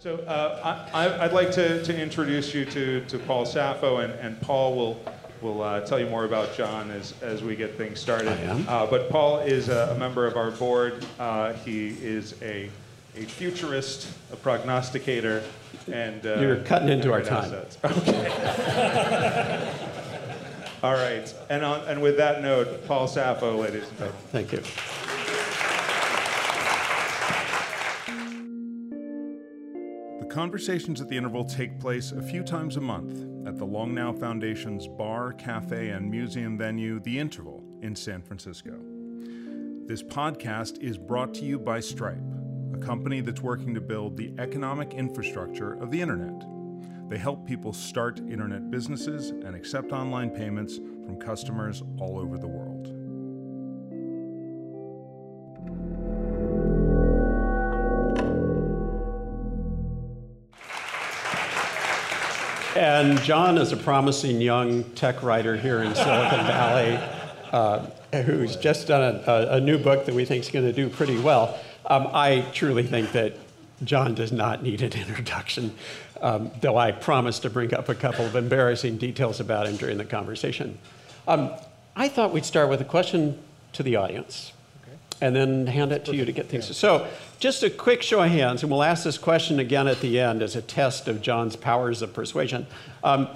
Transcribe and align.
So 0.00 0.16
uh, 0.20 0.88
I, 0.94 1.26
would 1.26 1.34
like 1.34 1.50
to, 1.52 1.84
to 1.84 1.94
introduce 1.94 2.54
you 2.54 2.64
to, 2.64 3.04
to 3.04 3.18
Paul 3.18 3.44
Saffo, 3.44 4.02
and, 4.02 4.14
and 4.14 4.40
Paul 4.40 4.74
will, 4.74 5.04
will 5.42 5.60
uh, 5.60 5.82
tell 5.82 6.00
you 6.00 6.06
more 6.06 6.24
about 6.24 6.54
John 6.54 6.90
as, 6.90 7.12
as 7.20 7.42
we 7.42 7.54
get 7.54 7.76
things 7.76 8.00
started. 8.00 8.28
Uh, 8.66 8.86
but 8.86 9.10
Paul 9.10 9.40
is 9.40 9.68
a, 9.68 9.90
a, 9.94 9.98
member 9.98 10.26
of 10.26 10.38
our 10.38 10.52
board. 10.52 11.04
Uh, 11.18 11.52
he 11.52 11.88
is 11.88 12.34
a, 12.40 12.70
a 13.14 13.24
futurist, 13.24 14.10
a 14.32 14.36
prognosticator, 14.36 15.42
and 15.92 16.24
uh, 16.24 16.40
you're 16.40 16.60
cutting 16.60 16.88
into 16.88 17.12
our 17.12 17.20
time. 17.20 17.52
Assets. 17.52 17.76
Okay. 17.84 19.74
All 20.82 20.94
right, 20.94 21.34
and 21.50 21.62
on, 21.62 21.86
and 21.86 22.00
with 22.00 22.16
that 22.16 22.40
note, 22.40 22.86
Paul 22.86 23.06
Saffo, 23.06 23.58
ladies 23.58 23.86
and 23.86 23.98
gentlemen. 23.98 24.22
Thank 24.32 24.52
you. 24.52 24.62
Conversations 30.30 31.00
at 31.00 31.08
the 31.08 31.16
Interval 31.16 31.44
take 31.44 31.80
place 31.80 32.12
a 32.12 32.22
few 32.22 32.44
times 32.44 32.76
a 32.76 32.80
month 32.80 33.48
at 33.48 33.58
the 33.58 33.64
Long 33.64 33.92
Now 33.92 34.12
Foundation's 34.12 34.86
bar, 34.86 35.32
cafe, 35.32 35.88
and 35.88 36.08
museum 36.08 36.56
venue, 36.56 37.00
The 37.00 37.18
Interval, 37.18 37.64
in 37.82 37.96
San 37.96 38.22
Francisco. 38.22 38.78
This 39.86 40.04
podcast 40.04 40.78
is 40.80 40.96
brought 40.96 41.34
to 41.34 41.44
you 41.44 41.58
by 41.58 41.80
Stripe, 41.80 42.22
a 42.72 42.78
company 42.78 43.20
that's 43.20 43.40
working 43.40 43.74
to 43.74 43.80
build 43.80 44.16
the 44.16 44.32
economic 44.38 44.94
infrastructure 44.94 45.72
of 45.72 45.90
the 45.90 46.00
Internet. 46.00 46.46
They 47.08 47.18
help 47.18 47.44
people 47.44 47.72
start 47.72 48.20
Internet 48.20 48.70
businesses 48.70 49.30
and 49.30 49.56
accept 49.56 49.90
online 49.90 50.30
payments 50.30 50.76
from 50.76 51.18
customers 51.18 51.82
all 51.98 52.20
over 52.20 52.38
the 52.38 52.46
world. 52.46 52.99
And 62.76 63.20
John 63.22 63.58
is 63.58 63.72
a 63.72 63.76
promising 63.76 64.40
young 64.40 64.84
tech 64.94 65.22
writer 65.24 65.56
here 65.56 65.82
in 65.82 65.92
Silicon 65.94 66.46
Valley 66.46 66.98
uh, 67.52 67.86
who's 68.24 68.56
just 68.56 68.86
done 68.86 69.22
a, 69.26 69.48
a, 69.52 69.60
new 69.60 69.76
book 69.76 70.06
that 70.06 70.14
we 70.14 70.24
think 70.24 70.44
is 70.44 70.50
going 70.50 70.64
to 70.64 70.72
do 70.72 70.88
pretty 70.88 71.18
well. 71.18 71.58
Um, 71.86 72.08
I 72.12 72.42
truly 72.52 72.84
think 72.84 73.12
that 73.12 73.34
John 73.82 74.14
does 74.14 74.30
not 74.30 74.62
need 74.62 74.82
an 74.82 74.92
introduction, 75.08 75.74
um, 76.20 76.50
though 76.60 76.76
I 76.76 76.92
promised 76.92 77.42
to 77.42 77.50
bring 77.50 77.74
up 77.74 77.88
a 77.88 77.94
couple 77.94 78.24
of 78.24 78.36
embarrassing 78.36 78.98
details 78.98 79.40
about 79.40 79.66
him 79.66 79.76
during 79.76 79.98
the 79.98 80.04
conversation. 80.04 80.78
Um, 81.26 81.50
I 81.96 82.08
thought 82.08 82.32
we'd 82.32 82.44
start 82.44 82.68
with 82.68 82.80
a 82.80 82.84
question 82.84 83.38
to 83.72 83.82
the 83.82 83.96
audience 83.96 84.52
and 85.20 85.34
then 85.34 85.66
hand 85.66 85.92
it 85.92 86.04
to 86.06 86.16
you 86.16 86.24
to 86.24 86.32
get 86.32 86.48
things. 86.48 86.74
So, 86.76 87.06
just 87.40 87.62
a 87.62 87.70
quick 87.70 88.02
show 88.02 88.22
of 88.22 88.30
hands, 88.30 88.62
and 88.62 88.70
we'll 88.70 88.82
ask 88.82 89.02
this 89.02 89.16
question 89.16 89.58
again 89.58 89.88
at 89.88 90.00
the 90.00 90.20
end 90.20 90.42
as 90.42 90.54
a 90.54 90.62
test 90.62 91.08
of 91.08 91.22
John's 91.22 91.56
powers 91.56 92.02
of 92.02 92.12
persuasion. 92.12 92.66
Um, 93.02 93.28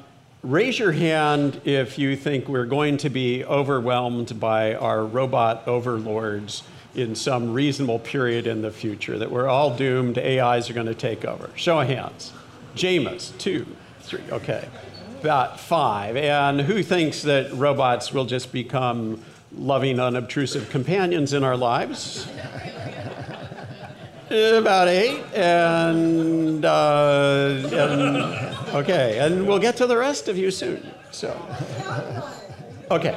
raise 0.42 0.78
your 0.78 0.92
hand 0.92 1.62
if 1.64 1.98
you 1.98 2.14
think 2.14 2.46
we're 2.46 2.66
going 2.66 2.98
to 2.98 3.08
be 3.08 3.42
overwhelmed 3.46 4.38
by 4.38 4.74
our 4.74 5.06
robot 5.06 5.66
overlords 5.66 6.64
in 6.94 7.14
some 7.14 7.54
reasonable 7.54 7.98
period 7.98 8.46
in 8.46 8.60
the 8.60 8.70
future, 8.70 9.18
that 9.18 9.30
we're 9.30 9.48
all 9.48 9.74
doomed, 9.74 10.18
AIs 10.18 10.68
are 10.68 10.74
going 10.74 10.86
to 10.86 10.94
take 10.94 11.24
over. 11.24 11.48
Show 11.56 11.80
of 11.80 11.88
hands. 11.88 12.34
Jameis, 12.76 13.36
two, 13.38 13.66
three, 14.00 14.22
okay. 14.30 14.68
About 15.22 15.58
five. 15.58 16.16
And 16.16 16.60
who 16.60 16.82
thinks 16.82 17.22
that 17.22 17.54
robots 17.54 18.12
will 18.12 18.26
just 18.26 18.52
become 18.52 19.24
loving, 19.56 19.98
unobtrusive 19.98 20.68
companions 20.68 21.32
in 21.32 21.42
our 21.42 21.56
lives. 21.56 22.28
About 24.30 24.88
eight, 24.88 25.22
and, 25.34 26.64
uh, 26.64 27.68
and, 27.72 28.74
okay, 28.74 29.18
and 29.18 29.46
we'll 29.46 29.58
get 29.58 29.76
to 29.76 29.86
the 29.86 29.98
rest 29.98 30.28
of 30.28 30.38
you 30.38 30.50
soon. 30.50 30.82
So, 31.10 31.30
okay, 32.90 33.14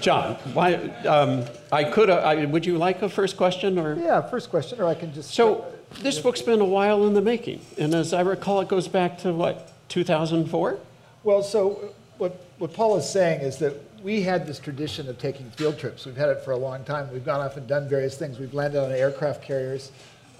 John, 0.00 0.36
why? 0.54 0.74
Um, 1.06 1.44
I 1.70 1.84
could. 1.84 2.08
Uh, 2.08 2.46
would 2.48 2.64
you 2.64 2.78
like 2.78 3.02
a 3.02 3.10
first 3.10 3.36
question, 3.36 3.78
or? 3.78 3.94
Yeah, 3.94 4.22
first 4.22 4.48
question, 4.48 4.80
or 4.80 4.86
I 4.86 4.94
can 4.94 5.12
just. 5.12 5.34
So, 5.34 5.66
this 6.00 6.18
book's 6.18 6.42
been 6.42 6.62
a 6.62 6.64
while 6.64 7.06
in 7.06 7.12
the 7.12 7.22
making, 7.22 7.60
and 7.76 7.94
as 7.94 8.14
I 8.14 8.22
recall, 8.22 8.62
it 8.62 8.68
goes 8.68 8.88
back 8.88 9.18
to 9.18 9.34
what 9.34 9.70
2004. 9.90 10.78
Well, 11.24 11.42
so 11.42 11.92
what 12.16 12.42
what 12.58 12.72
Paul 12.72 12.96
is 12.96 13.08
saying 13.08 13.42
is 13.42 13.58
that 13.58 13.74
we 14.02 14.22
had 14.22 14.46
this 14.46 14.58
tradition 14.58 15.08
of 15.08 15.18
taking 15.18 15.50
field 15.50 15.78
trips. 15.78 16.06
We've 16.06 16.16
had 16.16 16.28
it 16.30 16.40
for 16.40 16.52
a 16.52 16.56
long 16.56 16.84
time. 16.84 17.12
We've 17.12 17.24
gone 17.24 17.40
off 17.40 17.56
and 17.56 17.66
done 17.68 17.88
various 17.88 18.16
things. 18.16 18.38
We've 18.38 18.54
landed 18.54 18.82
on 18.82 18.90
aircraft 18.90 19.42
carriers. 19.42 19.92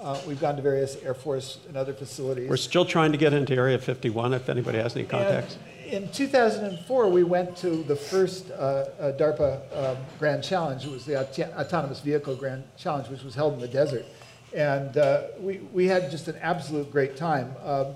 Uh, 0.02 0.20
we've 0.26 0.40
gone 0.40 0.56
to 0.56 0.62
various 0.62 0.96
Air 0.96 1.14
Force 1.14 1.60
and 1.68 1.76
other 1.76 1.94
facilities. 1.94 2.50
We're 2.50 2.56
still 2.56 2.84
trying 2.84 3.12
to 3.12 3.18
get 3.18 3.32
into 3.32 3.54
Area 3.54 3.78
51 3.78 4.34
if 4.34 4.48
anybody 4.48 4.78
has 4.78 4.96
any 4.96 5.04
contacts. 5.04 5.56
And 5.86 6.04
in 6.04 6.10
2004, 6.10 7.08
we 7.08 7.22
went 7.22 7.56
to 7.58 7.84
the 7.84 7.94
first 7.94 8.50
uh, 8.50 8.54
uh, 8.54 9.12
DARPA 9.12 9.60
um, 9.76 9.96
Grand 10.18 10.42
Challenge. 10.42 10.84
It 10.84 10.90
was 10.90 11.04
the 11.04 11.20
Aut 11.20 11.38
Autonomous 11.56 12.00
Vehicle 12.00 12.34
Grand 12.34 12.64
Challenge, 12.76 13.08
which 13.10 13.22
was 13.22 13.36
held 13.36 13.54
in 13.54 13.60
the 13.60 13.68
desert. 13.68 14.04
And 14.52 14.96
uh, 14.96 15.28
we, 15.38 15.58
we 15.72 15.86
had 15.86 16.10
just 16.10 16.26
an 16.26 16.36
absolute 16.42 16.90
great 16.90 17.16
time. 17.16 17.54
Um, 17.62 17.94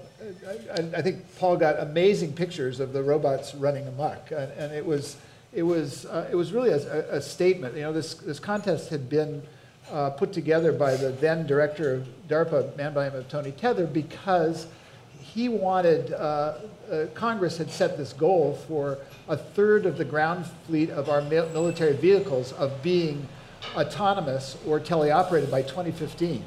I, 0.72 0.98
I, 0.98 1.02
think 1.02 1.24
Paul 1.38 1.56
got 1.56 1.80
amazing 1.80 2.32
pictures 2.32 2.80
of 2.80 2.92
the 2.92 3.02
robots 3.02 3.54
running 3.54 3.86
amok. 3.88 4.30
And, 4.30 4.52
and 4.52 4.72
it 4.72 4.86
was 4.86 5.16
it 5.52 5.62
was, 5.62 6.04
uh, 6.06 6.28
it 6.30 6.36
was 6.36 6.52
really 6.52 6.70
a, 6.70 7.16
a, 7.16 7.20
statement. 7.20 7.74
You 7.74 7.82
know, 7.82 7.92
this, 7.92 8.14
this 8.14 8.38
contest 8.38 8.90
had 8.90 9.08
been 9.08 9.42
uh, 9.90 10.10
put 10.10 10.32
together 10.32 10.72
by 10.72 10.96
the 10.96 11.10
then 11.10 11.46
director 11.46 11.94
of 11.94 12.08
DARPA, 12.28 12.76
man 12.76 12.92
by 12.92 13.04
the 13.04 13.10
name 13.10 13.20
of 13.20 13.28
Tony 13.28 13.52
Tether, 13.52 13.86
because 13.86 14.66
he 15.20 15.48
wanted, 15.48 16.12
uh, 16.12 16.54
uh 16.90 17.06
Congress 17.14 17.58
had 17.58 17.70
set 17.70 17.96
this 17.96 18.12
goal 18.12 18.54
for 18.66 18.98
a 19.28 19.36
third 19.36 19.86
of 19.86 19.98
the 19.98 20.04
ground 20.04 20.46
fleet 20.66 20.90
of 20.90 21.08
our 21.08 21.20
military 21.22 21.94
vehicles 21.94 22.52
of 22.52 22.82
being 22.82 23.26
autonomous 23.76 24.56
or 24.66 24.78
teleoperated 24.80 25.50
by 25.50 25.62
2015. 25.62 26.42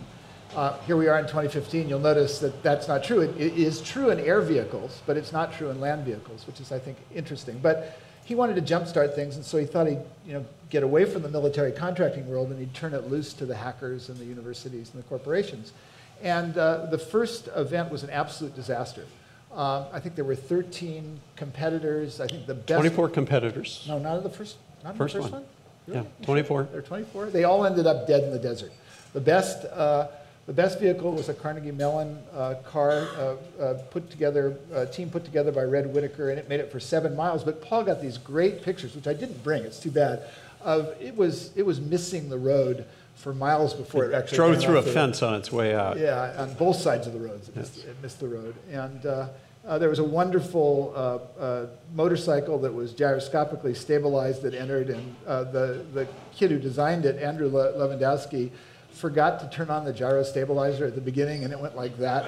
Uh, 0.55 0.77
here 0.79 0.97
we 0.97 1.07
are 1.07 1.19
in 1.19 1.25
2015. 1.25 1.87
You'll 1.87 1.99
notice 1.99 2.39
that 2.39 2.63
that's 2.63 2.87
not 2.87 3.03
true. 3.03 3.21
It, 3.21 3.37
it 3.37 3.53
is 3.53 3.81
true 3.81 4.09
in 4.09 4.19
air 4.19 4.41
vehicles, 4.41 5.01
but 5.05 5.15
it's 5.15 5.31
not 5.31 5.53
true 5.53 5.69
in 5.69 5.79
land 5.79 6.05
vehicles, 6.05 6.47
which 6.47 6.59
is, 6.59 6.71
I 6.71 6.79
think, 6.79 6.97
interesting. 7.13 7.59
But 7.61 7.99
he 8.29 8.35
wanted 8.35 8.63
to 8.63 8.73
jumpstart 8.73 9.15
things, 9.15 9.37
and 9.37 9.43
so 9.43 9.57
he 9.57 9.65
thought 9.65 9.87
he'd 9.87 9.97
you 10.23 10.33
know, 10.33 10.45
get 10.69 10.83
away 10.83 11.03
from 11.03 11.23
the 11.23 11.29
military 11.29 11.71
contracting 11.71 12.29
world 12.29 12.51
and 12.51 12.59
he'd 12.59 12.75
turn 12.75 12.93
it 12.93 13.09
loose 13.09 13.33
to 13.33 13.43
the 13.43 13.55
hackers 13.55 14.07
and 14.07 14.19
the 14.19 14.23
universities 14.23 14.91
and 14.93 15.03
the 15.03 15.07
corporations. 15.07 15.73
And 16.21 16.55
uh, 16.55 16.85
the 16.91 16.99
first 16.99 17.49
event 17.55 17.89
was 17.89 18.03
an 18.03 18.11
absolute 18.11 18.55
disaster. 18.55 19.03
Um, 19.51 19.85
I 19.91 19.99
think 19.99 20.13
there 20.13 20.25
were 20.25 20.35
13 20.35 21.19
competitors. 21.37 22.21
I 22.21 22.27
think 22.27 22.45
the 22.45 22.53
best. 22.53 22.79
24 22.79 23.09
competitors. 23.09 23.83
No, 23.87 23.97
not 23.97 24.21
the 24.21 24.29
first. 24.29 24.57
Not 24.83 24.95
first, 24.95 25.15
the 25.15 25.21
first 25.21 25.33
one. 25.33 25.41
one. 25.41 25.49
Really? 25.87 26.07
Yeah, 26.19 26.25
24. 26.25 26.63
There 26.65 26.79
are 26.81 26.83
24. 26.83 27.25
They 27.31 27.45
all 27.45 27.65
ended 27.65 27.87
up 27.87 28.05
dead 28.05 28.23
in 28.25 28.31
the 28.31 28.37
desert. 28.37 28.71
The 29.13 29.21
best 29.21 29.65
uh, 29.65 30.09
the 30.49 30.53
best 30.53 30.79
vehicle 30.79 31.11
was 31.11 31.29
a 31.29 31.33
Carnegie 31.35 31.71
Mellon 31.71 32.17
uh, 32.33 32.55
car 32.65 33.07
uh, 33.19 33.35
uh, 33.61 33.73
put 33.91 34.09
together, 34.09 34.57
a 34.73 34.83
team 34.83 35.07
put 35.11 35.23
together 35.23 35.51
by 35.51 35.61
Red 35.61 35.93
Whittaker, 35.93 36.31
and 36.31 36.39
it 36.39 36.49
made 36.49 36.59
it 36.59 36.71
for 36.71 36.79
seven 36.79 37.15
miles. 37.15 37.43
But 37.43 37.61
Paul 37.61 37.83
got 37.83 38.01
these 38.01 38.17
great 38.17 38.63
pictures, 38.63 38.95
which 38.95 39.05
I 39.05 39.13
didn't 39.13 39.43
bring. 39.43 39.61
It's 39.61 39.79
too 39.79 39.91
bad. 39.91 40.23
Of 40.61 40.99
it 40.99 41.15
was 41.15 41.55
it 41.55 41.63
was 41.67 41.79
missing 41.79 42.29
the 42.29 42.39
road 42.39 42.87
for 43.13 43.31
miles 43.31 43.75
before 43.75 44.05
it, 44.05 44.09
it 44.09 44.15
actually 44.15 44.37
drove 44.37 44.59
through 44.59 44.77
a 44.77 44.81
fence 44.81 45.21
on 45.21 45.35
its 45.35 45.51
way 45.51 45.75
out. 45.75 45.99
Yeah, 45.99 46.33
on 46.39 46.51
both 46.55 46.77
sides 46.77 47.05
of 47.05 47.13
the 47.13 47.19
roads, 47.19 47.47
it, 47.49 47.55
yes. 47.55 47.75
missed, 47.75 47.85
it 47.85 47.95
missed, 48.01 48.19
the 48.19 48.27
road. 48.27 48.55
And 48.71 49.05
uh, 49.05 49.27
uh, 49.67 49.77
there 49.77 49.89
was 49.89 49.99
a 49.99 50.03
wonderful 50.03 50.93
uh, 50.95 51.39
uh, 51.39 51.67
motorcycle 51.93 52.57
that 52.61 52.73
was 52.73 52.93
gyroscopically 52.93 53.75
stabilized 53.75 54.41
that 54.41 54.55
entered, 54.55 54.89
and 54.89 55.15
uh, 55.27 55.43
the, 55.43 55.85
the 55.93 56.07
kid 56.33 56.49
who 56.49 56.57
designed 56.57 57.05
it, 57.05 57.21
Andrew 57.21 57.49
Le- 57.49 57.73
Levandowski, 57.73 58.49
forgot 58.91 59.39
to 59.39 59.49
turn 59.49 59.69
on 59.69 59.85
the 59.85 59.93
gyro 59.93 60.23
stabilizer 60.23 60.85
at 60.85 60.95
the 60.95 61.01
beginning 61.01 61.43
and 61.43 61.53
it 61.53 61.59
went 61.59 61.75
like 61.75 61.97
that. 61.97 62.25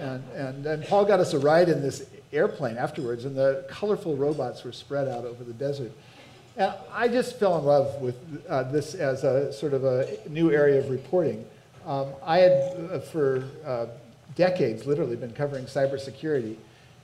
And, 0.00 0.24
and, 0.34 0.66
and 0.66 0.84
Paul 0.86 1.04
got 1.04 1.20
us 1.20 1.34
a 1.34 1.38
ride 1.38 1.68
in 1.68 1.82
this 1.82 2.06
airplane 2.32 2.78
afterwards, 2.78 3.24
and 3.24 3.36
the 3.36 3.64
colorful 3.68 4.16
robots 4.16 4.64
were 4.64 4.72
spread 4.72 5.08
out 5.08 5.24
over 5.24 5.44
the 5.44 5.52
desert. 5.52 5.92
And 6.56 6.72
I 6.92 7.08
just 7.08 7.38
fell 7.38 7.58
in 7.58 7.64
love 7.64 8.00
with 8.00 8.16
uh, 8.48 8.64
this 8.64 8.94
as 8.94 9.24
a 9.24 9.52
sort 9.52 9.72
of 9.72 9.84
a 9.84 10.16
new 10.28 10.52
area 10.52 10.78
of 10.78 10.90
reporting. 10.90 11.44
Um, 11.86 12.08
I 12.22 12.38
had, 12.38 12.52
uh, 12.90 13.00
for 13.00 13.44
uh, 13.64 13.86
decades, 14.36 14.86
literally 14.86 15.16
been 15.16 15.32
covering 15.32 15.64
cybersecurity. 15.64 16.56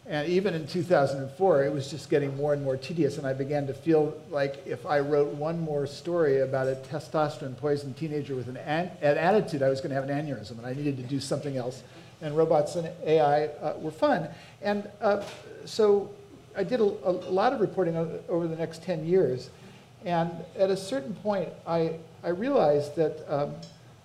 And 0.08 0.28
even 0.28 0.54
in 0.54 0.68
2004, 0.68 1.64
it 1.64 1.72
was 1.72 1.90
just 1.90 2.08
getting 2.08 2.36
more 2.36 2.52
and 2.52 2.62
more 2.62 2.76
tedious, 2.76 3.18
and 3.18 3.26
I 3.26 3.32
began 3.32 3.66
to 3.66 3.74
feel 3.74 4.16
like 4.30 4.64
if 4.64 4.86
I 4.86 5.00
wrote 5.00 5.34
one 5.34 5.58
more 5.58 5.84
story 5.84 6.42
about 6.42 6.68
a 6.68 6.76
testosterone 6.76 7.56
poisoned 7.56 7.96
teenager 7.96 8.36
with 8.36 8.46
an, 8.46 8.56
an, 8.58 8.92
an 9.02 9.18
attitude, 9.18 9.62
I 9.62 9.68
was 9.68 9.80
going 9.80 9.90
to 9.90 9.96
have 9.96 10.08
an 10.08 10.10
aneurysm, 10.10 10.58
and 10.58 10.66
I 10.66 10.74
needed 10.74 10.96
to 10.98 11.02
do 11.02 11.18
something 11.18 11.56
else. 11.56 11.82
And 12.22 12.36
robots 12.36 12.76
and 12.76 12.88
AI 13.04 13.46
uh, 13.46 13.74
were 13.78 13.90
fun. 13.90 14.28
And 14.62 14.88
uh, 15.00 15.24
so 15.64 16.10
I 16.56 16.62
did 16.62 16.78
a, 16.78 16.84
a, 16.84 17.12
lot 17.28 17.52
of 17.52 17.60
reporting 17.60 17.96
over 18.28 18.46
the 18.46 18.56
next 18.56 18.84
10 18.84 19.04
years. 19.06 19.50
And 20.04 20.30
at 20.56 20.70
a 20.70 20.76
certain 20.76 21.14
point, 21.14 21.48
I, 21.66 21.96
I 22.22 22.28
realized 22.28 22.94
that 22.94 23.24
um, 23.28 23.56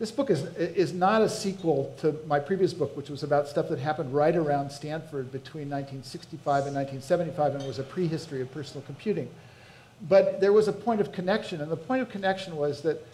this 0.02 0.10
book 0.10 0.32
is, 0.32 0.46
is 0.58 0.94
not 0.94 1.22
a 1.22 1.30
sequel 1.30 1.94
to 2.00 2.20
my 2.26 2.40
previous 2.40 2.74
book, 2.74 2.98
which 2.98 3.12
was 3.12 3.22
about 3.22 3.48
stuff 3.48 3.70
that 3.70 3.78
happened 3.78 4.12
right 4.12 4.36
around 4.36 4.72
Stanford 4.72 5.32
between 5.32 5.70
1965 5.70 6.66
and 6.66 6.76
1975 6.76 7.54
and 7.54 7.68
was 7.68 7.78
a 7.78 7.84
prehistory 7.84 8.42
of 8.42 8.52
personal 8.52 8.84
computing. 8.88 9.30
But 10.10 10.42
there 10.42 10.54
was 10.54 10.68
a 10.68 10.74
point 10.74 11.02
of 11.02 11.12
connection, 11.12 11.62
and 11.62 11.70
the 11.70 11.78
point 11.78 12.02
of 12.02 12.10
connection 12.10 12.56
was 12.56 12.82
that 12.82 13.06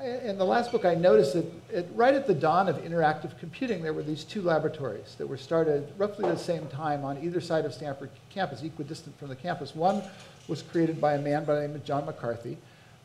uh, 0.00 0.04
in 0.04 0.38
the 0.38 0.44
last 0.44 0.70
book, 0.70 0.84
I 0.84 0.94
noticed 0.94 1.34
that 1.34 1.46
it, 1.68 1.88
right 1.96 2.14
at 2.14 2.28
the 2.28 2.34
dawn 2.34 2.68
of 2.68 2.76
interactive 2.76 3.36
computing, 3.40 3.82
there 3.82 3.92
were 3.92 4.04
these 4.04 4.22
two 4.22 4.42
laboratories 4.42 5.16
that 5.18 5.26
were 5.26 5.36
started 5.36 5.92
roughly 5.98 6.30
the 6.30 6.38
same 6.38 6.68
time 6.68 7.04
on 7.04 7.18
either 7.24 7.40
side 7.40 7.64
of 7.64 7.74
Stanford 7.74 8.10
campus, 8.30 8.62
equidistant 8.62 9.18
from 9.18 9.30
the 9.30 9.36
campus. 9.36 9.74
One 9.74 10.00
was 10.46 10.62
created 10.62 11.00
by 11.00 11.14
a 11.14 11.20
man 11.20 11.44
by 11.44 11.56
the 11.56 11.62
name 11.62 11.74
of 11.74 11.84
John 11.84 12.06
McCarthy, 12.06 12.56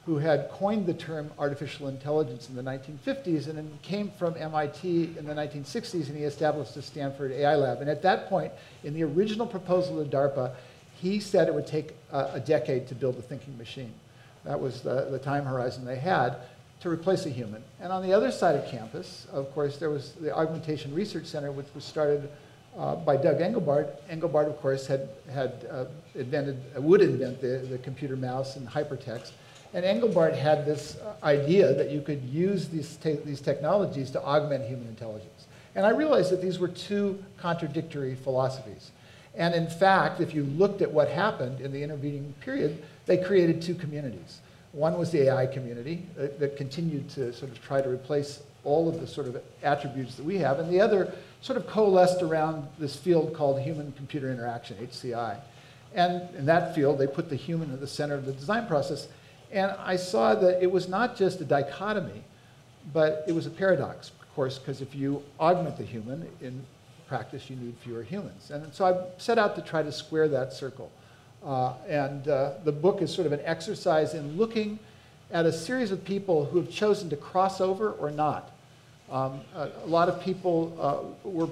who 0.05 0.17
had 0.17 0.49
coined 0.49 0.85
the 0.85 0.93
term 0.93 1.31
artificial 1.37 1.87
intelligence 1.87 2.49
in 2.49 2.55
the 2.55 2.63
1950s 2.63 3.47
and 3.47 3.57
then 3.57 3.79
came 3.83 4.09
from 4.17 4.35
MIT 4.35 5.15
in 5.17 5.25
the 5.25 5.33
1960s 5.33 6.07
and 6.07 6.17
he 6.17 6.23
established 6.23 6.73
the 6.73 6.81
Stanford 6.81 7.31
AI 7.31 7.55
Lab. 7.55 7.81
And 7.81 7.89
at 7.89 8.01
that 8.01 8.27
point, 8.27 8.51
in 8.83 8.93
the 8.95 9.03
original 9.03 9.45
proposal 9.45 10.03
to 10.03 10.09
DARPA, 10.09 10.53
he 10.95 11.19
said 11.19 11.47
it 11.47 11.53
would 11.53 11.67
take 11.67 11.93
a, 12.11 12.31
a 12.33 12.39
decade 12.39 12.87
to 12.87 12.95
build 12.95 13.17
a 13.17 13.21
thinking 13.21 13.55
machine. 13.57 13.93
That 14.43 14.59
was 14.59 14.81
the, 14.81 15.07
the 15.11 15.19
time 15.19 15.45
horizon 15.45 15.85
they 15.85 15.97
had 15.97 16.37
to 16.81 16.89
replace 16.89 17.27
a 17.27 17.29
human. 17.29 17.63
And 17.79 17.91
on 17.91 18.01
the 18.01 18.11
other 18.11 18.31
side 18.31 18.55
of 18.55 18.65
campus, 18.65 19.27
of 19.31 19.53
course, 19.53 19.77
there 19.77 19.91
was 19.91 20.13
the 20.13 20.35
Augmentation 20.35 20.93
Research 20.95 21.27
Center, 21.27 21.51
which 21.51 21.67
was 21.75 21.83
started 21.83 22.27
uh, 22.75 22.95
by 22.95 23.17
Doug 23.17 23.37
Engelbart. 23.37 23.91
Engelbart, 24.09 24.47
of 24.47 24.57
course, 24.57 24.87
had, 24.87 25.09
had 25.31 25.67
uh, 25.69 25.85
invented, 26.15 26.57
would 26.75 27.01
invent 27.01 27.39
the, 27.39 27.59
the 27.69 27.77
computer 27.79 28.15
mouse 28.15 28.55
and 28.55 28.67
hypertext. 28.67 29.31
And 29.73 29.85
Engelbart 29.85 30.35
had 30.35 30.65
this 30.65 30.97
uh, 30.97 31.15
idea 31.23 31.73
that 31.73 31.91
you 31.91 32.01
could 32.01 32.21
use 32.23 32.67
these, 32.67 32.97
te 32.97 33.13
these 33.23 33.39
technologies 33.39 34.11
to 34.11 34.21
augment 34.21 34.67
human 34.67 34.87
intelligence. 34.87 35.47
And 35.75 35.85
I 35.85 35.91
realized 35.91 36.31
that 36.31 36.41
these 36.41 36.59
were 36.59 36.67
two 36.67 37.23
contradictory 37.37 38.15
philosophies. 38.15 38.91
And 39.35 39.55
in 39.55 39.69
fact, 39.69 40.19
if 40.19 40.33
you 40.33 40.43
looked 40.43 40.81
at 40.81 40.91
what 40.91 41.07
happened 41.07 41.61
in 41.61 41.71
the 41.71 41.81
intervening 41.81 42.33
period, 42.41 42.83
they 43.05 43.17
created 43.17 43.61
two 43.61 43.75
communities. 43.75 44.39
One 44.73 44.97
was 44.97 45.11
the 45.11 45.29
AI 45.29 45.47
community 45.47 46.05
that, 46.15 46.39
that, 46.39 46.57
continued 46.57 47.09
to 47.11 47.33
sort 47.33 47.51
of 47.51 47.61
try 47.61 47.81
to 47.81 47.89
replace 47.89 48.41
all 48.63 48.87
of 48.87 48.99
the 48.99 49.07
sort 49.07 49.27
of 49.27 49.41
attributes 49.63 50.15
that 50.15 50.25
we 50.25 50.37
have, 50.37 50.59
and 50.59 50.71
the 50.71 50.79
other 50.79 51.13
sort 51.41 51.57
of 51.57 51.65
coalesced 51.67 52.21
around 52.21 52.67
this 52.77 52.95
field 52.95 53.33
called 53.33 53.59
human-computer 53.59 54.31
interaction, 54.31 54.77
HCI. 54.77 55.37
And 55.93 56.33
in 56.35 56.45
that 56.45 56.75
field, 56.75 56.99
they 56.99 57.07
put 57.07 57.29
the 57.29 57.35
human 57.35 57.73
at 57.73 57.79
the 57.79 57.87
center 57.87 58.15
of 58.15 58.25
the 58.25 58.33
design 58.33 58.67
process. 58.67 59.07
And 59.51 59.71
I 59.79 59.95
saw 59.95 60.35
that 60.35 60.63
it 60.63 60.71
was 60.71 60.87
not 60.87 61.15
just 61.15 61.41
a 61.41 61.45
dichotomy, 61.45 62.23
but 62.93 63.23
it 63.27 63.33
was 63.33 63.45
a 63.45 63.49
paradox, 63.49 64.11
of 64.21 64.33
course, 64.33 64.57
because 64.57 64.81
if 64.81 64.95
you 64.95 65.23
augment 65.39 65.77
the 65.77 65.83
human, 65.83 66.27
in 66.41 66.65
practice, 67.07 67.49
you 67.49 67.57
need 67.57 67.75
fewer 67.83 68.03
humans. 68.03 68.51
And 68.51 68.73
so 68.73 68.85
I 68.85 69.19
set 69.19 69.37
out 69.37 69.55
to 69.57 69.61
try 69.61 69.83
to 69.83 69.91
square 69.91 70.29
that 70.29 70.53
circle. 70.53 70.89
Uh, 71.45 71.73
and 71.87 72.27
uh, 72.27 72.53
the 72.63 72.71
book 72.71 73.01
is 73.01 73.13
sort 73.13 73.25
of 73.25 73.33
an 73.33 73.41
exercise 73.43 74.13
in 74.13 74.37
looking 74.37 74.79
at 75.31 75.45
a 75.45 75.51
series 75.51 75.91
of 75.91 76.03
people 76.05 76.45
who 76.45 76.57
have 76.57 76.69
chosen 76.69 77.09
to 77.09 77.17
cross 77.17 77.59
over 77.59 77.91
or 77.91 78.11
not. 78.11 78.51
Um, 79.11 79.41
a, 79.55 79.69
a, 79.83 79.87
lot 79.87 80.07
of 80.07 80.21
people 80.21 80.77
uh, 80.79 81.27
were, 81.27 81.49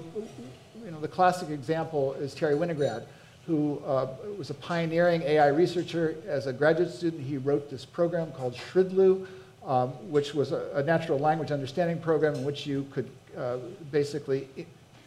you 0.82 0.90
know, 0.90 1.00
the 1.00 1.08
classic 1.08 1.50
example 1.50 2.14
is 2.14 2.34
Terry 2.34 2.54
Winograd, 2.54 3.04
who 3.50 3.82
uh, 3.84 4.06
was 4.38 4.50
a 4.50 4.54
pioneering 4.54 5.22
AI 5.22 5.48
researcher. 5.48 6.14
As 6.28 6.46
a 6.46 6.52
graduate 6.52 6.92
student, 6.92 7.26
he 7.26 7.36
wrote 7.36 7.68
this 7.68 7.84
program 7.84 8.30
called 8.30 8.54
SHRDLU, 8.54 9.26
um, 9.66 9.88
which 10.08 10.34
was 10.34 10.52
a, 10.52 10.70
a, 10.74 10.84
natural 10.84 11.18
language 11.18 11.50
understanding 11.50 11.98
program 11.98 12.36
in 12.36 12.44
which 12.44 12.64
you 12.64 12.86
could 12.92 13.10
uh, 13.36 13.56
basically 13.90 14.48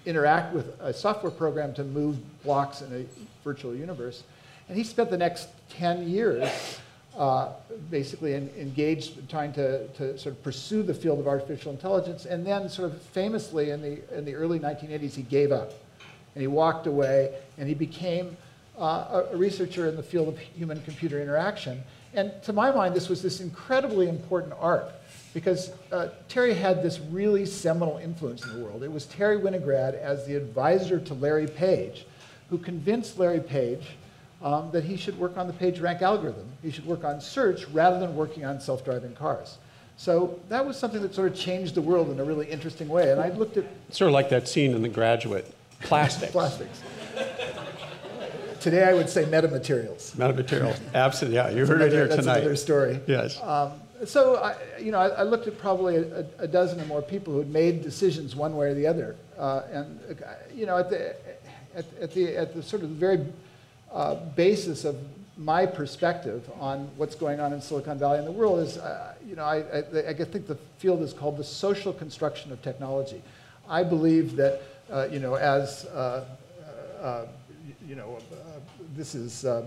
interact 0.05 0.53
with 0.53 0.77
a 0.81 0.93
software 0.93 1.31
program 1.31 1.73
to 1.75 1.85
move 1.85 2.17
blocks 2.43 2.81
in 2.81 2.93
a 2.93 3.05
virtual 3.45 3.73
universe. 3.73 4.23
And 4.67 4.77
he 4.77 4.83
spent 4.83 5.09
the 5.09 5.17
next 5.17 5.47
10 5.69 6.09
years 6.09 6.79
uh, 7.17 7.53
basically 7.89 8.33
in, 8.33 8.49
engaged 8.59 9.29
trying 9.29 9.53
to, 9.53 9.87
to 9.87 10.17
sort 10.17 10.35
of 10.35 10.43
pursue 10.43 10.83
the 10.83 10.93
field 10.93 11.19
of 11.19 11.29
artificial 11.29 11.71
intelligence. 11.71 12.25
And 12.25 12.45
then 12.45 12.67
sort 12.67 12.91
of 12.91 13.01
famously 13.01 13.69
in 13.69 13.81
the, 13.81 14.17
in 14.17 14.25
the 14.25 14.35
early 14.35 14.59
1980s, 14.59 15.13
he 15.13 15.21
gave 15.21 15.53
up. 15.53 15.71
And 16.35 16.41
he 16.41 16.47
walked 16.47 16.87
away 16.87 17.33
and 17.57 17.67
he 17.67 17.73
became 17.73 18.35
uh, 18.77 19.23
a 19.31 19.37
researcher 19.37 19.87
in 19.87 19.95
the 19.95 20.03
field 20.03 20.27
of 20.27 20.37
human-computer 20.39 21.21
interaction. 21.21 21.83
And 22.13 22.31
to 22.43 22.53
my 22.53 22.71
mind, 22.71 22.95
this 22.95 23.09
was 23.09 23.21
this 23.21 23.39
incredibly 23.39 24.07
important 24.07 24.53
arc 24.59 24.91
because 25.33 25.71
uh, 25.91 26.09
Terry 26.27 26.53
had 26.53 26.83
this 26.83 26.99
really 26.99 27.45
seminal 27.45 27.97
influence 27.97 28.45
in 28.45 28.53
the 28.53 28.63
world. 28.63 28.83
It 28.83 28.91
was 28.91 29.05
Terry 29.05 29.39
Winograd 29.39 29.99
as 29.99 30.25
the 30.25 30.35
advisor 30.35 30.99
to 30.99 31.13
Larry 31.15 31.47
Page 31.47 32.05
who 32.49 32.57
convinced 32.59 33.17
Larry 33.17 33.39
Page 33.39 33.95
um, 34.43 34.69
that 34.71 34.83
he 34.83 34.95
should 34.95 35.17
work 35.17 35.37
on 35.37 35.47
the 35.47 35.53
PageRank 35.53 36.01
algorithm. 36.01 36.47
He 36.61 36.69
should 36.69 36.85
work 36.85 37.03
on 37.03 37.19
search 37.19 37.65
rather 37.69 37.99
than 37.99 38.15
working 38.15 38.45
on 38.45 38.59
self-driving 38.59 39.15
cars. 39.15 39.57
So 39.97 40.39
that 40.49 40.65
was 40.65 40.77
something 40.77 41.01
that 41.01 41.15
sort 41.15 41.31
of 41.31 41.37
changed 41.37 41.75
the 41.75 41.81
world 41.81 42.09
in 42.09 42.19
a 42.19 42.23
really 42.23 42.47
interesting 42.47 42.89
way. 42.89 43.11
And 43.11 43.21
I 43.21 43.29
looked 43.29 43.57
at 43.57 43.65
sort 43.89 44.09
of 44.09 44.13
like 44.13 44.29
that 44.29 44.47
scene 44.47 44.75
in 44.75 44.81
The 44.81 44.89
Graduate, 44.89 45.51
plastics. 45.81 46.31
plastics. 46.31 46.81
Today 48.63 48.85
I 48.85 48.93
would 48.93 49.09
say 49.09 49.25
metamaterials. 49.25 50.15
Metamaterials, 50.15 50.79
absolutely. 50.95 51.35
Yeah, 51.35 51.49
you 51.49 51.65
heard 51.65 51.81
another, 51.81 51.85
it 51.85 51.91
here 51.91 52.07
that's 52.07 52.21
tonight. 52.21 52.33
That's 52.35 52.45
another 52.45 52.55
story. 52.55 52.99
Yes. 53.07 53.37
Um, 53.43 53.73
so 54.05 54.37
I, 54.37 54.55
you 54.79 54.91
know, 54.93 54.99
I, 54.99 55.09
I, 55.09 55.23
looked 55.23 55.47
at 55.47 55.57
probably 55.57 55.97
a, 55.97 56.25
a, 56.39 56.47
dozen 56.47 56.79
or 56.79 56.85
more 56.85 57.01
people 57.01 57.33
who 57.33 57.39
had 57.39 57.49
made 57.49 57.81
decisions 57.81 58.37
one 58.37 58.55
way 58.55 58.67
or 58.67 58.73
the 58.73 58.87
other, 58.87 59.17
uh, 59.37 59.63
and 59.69 59.99
uh, 60.09 60.29
you 60.53 60.65
know, 60.65 60.77
at 60.77 60.89
the 60.89 61.13
at, 61.75 61.85
at, 61.99 62.13
the 62.13 62.37
at 62.37 62.53
the 62.53 62.63
sort 62.63 62.83
of 62.83 62.89
very 62.91 63.25
uh, 63.91 64.15
basis 64.15 64.85
of 64.85 64.95
my 65.35 65.65
perspective 65.65 66.49
on 66.57 66.89
what's 66.95 67.15
going 67.15 67.41
on 67.41 67.51
in 67.51 67.59
Silicon 67.59 67.99
Valley 67.99 68.19
and 68.19 68.27
the 68.27 68.31
world 68.31 68.59
is, 68.59 68.77
uh, 68.77 69.13
you 69.27 69.35
know, 69.35 69.43
I, 69.43 69.57
I, 69.57 70.09
I, 70.09 70.13
think 70.13 70.47
the 70.47 70.57
field 70.77 71.01
is 71.01 71.11
called 71.11 71.37
the 71.37 71.43
social 71.43 71.91
construction 71.91 72.51
of 72.51 72.61
technology. 72.61 73.21
I 73.67 73.83
believe 73.83 74.35
that, 74.35 74.61
uh, 74.91 75.07
you 75.11 75.19
know, 75.19 75.33
as, 75.35 75.85
uh, 75.85 76.25
uh, 77.01 77.25
you 77.87 77.95
know, 77.95 78.19
this 78.95 79.15
is 79.15 79.45
um, 79.45 79.65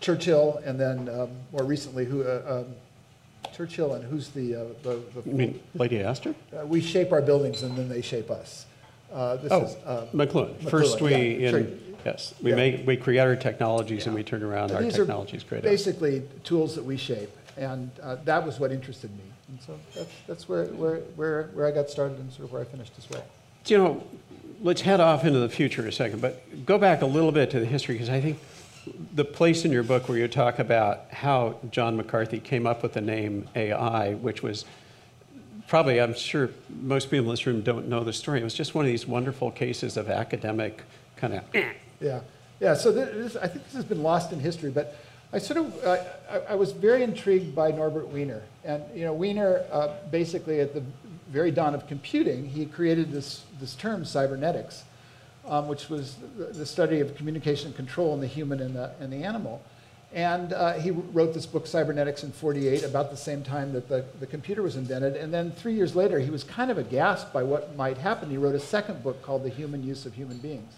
Churchill 0.00 0.60
and 0.64 0.78
then 0.78 1.08
um, 1.08 1.30
more 1.52 1.64
recently, 1.64 2.04
who, 2.04 2.28
um, 2.28 2.66
Churchill 3.52 3.94
and 3.94 4.04
who's 4.04 4.28
the, 4.28 4.52
the, 4.82 5.00
the, 5.14 5.22
You 5.28 5.34
mean 5.34 5.60
Lady 5.74 6.00
Astor? 6.00 6.34
we 6.64 6.80
shape 6.80 7.12
our 7.12 7.22
buildings 7.22 7.62
and 7.62 7.76
then 7.76 7.88
they 7.88 8.02
shape 8.02 8.30
us. 8.30 8.66
this 9.10 9.52
oh, 9.52 9.64
is, 9.64 9.74
McLuhan. 10.14 10.54
McLuhan. 10.54 10.70
First 10.70 11.00
we, 11.00 11.10
yeah, 11.10 11.56
in, 11.56 11.88
Yes, 12.04 12.34
we 12.42 12.50
yeah. 12.50 12.56
make 12.56 12.86
we 12.86 12.96
create 12.96 13.18
our 13.18 13.36
technologies 13.36 14.02
yeah. 14.02 14.06
and 14.06 14.14
we 14.14 14.22
turn 14.22 14.42
around 14.42 14.70
our 14.70 14.82
technologies. 14.82 15.42
Create 15.42 15.64
basically 15.64 16.22
tools 16.44 16.74
that 16.76 16.84
we 16.84 16.96
shape, 16.96 17.30
and 17.56 17.90
uh, 18.02 18.16
that 18.24 18.46
was 18.46 18.60
what 18.60 18.70
interested 18.70 19.10
me. 19.10 19.24
And 19.48 19.60
so 19.60 19.78
that's, 19.94 20.10
that's 20.26 20.48
where, 20.48 20.66
where, 20.66 20.98
where, 21.16 21.44
where 21.54 21.66
I 21.66 21.70
got 21.70 21.90
started 21.90 22.18
and 22.18 22.30
sort 22.32 22.44
of 22.44 22.52
where 22.52 22.62
I 22.62 22.64
finished 22.64 22.92
as 22.98 23.08
well. 23.10 23.24
You 23.66 23.78
know, 23.78 24.04
let's 24.62 24.82
head 24.82 25.00
off 25.00 25.24
into 25.24 25.38
the 25.38 25.48
future 25.48 25.86
a 25.86 25.92
second, 25.92 26.20
but 26.20 26.64
go 26.64 26.78
back 26.78 27.02
a 27.02 27.06
little 27.06 27.32
bit 27.32 27.50
to 27.50 27.60
the 27.60 27.66
history 27.66 27.94
because 27.94 28.10
I 28.10 28.20
think 28.20 28.38
the 29.14 29.24
place 29.24 29.64
in 29.64 29.72
your 29.72 29.82
book 29.82 30.08
where 30.08 30.18
you 30.18 30.28
talk 30.28 30.58
about 30.58 31.10
how 31.10 31.58
John 31.70 31.96
McCarthy 31.96 32.40
came 32.40 32.66
up 32.66 32.82
with 32.82 32.94
the 32.94 33.00
name 33.00 33.48
AI, 33.54 34.14
which 34.14 34.42
was 34.42 34.64
probably, 35.66 36.00
I'm 36.00 36.14
sure 36.14 36.50
most 36.68 37.10
people 37.10 37.26
in 37.26 37.30
this 37.30 37.46
room 37.46 37.62
don't 37.62 37.88
know 37.88 38.04
the 38.04 38.12
story. 38.12 38.40
It 38.40 38.44
was 38.44 38.54
just 38.54 38.74
one 38.74 38.84
of 38.84 38.90
these 38.90 39.06
wonderful 39.06 39.50
cases 39.50 39.96
of 39.96 40.08
academic 40.08 40.82
kind 41.16 41.34
of 41.34 41.42
yeah, 42.00 42.20
yeah. 42.60 42.74
So 42.74 42.92
this, 42.92 43.36
I 43.36 43.48
think 43.48 43.64
this 43.64 43.74
has 43.74 43.84
been 43.84 44.02
lost 44.02 44.32
in 44.32 44.40
history, 44.40 44.70
but 44.70 44.96
I 45.32 45.38
sort 45.38 45.58
of 45.58 45.84
uh, 45.84 46.04
I, 46.30 46.52
I, 46.52 46.54
was 46.54 46.72
very 46.72 47.02
intrigued 47.02 47.54
by 47.54 47.70
Norbert 47.70 48.08
Wiener, 48.08 48.42
and 48.64 48.82
you 48.94 49.04
know 49.04 49.12
Wiener 49.12 49.64
uh, 49.70 49.94
basically 50.10 50.60
at 50.60 50.74
the 50.74 50.82
very 51.28 51.50
dawn 51.50 51.74
of 51.74 51.86
computing, 51.86 52.48
he 52.48 52.66
created 52.66 53.12
this 53.12 53.44
this 53.60 53.74
term 53.74 54.04
cybernetics, 54.04 54.84
um, 55.48 55.66
which 55.66 55.88
was 55.88 56.16
the 56.36 56.66
study 56.66 57.00
of 57.00 57.16
communication 57.16 57.72
control 57.72 58.14
in 58.14 58.20
the 58.20 58.26
human 58.26 58.60
and 58.60 58.76
the 58.76 58.92
and 59.00 59.12
the 59.12 59.24
animal. 59.24 59.62
And 60.12 60.54
uh, 60.54 60.74
he 60.74 60.90
wrote 60.90 61.34
this 61.34 61.44
book, 61.44 61.66
Cybernetics, 61.66 62.24
in 62.24 62.32
48, 62.32 62.82
about 62.84 63.10
the 63.10 63.16
same 63.16 63.42
time 63.42 63.74
that 63.74 63.88
the, 63.88 64.04
the 64.20 64.26
computer 64.26 64.62
was 64.62 64.76
invented. 64.76 65.16
And 65.16 65.32
then 65.34 65.50
three 65.52 65.74
years 65.74 65.94
later, 65.94 66.18
he 66.18 66.30
was 66.30 66.44
kind 66.44 66.70
of 66.70 66.78
aghast 66.78 67.30
by 67.30 67.42
what 67.42 67.76
might 67.76 67.98
happen. 67.98 68.30
He 68.30 68.38
wrote 68.38 68.54
a 68.54 68.60
second 68.60 69.02
book 69.02 69.20
called 69.20 69.42
The 69.42 69.50
Human 69.50 69.84
Use 69.84 70.06
of 70.06 70.14
Human 70.14 70.38
Beings. 70.38 70.72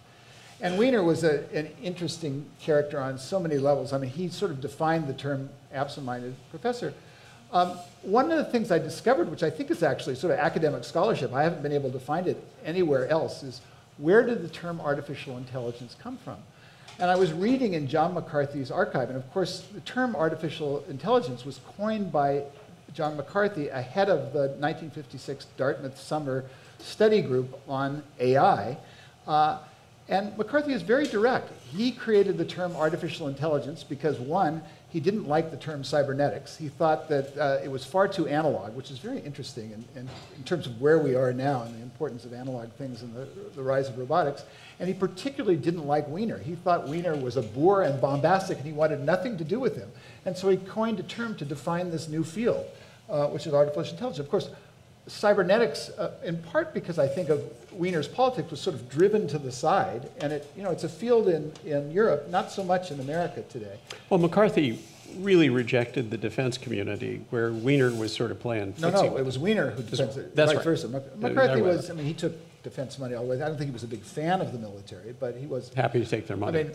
And 0.60 0.76
Wiener 0.76 1.04
was 1.04 1.22
a, 1.22 1.44
an 1.56 1.70
interesting 1.80 2.44
character 2.60 2.98
on 2.98 3.18
so 3.18 3.38
many 3.38 3.56
levels. 3.56 3.92
I 3.92 3.98
mean, 3.98 4.10
he 4.10 4.28
sort 4.28 4.50
of 4.50 4.60
defined 4.60 5.06
the 5.06 5.14
term 5.14 5.48
absent-minded 5.72 6.34
professor. 6.50 6.92
Um, 7.52 7.78
one 8.02 8.30
of 8.30 8.38
the 8.38 8.44
things 8.44 8.70
I 8.70 8.78
discovered, 8.78 9.30
which 9.30 9.42
I 9.42 9.50
think 9.50 9.70
is 9.70 9.82
actually 9.82 10.16
sort 10.16 10.32
of 10.32 10.40
academic 10.40 10.84
scholarship, 10.84 11.32
I 11.32 11.44
haven't 11.44 11.62
been 11.62 11.72
able 11.72 11.90
to 11.92 12.00
find 12.00 12.26
it 12.26 12.42
anywhere 12.64 13.08
else, 13.08 13.42
is 13.42 13.60
where 14.00 14.25
did 14.25 14.42
the 14.42 14.49
term 14.49 14.80
artificial 14.80 15.37
intelligence 15.37 15.97
come 16.02 16.16
from? 16.19 16.38
And 16.99 17.11
I 17.11 17.16
was 17.16 17.33
reading 17.33 17.75
in 17.75 17.87
John 17.87 18.14
McCarthy's 18.14 18.71
archive, 18.71 19.09
and 19.09 19.16
of 19.16 19.30
course, 19.33 19.66
the 19.73 19.80
term 19.80 20.16
artificial 20.16 20.85
intelligence 20.88 21.45
was 21.45 21.61
coined 21.76 22.12
by 22.12 22.45
John 22.92 23.16
McCarthy 23.16 23.69
ahead 23.69 24.11
of 24.11 24.33
the 24.33 24.49
1956 24.59 25.47
Dartmouth 25.57 25.99
Summer 25.99 26.45
Study 26.78 27.23
Group 27.23 27.59
on 27.69 28.02
AI. 28.19 28.76
Uh, 29.26 29.59
and 30.09 30.37
McCarthy 30.37 30.73
is 30.73 30.83
very 30.83 31.07
direct. 31.07 31.52
He 31.69 31.92
created 31.92 32.37
the 32.37 32.45
term 32.45 32.75
artificial 32.75 33.28
intelligence 33.28 33.85
because, 33.85 34.19
one, 34.19 34.61
he 34.90 34.99
didn't 34.99 35.28
like 35.28 35.50
the 35.52 35.56
term 35.56 35.85
cybernetics. 35.85 36.56
He 36.56 36.68
thought 36.68 37.09
that 37.09 37.37
uh, 37.38 37.59
it 37.62 37.70
was 37.70 37.85
far 37.85 38.09
too 38.09 38.26
analog, 38.26 38.75
which 38.75 38.90
is 38.90 38.99
very 38.99 39.20
interesting 39.20 39.70
in, 39.70 39.85
in, 39.94 40.09
in, 40.37 40.42
terms 40.44 40.66
of 40.66 40.80
where 40.80 40.99
we 40.99 41.14
are 41.14 41.32
now 41.32 41.62
and 41.62 41.75
the 41.76 41.82
importance 41.82 42.25
of 42.25 42.32
analog 42.32 42.73
things 42.73 43.02
and 43.02 43.14
the, 43.14 43.28
the 43.54 43.62
rise 43.62 43.88
of 43.88 43.97
robotics. 43.99 44.42
And 44.80 44.88
he 44.88 44.94
particularly 44.94 45.56
didn't 45.56 45.87
like 45.87 46.09
Wiener. 46.09 46.38
He 46.38 46.56
thought 46.56 46.88
Wiener 46.88 47.16
was 47.16 47.37
a 47.37 47.42
bore 47.42 47.82
and 47.82 48.00
bombastic, 48.00 48.59
and 48.59 48.66
he 48.66 48.73
wanted 48.73 49.00
nothing 49.00 49.38
to 49.38 49.44
do 49.44 49.61
with 49.61 49.76
him. 49.76 49.90
And 50.25 50.37
so 50.37 50.49
he 50.49 50.56
coined 50.56 50.99
a 50.99 51.04
term 51.04 51.37
to 51.37 51.44
define 51.44 51.90
this 51.90 52.09
new 52.09 52.25
field, 52.25 52.66
uh, 53.09 53.28
which 53.28 53.47
is 53.47 53.54
artificial 53.54 53.92
intelligence. 53.92 54.18
Of 54.18 54.28
course, 54.28 54.50
cybernetics, 55.10 55.90
uh, 55.90 56.12
in 56.24 56.38
part 56.38 56.72
because 56.72 56.98
I 56.98 57.06
think 57.06 57.28
of 57.28 57.42
Wiener's 57.72 58.08
politics, 58.08 58.50
was 58.50 58.60
sort 58.60 58.76
of 58.76 58.88
driven 58.88 59.26
to 59.28 59.38
the 59.38 59.52
side, 59.52 60.08
and 60.20 60.32
it, 60.32 60.50
you 60.56 60.62
know, 60.62 60.70
it's 60.70 60.84
a 60.84 60.88
field 60.88 61.28
in, 61.28 61.52
in 61.64 61.90
Europe, 61.90 62.28
not 62.28 62.50
so 62.50 62.62
much 62.62 62.90
in 62.90 63.00
America 63.00 63.42
today. 63.42 63.78
Well, 64.08 64.20
McCarthy 64.20 64.78
really 65.18 65.50
rejected 65.50 66.10
the 66.10 66.16
defense 66.16 66.56
community, 66.56 67.24
where 67.30 67.52
Wiener 67.52 67.92
was 67.92 68.14
sort 68.14 68.30
of 68.30 68.40
playing. 68.40 68.74
No, 68.78 68.90
no, 68.90 69.16
it 69.16 69.24
was 69.24 69.38
Wiener 69.38 69.70
who 69.70 69.82
defends 69.82 70.16
it. 70.16 70.36
That's 70.36 70.48
right. 70.48 70.56
right. 70.56 70.64
Versa. 70.64 70.88
McCarthy 71.16 71.62
was, 71.62 71.90
I 71.90 71.94
mean, 71.94 72.06
he 72.06 72.14
took 72.14 72.32
defense 72.62 72.98
money 72.98 73.14
all 73.14 73.24
the 73.24 73.30
way. 73.30 73.42
I 73.42 73.48
don't 73.48 73.56
think 73.56 73.70
he 73.70 73.72
was 73.72 73.82
a 73.82 73.88
big 73.88 74.02
fan 74.02 74.40
of 74.40 74.52
the 74.52 74.58
military, 74.58 75.12
but 75.18 75.36
he 75.36 75.46
was 75.46 75.72
happy 75.74 75.98
to 75.98 76.06
take 76.06 76.26
their 76.26 76.36
money. 76.36 76.60
I 76.60 76.62
mean, 76.64 76.72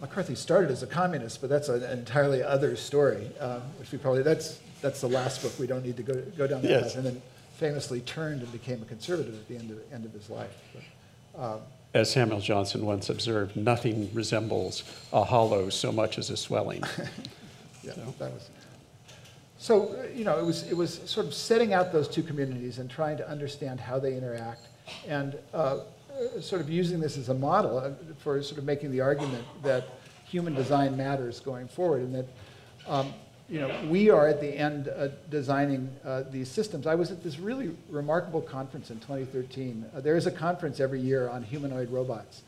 McCarthy 0.00 0.36
started 0.36 0.70
as 0.70 0.82
a 0.84 0.86
communist, 0.86 1.40
but 1.40 1.50
that's 1.50 1.68
an 1.68 1.82
entirely 1.82 2.42
other 2.42 2.76
story, 2.76 3.30
um, 3.40 3.62
which 3.80 3.90
we 3.90 3.98
probably 3.98 4.22
that's 4.22 4.60
that's 4.80 5.00
the 5.00 5.08
last 5.08 5.42
book. 5.42 5.52
We 5.58 5.66
don't 5.66 5.84
need 5.84 5.96
to 5.96 6.04
go 6.04 6.14
go 6.38 6.46
down 6.46 6.62
that 6.62 6.70
yes. 6.70 6.82
path. 6.82 6.96
And 6.96 7.06
then 7.06 7.22
famously 7.60 8.00
turned 8.00 8.40
and 8.40 8.50
became 8.50 8.80
a 8.80 8.86
conservative 8.86 9.34
at 9.34 9.46
the 9.46 9.54
end 9.54 9.70
of, 9.70 9.78
end 9.92 10.06
of 10.06 10.12
his 10.14 10.30
life. 10.30 10.56
But, 10.72 11.40
um, 11.40 11.60
as 11.92 12.10
Samuel 12.10 12.40
Johnson 12.40 12.86
once 12.86 13.10
observed, 13.10 13.54
nothing 13.54 14.10
resembles 14.14 14.82
a 15.12 15.24
hollow 15.24 15.68
so 15.68 15.92
much 15.92 16.18
as 16.18 16.30
a 16.30 16.36
swelling. 16.36 16.82
yeah, 17.82 17.92
so. 17.92 18.14
that 18.18 18.32
was. 18.32 18.50
So 19.58 19.94
you 20.14 20.24
know, 20.24 20.38
it 20.38 20.44
was 20.44 20.62
it 20.70 20.76
was 20.76 21.00
sort 21.04 21.26
of 21.26 21.34
setting 21.34 21.74
out 21.74 21.92
those 21.92 22.08
two 22.08 22.22
communities 22.22 22.78
and 22.78 22.88
trying 22.88 23.18
to 23.18 23.28
understand 23.28 23.78
how 23.78 23.98
they 23.98 24.16
interact, 24.16 24.68
and 25.06 25.36
uh, 25.52 25.80
sort 26.40 26.62
of 26.62 26.70
using 26.70 26.98
this 26.98 27.18
as 27.18 27.28
a 27.28 27.34
model 27.34 27.78
uh, 27.78 27.90
for 28.18 28.42
sort 28.42 28.58
of 28.58 28.64
making 28.64 28.90
the 28.90 29.02
argument 29.02 29.44
that 29.62 29.88
human 30.24 30.54
design 30.54 30.96
matters 30.96 31.40
going 31.40 31.68
forward, 31.68 32.02
and 32.02 32.14
that 32.14 32.26
um, 32.86 33.12
you 33.50 33.58
know, 33.58 33.84
we 33.88 34.10
are 34.10 34.28
at 34.28 34.40
the 34.40 34.56
end 34.56 34.88
uh, 34.88 35.08
designing 35.28 35.90
uh, 36.04 36.22
these 36.30 36.48
systems. 36.48 36.86
I 36.86 36.94
was 36.94 37.10
at 37.10 37.24
this 37.24 37.40
really 37.40 37.76
remarkable 37.88 38.40
conference 38.40 38.90
in 38.90 39.00
2013. 39.00 39.86
Uh, 39.92 40.00
there 40.00 40.16
is 40.16 40.28
a 40.28 40.30
conference 40.30 40.78
every 40.78 41.00
year 41.00 41.28
on 41.28 41.42
humanoid 41.42 41.90
robots. 41.90 42.42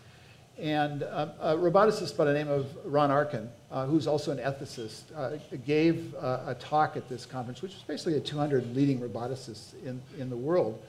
And 0.58 1.02
um, 1.02 1.32
a 1.40 1.56
roboticist 1.56 2.16
by 2.16 2.26
the 2.26 2.32
name 2.32 2.48
of 2.48 2.66
Ron 2.84 3.10
Arkin, 3.10 3.50
uh, 3.72 3.86
who's 3.86 4.06
also 4.06 4.30
an 4.30 4.38
ethicist, 4.38 5.02
uh, 5.16 5.38
gave 5.66 6.14
uh, 6.14 6.44
a 6.46 6.54
talk 6.54 6.96
at 6.96 7.08
this 7.08 7.26
conference, 7.26 7.62
which 7.62 7.74
was 7.74 7.82
basically 7.82 8.16
a 8.16 8.20
200 8.20 8.76
leading 8.76 9.00
roboticists 9.00 9.74
in, 9.84 10.00
in 10.18 10.30
the 10.30 10.36
world. 10.36 10.80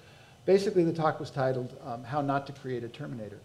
Basically, 0.46 0.84
the 0.84 0.94
talk 0.94 1.20
was 1.20 1.32
titled 1.32 1.76
um, 1.84 2.04
How 2.04 2.22
Not 2.22 2.46
to 2.48 2.54
Create 2.54 2.84
a 2.84 2.90
Terminator. 2.90 3.40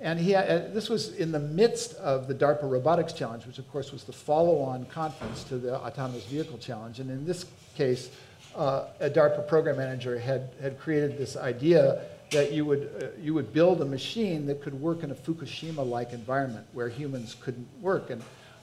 And 0.00 0.20
he, 0.20 0.34
uh, 0.34 0.68
this 0.72 0.88
was 0.88 1.14
in 1.16 1.32
the 1.32 1.40
midst 1.40 1.94
of 1.94 2.28
the 2.28 2.34
DARPA 2.34 2.70
Robotics 2.70 3.12
Challenge, 3.12 3.44
which 3.46 3.58
of 3.58 3.68
course 3.72 3.90
was 3.90 4.04
the 4.04 4.12
follow-on 4.12 4.86
conference 4.86 5.42
to 5.44 5.58
the 5.58 5.74
Autonomous 5.74 6.24
Vehicle 6.26 6.58
Challenge. 6.58 7.00
And 7.00 7.10
in 7.10 7.26
this 7.26 7.46
case, 7.74 8.10
uh, 8.54 8.86
a 9.00 9.10
DARPA 9.10 9.48
program 9.48 9.76
manager 9.76 10.18
had, 10.18 10.50
had 10.60 10.78
created 10.78 11.18
this 11.18 11.36
idea 11.36 12.02
that 12.30 12.52
you 12.52 12.64
would, 12.64 12.90
uh, 13.02 13.20
you 13.20 13.34
would 13.34 13.52
build 13.52 13.80
a 13.80 13.84
machine 13.84 14.46
that 14.46 14.62
could 14.62 14.74
work 14.80 15.02
in 15.02 15.10
a 15.10 15.14
Fukushima-like 15.14 16.12
environment 16.12 16.66
where 16.72 16.88
humans 16.88 17.34
couldn't 17.40 17.66
work. 17.80 18.10
And 18.10 18.22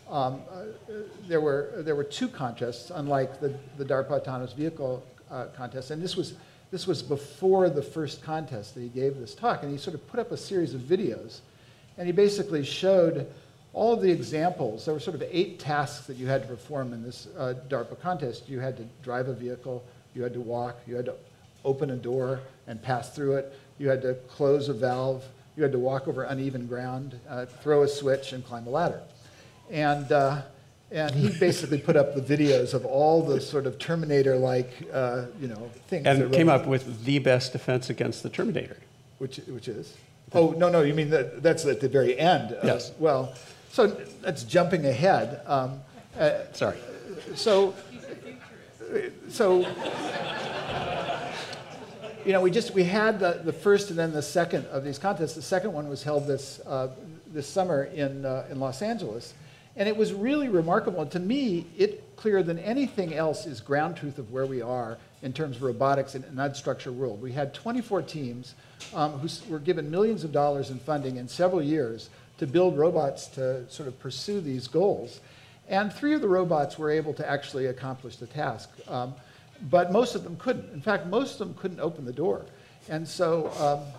um, 0.09 0.41
uh, 0.49 0.65
there, 1.27 1.41
were, 1.41 1.73
there 1.79 1.95
were 1.95 2.03
two 2.03 2.29
contests, 2.29 2.91
unlike 2.93 3.41
the, 3.41 3.53
the 3.77 3.83
DARPA 3.83 4.11
Autonomous 4.11 4.53
Vehicle 4.53 5.03
uh, 5.29 5.47
contest. 5.47 5.91
And 5.91 6.01
this 6.01 6.15
was 6.15 6.35
this 6.75 6.87
was 6.87 7.01
before 7.01 7.69
the 7.69 7.81
first 7.81 8.21
contest 8.21 8.75
that 8.75 8.81
he 8.81 8.89
gave 8.89 9.17
this 9.17 9.33
talk, 9.33 9.63
and 9.63 9.71
he 9.71 9.77
sort 9.77 9.93
of 9.93 10.05
put 10.09 10.19
up 10.19 10.33
a 10.33 10.37
series 10.37 10.73
of 10.73 10.81
videos. 10.81 11.39
And 11.97 12.05
he 12.05 12.11
basically 12.11 12.65
showed 12.65 13.31
all 13.71 13.93
of 13.93 14.01
the 14.01 14.11
examples. 14.11 14.83
There 14.83 14.93
were 14.93 14.99
sort 14.99 15.15
of 15.15 15.23
eight 15.31 15.57
tasks 15.57 16.05
that 16.07 16.17
you 16.17 16.27
had 16.27 16.41
to 16.41 16.49
perform 16.49 16.91
in 16.91 17.01
this 17.01 17.29
uh, 17.37 17.53
DARPA 17.69 18.01
contest. 18.01 18.49
You 18.49 18.59
had 18.59 18.75
to 18.75 18.83
drive 19.03 19.29
a 19.29 19.33
vehicle, 19.33 19.85
you 20.13 20.21
had 20.21 20.33
to 20.33 20.41
walk, 20.41 20.75
you 20.85 20.97
had 20.97 21.05
to 21.05 21.13
open 21.63 21.91
a 21.91 21.95
door 21.95 22.41
and 22.67 22.81
pass 22.81 23.15
through 23.15 23.35
it, 23.37 23.57
you 23.77 23.87
had 23.87 24.01
to 24.01 24.15
close 24.27 24.67
a 24.67 24.73
valve, 24.73 25.23
you 25.55 25.63
had 25.63 25.71
to 25.71 25.79
walk 25.79 26.09
over 26.09 26.23
uneven 26.23 26.67
ground, 26.67 27.17
uh, 27.29 27.45
throw 27.45 27.83
a 27.83 27.87
switch, 27.87 28.33
and 28.33 28.45
climb 28.45 28.67
a 28.67 28.69
ladder. 28.69 29.01
And 29.71 30.11
uh, 30.11 30.41
and 30.95 31.13
he 31.13 31.37
basically 31.37 31.77
put 31.77 31.97
up 31.97 32.15
the 32.15 32.21
videos 32.21 32.73
of 32.73 32.85
all 32.85 33.21
the 33.21 33.41
sort 33.41 33.67
of 33.67 33.77
Terminator-like, 33.77 34.71
uh, 34.93 35.25
you 35.41 35.47
know, 35.47 35.69
things. 35.87 36.07
And 36.07 36.31
came 36.31 36.47
up 36.47 36.65
with 36.65 37.03
the 37.03 37.19
best 37.19 37.51
defense 37.51 37.89
against 37.89 38.23
the 38.23 38.29
Terminator. 38.29 38.77
Which, 39.17 39.37
which 39.47 39.67
is? 39.67 39.93
Oh, 40.33 40.51
no, 40.51 40.69
no, 40.69 40.81
you 40.81 40.93
mean 40.93 41.09
that, 41.09 41.43
that's 41.43 41.65
at 41.65 41.81
the 41.81 41.89
very 41.89 42.17
end. 42.17 42.53
Uh, 42.53 42.59
yes. 42.63 42.93
Well, 42.97 43.33
so 43.71 43.87
that's 44.21 44.43
jumping 44.43 44.85
ahead. 44.85 45.41
Um, 45.45 45.81
uh, 46.17 46.31
Sorry. 46.53 46.77
So, 47.35 47.75
so, 49.27 49.59
you 52.25 52.31
know, 52.31 52.39
we 52.39 52.51
just, 52.51 52.73
we 52.73 52.85
had 52.85 53.19
the, 53.19 53.41
the 53.43 53.53
first 53.53 53.89
and 53.89 53.99
then 53.99 54.13
the 54.13 54.21
second 54.21 54.65
of 54.67 54.85
these 54.85 54.97
contests. 54.97 55.35
The 55.35 55.41
second 55.41 55.73
one 55.73 55.89
was 55.89 56.03
held 56.03 56.25
this, 56.25 56.61
uh, 56.65 56.87
this 57.33 57.47
summer 57.47 57.83
in, 57.83 58.25
uh, 58.25 58.47
in 58.49 58.61
Los 58.61 58.81
Angeles. 58.81 59.33
And 59.75 59.89
it 59.89 59.97
was 59.97 60.13
really 60.13 60.47
remarkable. 60.47 61.01
And 61.01 61.11
to 61.11 61.19
me, 61.19 61.67
it 61.77 62.15
clearer 62.15 62.43
than 62.43 62.59
anything 62.59 63.13
else 63.13 63.45
is 63.45 63.59
ground 63.59 63.97
truth 63.97 64.17
of 64.19 64.31
where 64.31 64.45
we 64.45 64.61
are 64.61 64.97
in 65.21 65.33
terms 65.33 65.57
of 65.57 65.63
robotics 65.63 66.15
in 66.15 66.23
an 66.23 66.35
unstructured 66.35 66.93
world. 66.93 67.21
We 67.21 67.31
had 67.31 67.53
24 67.53 68.03
teams 68.03 68.55
um, 68.93 69.13
who 69.19 69.51
were 69.51 69.59
given 69.59 69.91
millions 69.91 70.23
of 70.23 70.31
dollars 70.31 70.69
in 70.69 70.79
funding 70.79 71.17
in 71.17 71.27
several 71.27 71.61
years 71.61 72.09
to 72.37 72.47
build 72.47 72.77
robots 72.77 73.27
to 73.27 73.69
sort 73.69 73.87
of 73.87 73.99
pursue 73.99 74.41
these 74.41 74.67
goals. 74.67 75.19
And 75.67 75.91
three 75.91 76.13
of 76.13 76.21
the 76.21 76.27
robots 76.27 76.77
were 76.77 76.91
able 76.91 77.13
to 77.15 77.29
actually 77.29 77.65
accomplish 77.65 78.17
the 78.17 78.27
task. 78.27 78.69
Um, 78.87 79.15
but 79.69 79.91
most 79.91 80.15
of 80.15 80.23
them 80.23 80.35
couldn't. 80.37 80.71
In 80.73 80.81
fact, 80.81 81.07
most 81.07 81.39
of 81.39 81.47
them 81.47 81.53
couldn't 81.55 81.79
open 81.79 82.05
the 82.05 82.13
door. 82.13 82.45
And 82.89 83.07
so 83.07 83.51
um, 83.59 83.93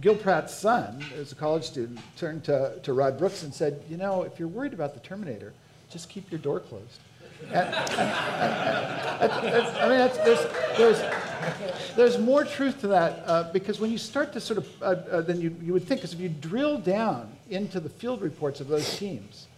Gil 0.00 0.16
Pratt's 0.16 0.54
son, 0.54 1.04
as 1.16 1.32
a 1.32 1.34
college 1.34 1.64
student, 1.64 2.00
turned 2.16 2.44
to, 2.44 2.78
to 2.82 2.92
Rod 2.92 3.18
Brooks 3.18 3.42
and 3.42 3.52
said, 3.52 3.82
You 3.88 3.96
know, 3.96 4.22
if 4.22 4.38
you're 4.38 4.48
worried 4.48 4.72
about 4.72 4.94
the 4.94 5.00
Terminator, 5.00 5.52
just 5.90 6.08
keep 6.08 6.30
your 6.30 6.40
door 6.40 6.60
closed. 6.60 7.00
And, 7.52 7.74
and, 7.74 9.32
and, 9.42 9.76
I 9.78 9.88
mean, 9.88 9.98
there's, 10.24 10.46
there's, 10.78 11.96
there's 11.96 12.18
more 12.18 12.44
truth 12.44 12.80
to 12.82 12.86
that 12.88 13.24
uh, 13.26 13.52
because 13.52 13.80
when 13.80 13.90
you 13.90 13.98
start 13.98 14.32
to 14.34 14.40
sort 14.40 14.58
of, 14.58 14.68
uh, 14.80 14.84
uh, 14.84 15.20
than 15.22 15.40
you, 15.40 15.56
you 15.60 15.72
would 15.72 15.82
think, 15.82 16.00
because 16.00 16.14
if 16.14 16.20
you 16.20 16.28
drill 16.28 16.78
down 16.78 17.32
into 17.50 17.80
the 17.80 17.88
field 17.88 18.22
reports 18.22 18.60
of 18.60 18.68
those 18.68 18.96
teams, 18.96 19.48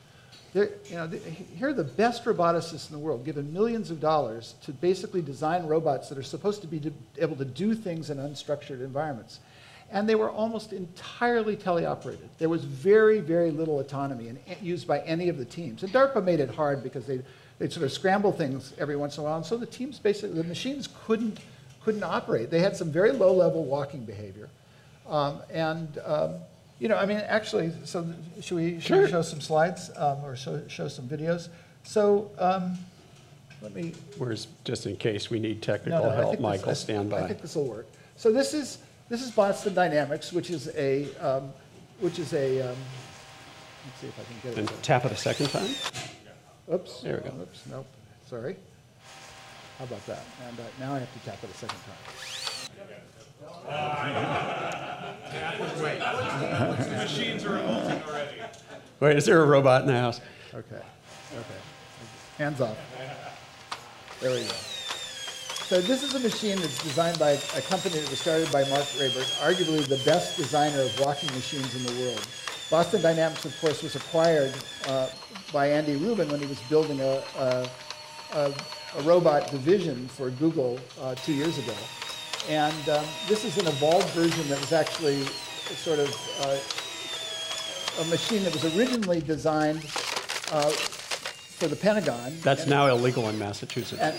you 0.55 0.71
know, 0.93 1.09
here 1.57 1.69
are 1.69 1.75
the 1.75 1.85
best 1.85 2.25
roboticists 2.25 2.89
in 2.89 2.97
the 2.97 2.99
world, 2.99 3.25
given 3.25 3.53
millions 3.53 3.91
of 3.91 4.01
dollars 4.01 4.55
to 4.63 4.73
basically 4.73 5.21
design 5.21 5.67
robots 5.67 6.09
that 6.09 6.17
are 6.17 6.23
supposed 6.23 6.63
to 6.63 6.67
be 6.67 6.93
able 7.19 7.37
to 7.37 7.45
do 7.45 7.75
things 7.75 8.09
in 8.09 8.19
unstructured 8.19 8.83
environments 8.83 9.41
and 9.91 10.09
they 10.09 10.15
were 10.15 10.31
almost 10.31 10.73
entirely 10.73 11.57
teleoperated. 11.57 12.29
There 12.39 12.49
was 12.49 12.65
very, 12.65 13.21
very 13.21 13.51
little 13.51 13.81
autonomy 13.81 14.29
in, 14.29 14.39
used 14.61 14.87
by 14.87 15.01
any 15.01 15.29
of 15.29 15.39
the 15.39 15.45
teams. 15.45 15.83
And 15.83 15.93
DARPA 15.93 16.25
made 16.25 16.41
it 16.41 16.51
hard 16.51 16.83
because 16.83 17.07
they 17.07 17.21
they'd 17.59 17.73
sort 17.73 17.85
of 17.85 17.93
scramble 17.93 18.33
things 18.33 18.73
every 18.79 18.97
once 18.97 19.17
in 19.17 19.23
a 19.23 19.25
while, 19.25 19.37
and 19.37 19.47
so 19.47 19.57
the 19.57 19.67
teams 19.67 19.99
basically, 19.99 20.37
the 20.37 20.49
machines 20.49 20.89
couldn't, 21.07 21.39
couldn't 21.85 22.03
operate. 22.03 22.51
They 22.51 22.59
had 22.59 22.77
some 22.77 22.91
very 22.91 23.13
low-level 23.13 23.65
walking 23.65 24.05
behavior. 24.05 24.49
Um, 25.09 25.41
and, 25.51 25.99
um, 26.05 26.35
you 26.81 26.89
know, 26.89 26.97
I 26.97 27.07
mean, 27.07 27.19
actually, 27.19 27.73
so 27.85 28.07
should 28.41 28.57
we, 28.57 28.81
should 28.81 28.83
sure. 28.83 29.03
we 29.03 29.11
show 29.11 29.23
some 29.23 29.41
slides 29.41 29.91
um, 29.97 30.25
or 30.25 30.35
show, 30.35 30.67
show 30.67 30.89
some 30.89 31.07
videos? 31.09 31.49
So 31.85 32.31
um, 32.39 32.77
let 33.63 33.73
me... 33.73 33.93
Where's, 34.19 34.49
just 34.65 34.87
in 34.87 34.97
case 34.97 35.31
we 35.31 35.39
need 35.39 35.63
technical 35.63 36.03
no, 36.03 36.11
no, 36.11 36.17
help, 36.17 36.41
Michael, 36.41 36.71
this, 36.71 36.81
stand 36.81 37.11
by. 37.11 37.23
I 37.23 37.29
think 37.29 37.41
this 37.41 37.55
will 37.55 37.69
work. 37.69 37.87
So 38.17 38.33
this 38.33 38.53
is 38.53 38.79
this 39.09 39.23
is 39.23 39.31
Boston 39.31 39.75
Dynamics, 39.75 40.33
which 40.33 40.51
is 40.51 40.69
a, 40.77 41.15
um, 41.17 41.53
which 42.01 42.19
is 42.19 42.33
a, 42.33 42.61
um, 42.63 42.77
let's 43.87 44.01
see 44.01 44.07
if 44.07 44.19
I 44.19 44.25
can 44.25 44.35
get 44.43 44.53
it. 44.53 44.71
And 44.71 44.83
tap 44.83 45.05
it 45.05 45.13
a 45.13 45.17
second 45.17 45.51
time? 45.51 45.69
Oops. 46.73 47.01
There 47.01 47.21
we 47.23 47.31
go. 47.31 47.37
Oops, 47.43 47.63
nope, 47.71 47.87
sorry. 48.29 48.57
How 49.79 49.85
about 49.85 50.07
that? 50.07 50.23
And 50.49 50.59
uh, 50.59 50.63
now 50.81 50.95
I 50.95 51.01
have 51.01 51.13
to 51.13 51.19
tap 51.21 51.43
it 51.43 51.51
a 51.51 51.55
second 51.55 51.79
time. 51.79 51.97
the 56.85 56.97
machines 56.97 57.45
are 57.45 57.55
revolting 57.55 58.03
already. 58.03 58.41
Wait, 59.01 59.17
is 59.17 59.27
there 59.27 59.43
a 59.43 59.47
robot 59.47 59.83
in 59.83 59.89
the 59.89 59.93
house? 59.93 60.21
Okay, 60.55 60.77
okay. 60.77 61.61
Hands 62.39 62.61
off. 62.61 62.77
There 64.21 64.31
we 64.31 64.45
go. 64.45 64.74
So 65.75 65.81
this 65.81 66.05
is 66.05 66.15
a 66.15 66.21
machine 66.21 66.57
that's 66.61 66.81
designed 66.85 67.19
by 67.19 67.31
a 67.31 67.61
company 67.63 67.99
that 67.99 68.09
was 68.09 68.21
started 68.21 68.49
by 68.53 68.63
Marc 68.69 68.85
Raibert, 68.95 69.27
arguably 69.43 69.85
the 69.85 70.01
best 70.05 70.37
designer 70.37 70.83
of 70.83 71.01
walking 71.01 71.29
machines 71.35 71.75
in 71.75 71.83
the 71.83 72.01
world. 72.01 72.25
Boston 72.71 73.03
Dynamics, 73.03 73.45
of 73.45 73.61
course, 73.61 73.83
was 73.83 73.97
acquired 73.97 74.55
uh, 74.87 75.09
by 75.53 75.69
Andy 75.69 75.97
Rubin 75.97 76.29
when 76.29 76.39
he 76.39 76.47
was 76.47 76.61
building 76.69 77.01
a, 77.01 77.21
a, 77.37 77.69
a, 78.35 78.55
a 78.99 79.03
robot 79.03 79.51
division 79.51 80.07
for 80.07 80.31
Google 80.31 80.79
uh, 81.01 81.17
two 81.17 81.33
years 81.33 81.59
ago. 81.59 81.75
And 82.49 82.89
um, 82.89 83.05
this 83.27 83.45
is 83.45 83.59
an 83.59 83.67
evolved 83.67 84.09
version 84.11 84.47
that 84.51 84.61
was 84.61 84.73
actually 84.73 85.25
sort 85.75 85.99
of 85.99 86.09
uh, 86.43 88.01
a 88.01 88.05
machine 88.11 88.45
that 88.45 88.53
was 88.53 88.65
originally 88.79 89.21
designed 89.23 89.85
uh, 90.53 90.71
for 90.71 91.67
the 91.67 91.75
Pentagon. 91.75 92.37
That's 92.43 92.69
now 92.69 92.87
illegal 92.87 93.29
in 93.29 93.41
Massachusetts. 93.41 94.01
And, 94.01 94.17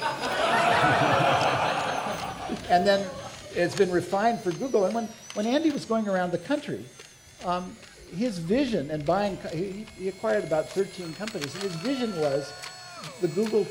and 2.69 2.85
then 2.85 3.07
it's 3.53 3.75
been 3.75 3.91
refined 3.91 4.39
for 4.39 4.51
Google. 4.51 4.85
And 4.85 4.93
when, 4.93 5.09
when 5.33 5.45
Andy 5.45 5.71
was 5.71 5.85
going 5.85 6.07
around 6.07 6.31
the 6.31 6.37
country, 6.37 6.83
um, 7.45 7.75
his 8.15 8.37
vision 8.37 8.91
and 8.91 9.05
buying, 9.05 9.37
he, 9.51 9.85
he 9.97 10.09
acquired 10.09 10.43
about 10.43 10.69
13 10.69 11.13
companies, 11.13 11.53
and 11.55 11.63
his 11.63 11.75
vision 11.75 12.19
was 12.19 12.51
the 13.21 13.27
Google 13.29 13.65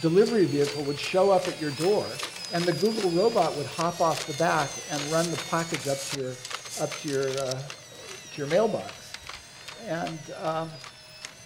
delivery 0.00 0.46
vehicle 0.46 0.82
would 0.84 0.98
show 0.98 1.30
up 1.30 1.46
at 1.48 1.60
your 1.60 1.72
door, 1.72 2.06
and 2.52 2.64
the 2.64 2.72
Google 2.74 3.10
robot 3.10 3.54
would 3.56 3.66
hop 3.66 4.00
off 4.00 4.26
the 4.26 4.34
back 4.34 4.70
and 4.90 5.00
run 5.12 5.30
the 5.30 5.42
package 5.50 5.86
up 5.88 5.98
to 5.98 6.20
your, 6.20 6.30
up 6.80 6.90
to 7.00 7.08
your, 7.08 7.28
uh, 7.28 7.62
to 8.32 8.38
your 8.38 8.46
mailbox. 8.46 8.92
And 9.86 10.18
um, 10.42 10.70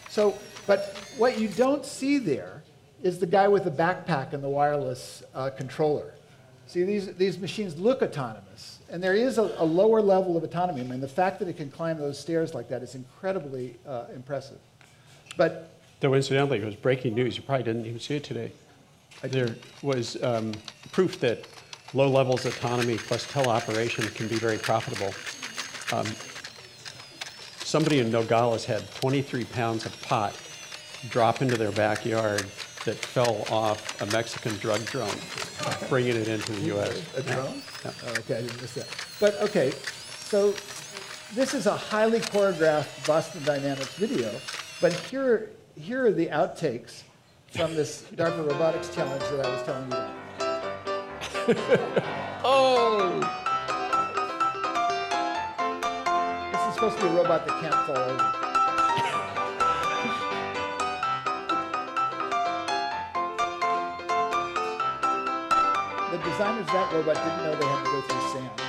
so, 0.09 0.39
but 0.67 0.97
what 1.17 1.39
you 1.39 1.49
don't 1.49 1.85
see 1.85 2.19
there 2.19 2.63
is 3.03 3.19
the 3.19 3.27
guy 3.27 3.49
with 3.49 3.65
the 3.65 3.71
backpack 3.71 4.33
and 4.33 4.43
the 4.43 4.49
wireless 4.49 5.23
uh, 5.35 5.51
controller. 5.51 6.15
See, 6.69 6.85
these, 6.85 7.15
these 7.15 7.39
machines 7.39 7.79
look 7.79 8.03
autonomous, 8.03 8.81
and 8.91 9.03
there 9.03 9.15
is 9.15 9.39
a, 9.39 9.55
a, 9.57 9.65
lower 9.65 10.03
level 10.03 10.37
of 10.37 10.45
autonomy. 10.45 10.83
I 10.83 10.85
mean, 10.85 11.01
the 11.01 11.09
fact 11.09 11.39
that 11.39 11.49
it 11.49 11.57
can 11.57 11.71
climb 11.71 11.97
those 11.97 12.19
stairs 12.19 12.55
like 12.55 12.69
that 12.69 12.83
is 12.83 12.95
incredibly 12.95 13.77
uh, 13.87 14.05
impressive. 14.15 14.59
But 15.39 15.71
Though 16.01 16.13
incidentally, 16.13 16.59
it 16.61 16.67
was 16.67 16.75
breaking 16.75 17.15
news. 17.15 17.39
You 17.39 17.43
probably 17.43 17.65
didn't 17.65 17.87
even 17.87 17.99
see 17.99 18.17
it 18.17 18.25
today. 18.25 18.53
There 19.23 19.57
was 19.83 20.23
um, 20.23 20.53
proof 20.93 21.19
that 21.21 21.49
low 21.95 22.07
levels 22.07 22.45
of 22.45 22.55
autonomy 22.59 22.99
plus 22.99 23.27
teleoperation 23.27 24.15
can 24.15 24.29
be 24.29 24.37
very 24.37 24.59
profitable. 24.59 25.15
Um, 25.97 26.07
somebody 27.65 28.01
in 28.01 28.11
Nogales 28.11 28.67
had 28.67 28.89
23 28.97 29.45
pounds 29.47 29.87
of 29.87 30.03
pot 30.03 30.39
drop 31.09 31.41
into 31.41 31.57
their 31.57 31.73
backyard 31.73 32.45
that 32.89 32.97
fell 32.97 33.45
off 33.51 34.01
a 34.01 34.07
Mexican 34.07 34.57
drug 34.57 34.83
drone, 34.87 35.15
bringing 35.91 36.17
it 36.17 36.27
into 36.27 36.53
the 36.53 36.63
U.S. 36.69 37.03
A 37.19 37.23
drone? 37.23 37.63
Yeah. 37.85 37.91
Oh, 38.07 38.11
okay, 38.21 38.39
I 38.39 38.41
didn't 38.41 38.63
miss 38.63 38.73
that. 38.75 38.89
But 39.21 39.35
okay, 39.43 39.73
so 40.21 40.53
this 41.35 41.53
is 41.53 41.67
a 41.67 41.77
highly 41.77 42.21
choreographed 42.21 43.07
Boston 43.07 43.43
Dynamics 43.45 43.95
video, 43.97 44.33
but 44.81 44.95
here, 44.95 45.51
here 45.79 46.07
are 46.07 46.13
the 46.13 46.29
outtakes 46.29 47.03
from 47.51 47.75
this 47.75 48.07
DARPA 48.15 48.49
robotics 48.49 48.95
challenge 48.95 49.23
that 49.25 49.45
I 49.45 49.51
was 49.53 49.63
telling 49.65 49.91
you 49.91 49.97
about. 51.59 52.43
oh! 52.43 53.35
This 56.53 56.69
is 56.69 56.75
supposed 56.75 56.97
to 56.99 57.03
be 57.03 57.09
a 57.09 57.13
robot 57.13 57.47
that 57.47 57.61
can't 57.61 57.75
fall 57.87 57.97
over. 57.97 58.48
Designers 66.39 66.69
of 66.69 66.73
that 66.73 66.93
robot 66.93 67.17
didn't 67.17 67.43
know 67.43 67.57
they 67.57 67.67
had 67.67 67.85
to 67.85 67.91
go 67.91 68.01
through 68.03 68.33
sand. 68.33 68.68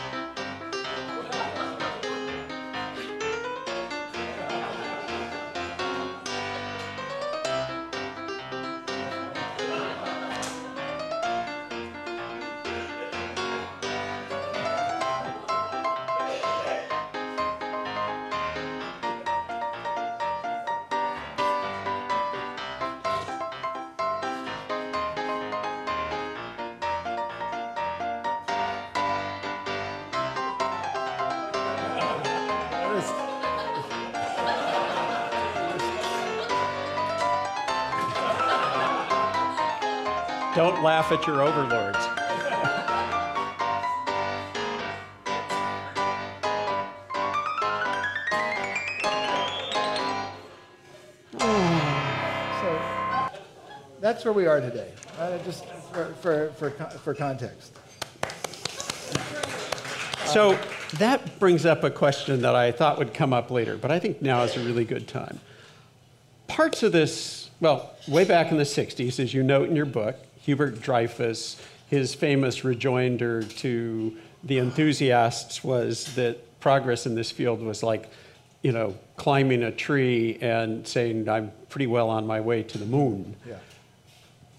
Don't 40.79 40.85
laugh 40.85 41.11
at 41.11 41.27
your 41.27 41.41
overlords. 41.41 41.97
so 52.61 52.79
that's 53.99 54.23
where 54.23 54.31
we 54.31 54.47
are 54.47 54.61
today, 54.61 54.93
uh, 55.19 55.37
just 55.39 55.65
for, 55.91 56.13
for, 56.21 56.51
for, 56.51 56.69
for 56.71 57.13
context. 57.13 57.77
So 60.27 60.57
that 60.93 61.39
brings 61.39 61.65
up 61.65 61.83
a 61.83 61.91
question 61.91 62.41
that 62.43 62.55
I 62.55 62.71
thought 62.71 62.97
would 62.99 63.13
come 63.13 63.33
up 63.33 63.51
later, 63.51 63.75
but 63.75 63.91
I 63.91 63.99
think 63.99 64.21
now 64.21 64.43
is 64.43 64.55
a 64.55 64.63
really 64.63 64.85
good 64.85 65.09
time. 65.09 65.41
Parts 66.47 66.83
of 66.83 66.93
this, 66.93 67.49
well, 67.59 67.91
way 68.07 68.23
back 68.23 68.49
in 68.49 68.57
the 68.57 68.63
60s, 68.63 69.19
as 69.19 69.33
you 69.33 69.43
note 69.43 69.67
in 69.67 69.75
your 69.75 69.85
book, 69.85 70.15
Hubert 70.49 70.81
Dreyfus, 70.81 71.61
his 71.91 72.15
famous 72.15 72.63
rejoinder 72.63 73.43
to 73.43 74.17
the 74.43 74.57
enthusiasts 74.57 75.63
was 75.63 76.15
that 76.15 76.59
progress 76.59 77.05
in 77.05 77.13
this 77.13 77.29
field 77.29 77.61
was 77.61 77.83
like, 77.83 78.09
you 78.63 78.71
know, 78.71 78.97
climbing 79.15 79.61
a 79.61 79.71
tree 79.71 80.39
and 80.41 80.87
saying, 80.87 81.29
I'm 81.29 81.51
pretty 81.69 81.85
well 81.85 82.09
on 82.09 82.25
my 82.25 82.41
way 82.41 82.63
to 82.63 82.79
the 82.79 82.87
moon. 82.87 83.35
Yeah. 83.47 83.57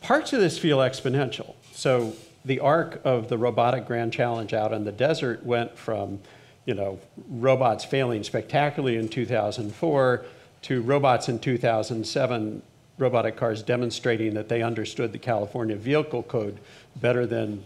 Parts 0.00 0.32
of 0.32 0.38
this 0.38 0.60
feel 0.60 0.78
exponential. 0.78 1.56
So 1.72 2.14
the 2.44 2.60
arc 2.60 3.00
of 3.04 3.28
the 3.28 3.36
robotic 3.36 3.84
grand 3.84 4.12
challenge 4.12 4.54
out 4.54 4.72
in 4.72 4.84
the 4.84 4.92
desert 4.92 5.44
went 5.44 5.76
from, 5.76 6.20
you 6.66 6.74
know, 6.74 7.00
robots 7.28 7.84
failing 7.84 8.22
spectacularly 8.22 8.96
in 8.96 9.08
2004 9.08 10.24
to 10.62 10.82
robots 10.82 11.28
in 11.28 11.40
2007 11.40 12.62
robotic 13.00 13.36
cars 13.36 13.62
demonstrating 13.62 14.34
that 14.34 14.48
they 14.48 14.62
understood 14.62 15.12
the 15.12 15.18
California 15.18 15.76
vehicle 15.76 16.22
code 16.22 16.58
better 16.96 17.26
than 17.26 17.64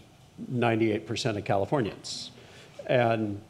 98% 0.52 1.36
of 1.36 1.44
Californians. 1.44 2.30
And 2.86 3.40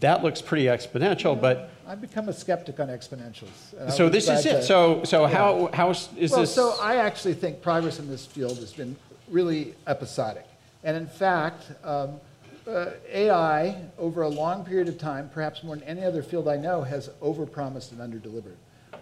that 0.00 0.22
looks 0.22 0.42
pretty 0.42 0.64
exponential, 0.64 1.40
but 1.40 1.70
I've 1.86 2.00
become 2.00 2.28
a 2.28 2.32
skeptic 2.32 2.80
on 2.80 2.88
exponentials. 2.88 3.90
So 3.90 4.08
this 4.08 4.28
is 4.28 4.46
it. 4.46 4.52
To, 4.52 4.62
so 4.62 5.04
so 5.04 5.22
yeah. 5.22 5.36
how 5.36 5.70
how 5.74 5.90
is 5.90 6.06
this? 6.08 6.30
well, 6.30 6.40
this? 6.40 6.54
So 6.54 6.76
I 6.80 6.96
actually 6.96 7.34
think 7.34 7.60
progress 7.60 7.98
in 7.98 8.08
this 8.08 8.24
field 8.24 8.58
has 8.58 8.72
been 8.72 8.96
really 9.28 9.74
episodic, 9.86 10.46
and 10.84 10.96
in 10.96 11.06
fact, 11.06 11.72
um, 11.84 12.20
uh, 12.66 12.90
AI 13.12 13.76
over 13.98 14.22
a 14.22 14.28
long 14.28 14.64
period 14.64 14.88
of 14.88 14.98
time, 14.98 15.28
perhaps 15.34 15.62
more 15.62 15.76
than 15.76 15.84
any 15.86 16.04
other 16.04 16.22
field 16.22 16.48
I 16.48 16.56
know, 16.56 16.82
has 16.82 17.08
overpromised 17.20 17.92
and 17.92 18.00
underdelivered. 18.00 18.56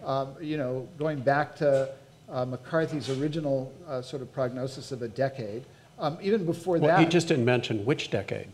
Um, 0.05 0.35
you 0.41 0.57
know, 0.57 0.89
going 0.99 1.21
back 1.21 1.57
to 1.57 1.91
uh, 2.31 2.45
McCarthy's 2.45 3.09
original 3.09 3.73
uh, 3.87 4.03
sort 4.03 4.23
of 4.23 4.33
prognosis 4.33 4.93
of 4.93 5.03
a 5.03 5.09
decade. 5.09 5.65
Um, 5.99 6.19
even 6.23 6.45
before 6.45 6.79
well, 6.79 6.97
that. 6.97 7.01
He 7.01 7.07
just 7.07 7.29
didn't 7.29 7.45
mention 7.45 7.85
which 7.85 8.11
decade. 8.11 8.49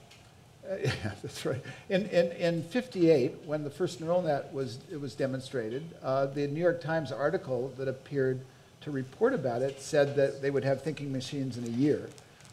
Uh, 0.69 0.77
yeah, 0.85 0.93
that's 1.23 1.45
right. 1.45 1.61
In, 1.91 2.07
in, 2.07 2.33
in 2.33 2.63
58, 2.63 3.35
when 3.45 3.65
the 3.65 3.71
first 3.71 4.01
neural 4.01 4.23
net 4.23 4.53
was, 4.53 4.79
it 4.91 4.99
was 4.99 5.15
demonstrated, 5.15 5.83
uh, 6.03 6.27
the 6.27 6.47
New 6.47 6.61
York 6.61 6.81
Times 6.81 7.13
article 7.13 7.73
that 7.77 7.87
appeared 7.87 8.41
to 8.81 8.91
report 8.91 9.35
about 9.35 9.63
it 9.63 9.81
said 9.81 10.17
that 10.17 10.41
they 10.41 10.51
would 10.51 10.65
have 10.65 10.83
thinking 10.83 11.13
machines 11.13 11.59
in 11.59 11.65
a 11.65 11.77
year. 11.77 12.09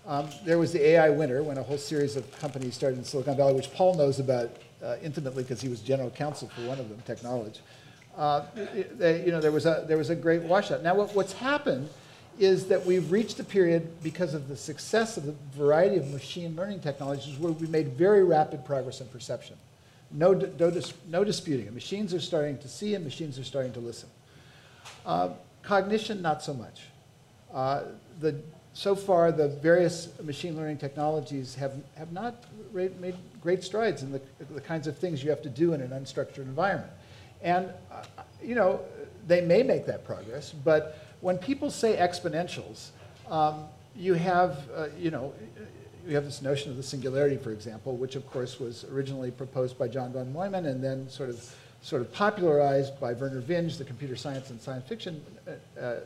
Um, 0.05 0.27
there 0.43 0.57
was 0.57 0.73
the 0.73 0.85
AI 0.89 1.09
winter 1.09 1.43
when 1.43 1.57
a 1.57 1.63
whole 1.63 1.77
series 1.77 2.15
of 2.15 2.29
companies 2.39 2.73
started 2.73 2.97
in 2.97 3.05
Silicon 3.05 3.37
Valley, 3.37 3.53
which 3.53 3.71
Paul 3.73 3.95
knows 3.95 4.19
about 4.19 4.49
uh, 4.83 4.95
intimately 5.03 5.43
because 5.43 5.61
he 5.61 5.69
was 5.69 5.79
general 5.79 6.09
counsel 6.09 6.49
for 6.49 6.65
one 6.65 6.79
of 6.79 6.89
them, 6.89 7.01
Teknowledge 7.05 7.59
uh, 8.17 8.43
they, 8.97 9.25
you 9.25 9.31
know, 9.31 9.39
there 9.39 9.51
was, 9.51 9.65
a, 9.65 9.85
there 9.87 9.97
was 9.97 10.09
a 10.09 10.15
great 10.15 10.41
washout. 10.43 10.83
Now, 10.83 10.95
what, 10.95 11.15
what's 11.15 11.33
happened 11.33 11.89
is 12.39 12.67
that 12.67 12.85
we've 12.85 13.11
reached 13.11 13.39
a 13.39 13.43
period 13.43 14.01
because 14.01 14.33
of 14.33 14.47
the 14.47 14.57
success 14.57 15.17
of 15.17 15.25
the 15.25 15.35
variety 15.53 15.97
of 15.97 16.11
machine 16.11 16.55
learning 16.55 16.79
technologies 16.79 17.37
where 17.37 17.51
we 17.51 17.67
made 17.67 17.89
very 17.89 18.23
rapid 18.23 18.65
progress 18.65 19.01
in 19.01 19.07
perception. 19.07 19.55
No, 20.11 20.33
no, 20.33 20.73
no 21.09 21.23
disputing 21.23 21.67
it. 21.67 21.73
Machines 21.73 22.13
are 22.13 22.19
starting 22.19 22.57
to 22.59 22.67
see 22.67 22.95
and 22.95 23.03
machines 23.03 23.37
are 23.39 23.43
starting 23.43 23.71
to 23.73 23.79
listen. 23.79 24.09
Uh, 25.05 25.29
cognition, 25.63 26.21
not 26.21 26.41
so 26.43 26.53
much. 26.53 26.81
Uh, 27.53 27.83
the 28.19 28.35
so 28.73 28.95
far, 28.95 29.31
the 29.31 29.49
various 29.49 30.07
machine 30.23 30.55
learning 30.55 30.77
technologies 30.77 31.55
have, 31.55 31.73
have 31.97 32.11
not 32.13 32.35
made 32.73 33.15
great 33.41 33.63
strides 33.63 34.01
in 34.01 34.11
the, 34.11 34.21
the 34.51 34.61
kinds 34.61 34.87
of 34.87 34.97
things 34.97 35.23
you 35.23 35.29
have 35.29 35.41
to 35.41 35.49
do 35.49 35.73
in 35.73 35.81
an 35.81 35.89
unstructured 35.89 36.37
environment. 36.37 36.91
And, 37.43 37.69
uh, 37.91 38.03
you 38.43 38.55
know, 38.55 38.81
they 39.27 39.41
may 39.41 39.63
make 39.63 39.85
that 39.85 40.05
progress, 40.05 40.51
but 40.51 40.97
when 41.21 41.37
people 41.37 41.69
say 41.69 41.95
exponentials, 41.97 42.89
um, 43.29 43.65
you 43.95 44.13
have, 44.15 44.57
uh, 44.75 44.87
you 44.97 45.11
know, 45.11 45.33
you 46.07 46.15
have 46.15 46.25
this 46.25 46.41
notion 46.41 46.71
of 46.71 46.77
the 46.77 46.83
singularity, 46.83 47.37
for 47.37 47.51
example, 47.51 47.95
which 47.95 48.15
of 48.15 48.29
course 48.29 48.59
was 48.59 48.83
originally 48.85 49.31
proposed 49.31 49.77
by 49.77 49.87
John 49.87 50.11
von 50.11 50.33
Neumann 50.33 50.65
and 50.65 50.83
then 50.83 51.07
sort 51.09 51.29
of, 51.29 51.55
sort 51.81 52.01
of 52.01 52.11
popularized 52.11 52.99
by 52.99 53.13
Vernor 53.13 53.41
Vinge, 53.41 53.77
the 53.77 53.83
computer 53.83 54.15
science 54.15 54.49
and 54.49 54.59
science 54.59 54.87
fiction 54.87 55.21
uh, 55.47 55.81
uh, 55.81 55.99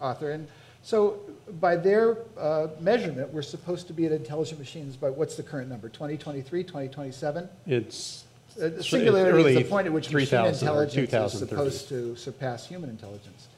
author. 0.00 0.30
And 0.30 0.46
so 0.82 1.20
by 1.60 1.76
their 1.76 2.18
uh, 2.38 2.68
measurement, 2.80 3.32
we're 3.32 3.42
supposed 3.42 3.86
to 3.88 3.92
be 3.92 4.06
at 4.06 4.12
intelligent 4.12 4.58
machines 4.58 4.96
by 4.96 5.10
what's 5.10 5.36
the 5.36 5.42
current 5.42 5.68
number, 5.68 5.88
2023, 5.88 6.62
2027? 6.62 7.48
It's 7.66 8.24
Uh, 8.60 8.68
the 8.68 8.82
Singularity 8.82 9.38
is 9.38 9.46
early 9.46 9.62
the 9.62 9.68
point 9.68 9.86
at 9.86 9.92
which 9.92 10.12
machine 10.12 10.26
3000 10.26 10.68
or 10.68 10.82
intelligence 10.82 11.34
is 11.34 11.40
2030. 11.40 11.70
supposed 11.70 11.88
to 11.88 12.16
surpass 12.16 12.66
human 12.66 12.90
intelligence. 12.90 13.48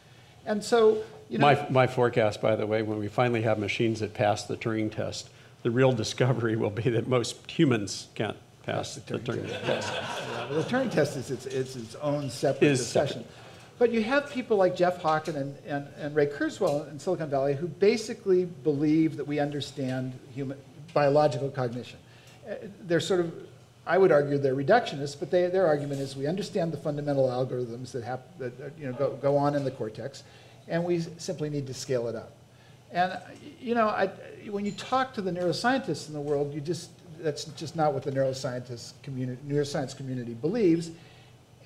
And 0.46 0.62
so, 0.62 1.02
you 1.28 1.38
know, 1.38 1.46
My, 1.46 1.66
my 1.70 1.86
forecast, 1.86 2.40
by 2.40 2.56
the 2.56 2.66
way, 2.66 2.82
when 2.82 2.98
we 2.98 3.08
finally 3.08 3.42
have 3.42 3.58
machines 3.58 4.00
that 4.00 4.14
pass 4.14 4.44
the 4.44 4.56
Turing 4.56 4.94
test, 4.94 5.30
the 5.62 5.70
real 5.70 5.92
discovery 5.92 6.56
will 6.56 6.70
be 6.70 6.90
that 6.90 7.06
most 7.08 7.50
humans 7.50 8.08
can't 8.14 8.36
pass 8.64 8.96
the 8.96 9.18
Turing 9.18 9.46
test. 9.64 9.92
Yeah, 9.92 10.50
well, 10.50 10.62
the 10.62 10.68
Turing 10.68 10.90
test 10.90 11.16
is 11.16 11.30
its, 11.30 11.46
it's 11.46 11.76
its 11.76 11.94
own 11.96 12.30
separate 12.30 12.68
Is 12.68 12.80
discussion. 12.80 13.24
But 13.78 13.92
you 13.92 14.02
have 14.02 14.30
people 14.30 14.56
like 14.56 14.76
Jeff 14.76 15.00
Hawkins 15.02 15.36
and, 15.36 15.56
and, 15.66 15.88
and 15.98 16.14
Ray 16.14 16.26
Kurzweil 16.26 16.88
in 16.90 16.98
Silicon 16.98 17.30
Valley 17.30 17.54
who 17.54 17.66
basically 17.66 18.44
believe 18.44 19.16
that 19.16 19.26
we 19.26 19.40
understand 19.40 20.12
human 20.34 20.58
biological 20.94 21.48
cognition. 21.50 21.98
Uh, 22.48 22.54
They're 22.82 23.00
sort 23.00 23.20
of, 23.20 23.32
I 23.86 23.98
would 23.98 24.12
argue 24.12 24.38
they're 24.38 24.54
reductionists, 24.54 25.18
but 25.18 25.30
they, 25.30 25.48
their 25.48 25.66
argument 25.66 26.00
is 26.00 26.14
we 26.16 26.26
understand 26.26 26.72
the 26.72 26.76
fundamental 26.76 27.28
algorithms 27.28 27.90
that, 27.92 28.04
hap, 28.04 28.22
that 28.38 28.52
you 28.78 28.86
know, 28.86 28.92
go, 28.92 29.18
go 29.20 29.36
on 29.36 29.54
in 29.54 29.64
the 29.64 29.72
cortex, 29.72 30.22
and 30.68 30.84
we 30.84 31.00
simply 31.18 31.50
need 31.50 31.66
to 31.66 31.74
scale 31.74 32.06
it 32.08 32.14
up. 32.14 32.32
And, 32.92 33.18
you 33.60 33.74
know, 33.74 33.88
I, 33.88 34.08
when 34.50 34.64
you 34.64 34.72
talk 34.72 35.14
to 35.14 35.22
the 35.22 35.32
neuroscientists 35.32 36.08
in 36.08 36.14
the 36.14 36.20
world, 36.20 36.54
you 36.54 36.60
just, 36.60 36.90
that's 37.20 37.44
just 37.44 37.74
not 37.74 37.92
what 37.92 38.02
the 38.02 38.12
neuroscientist 38.12 38.92
community, 39.02 39.40
neuroscience 39.48 39.96
community 39.96 40.34
believes. 40.34 40.90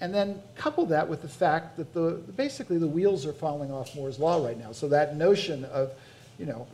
And 0.01 0.15
then 0.15 0.41
couple 0.55 0.87
that 0.87 1.09
with 1.09 1.23
the 1.23 1.29
fact 1.29 1.77
that 1.79 1.93
the, 1.93 2.23
basically 2.37 2.79
the 2.79 2.87
wheels 2.87 3.27
are 3.27 3.33
falling 3.33 3.73
off 3.73 3.95
Moore's 3.95 4.19
law 4.19 4.45
right 4.45 4.59
now. 4.59 4.73
So 4.73 4.89
that 4.89 5.17
notion 5.17 5.65
of, 5.65 5.93
you 6.39 6.47
know, 6.47 6.67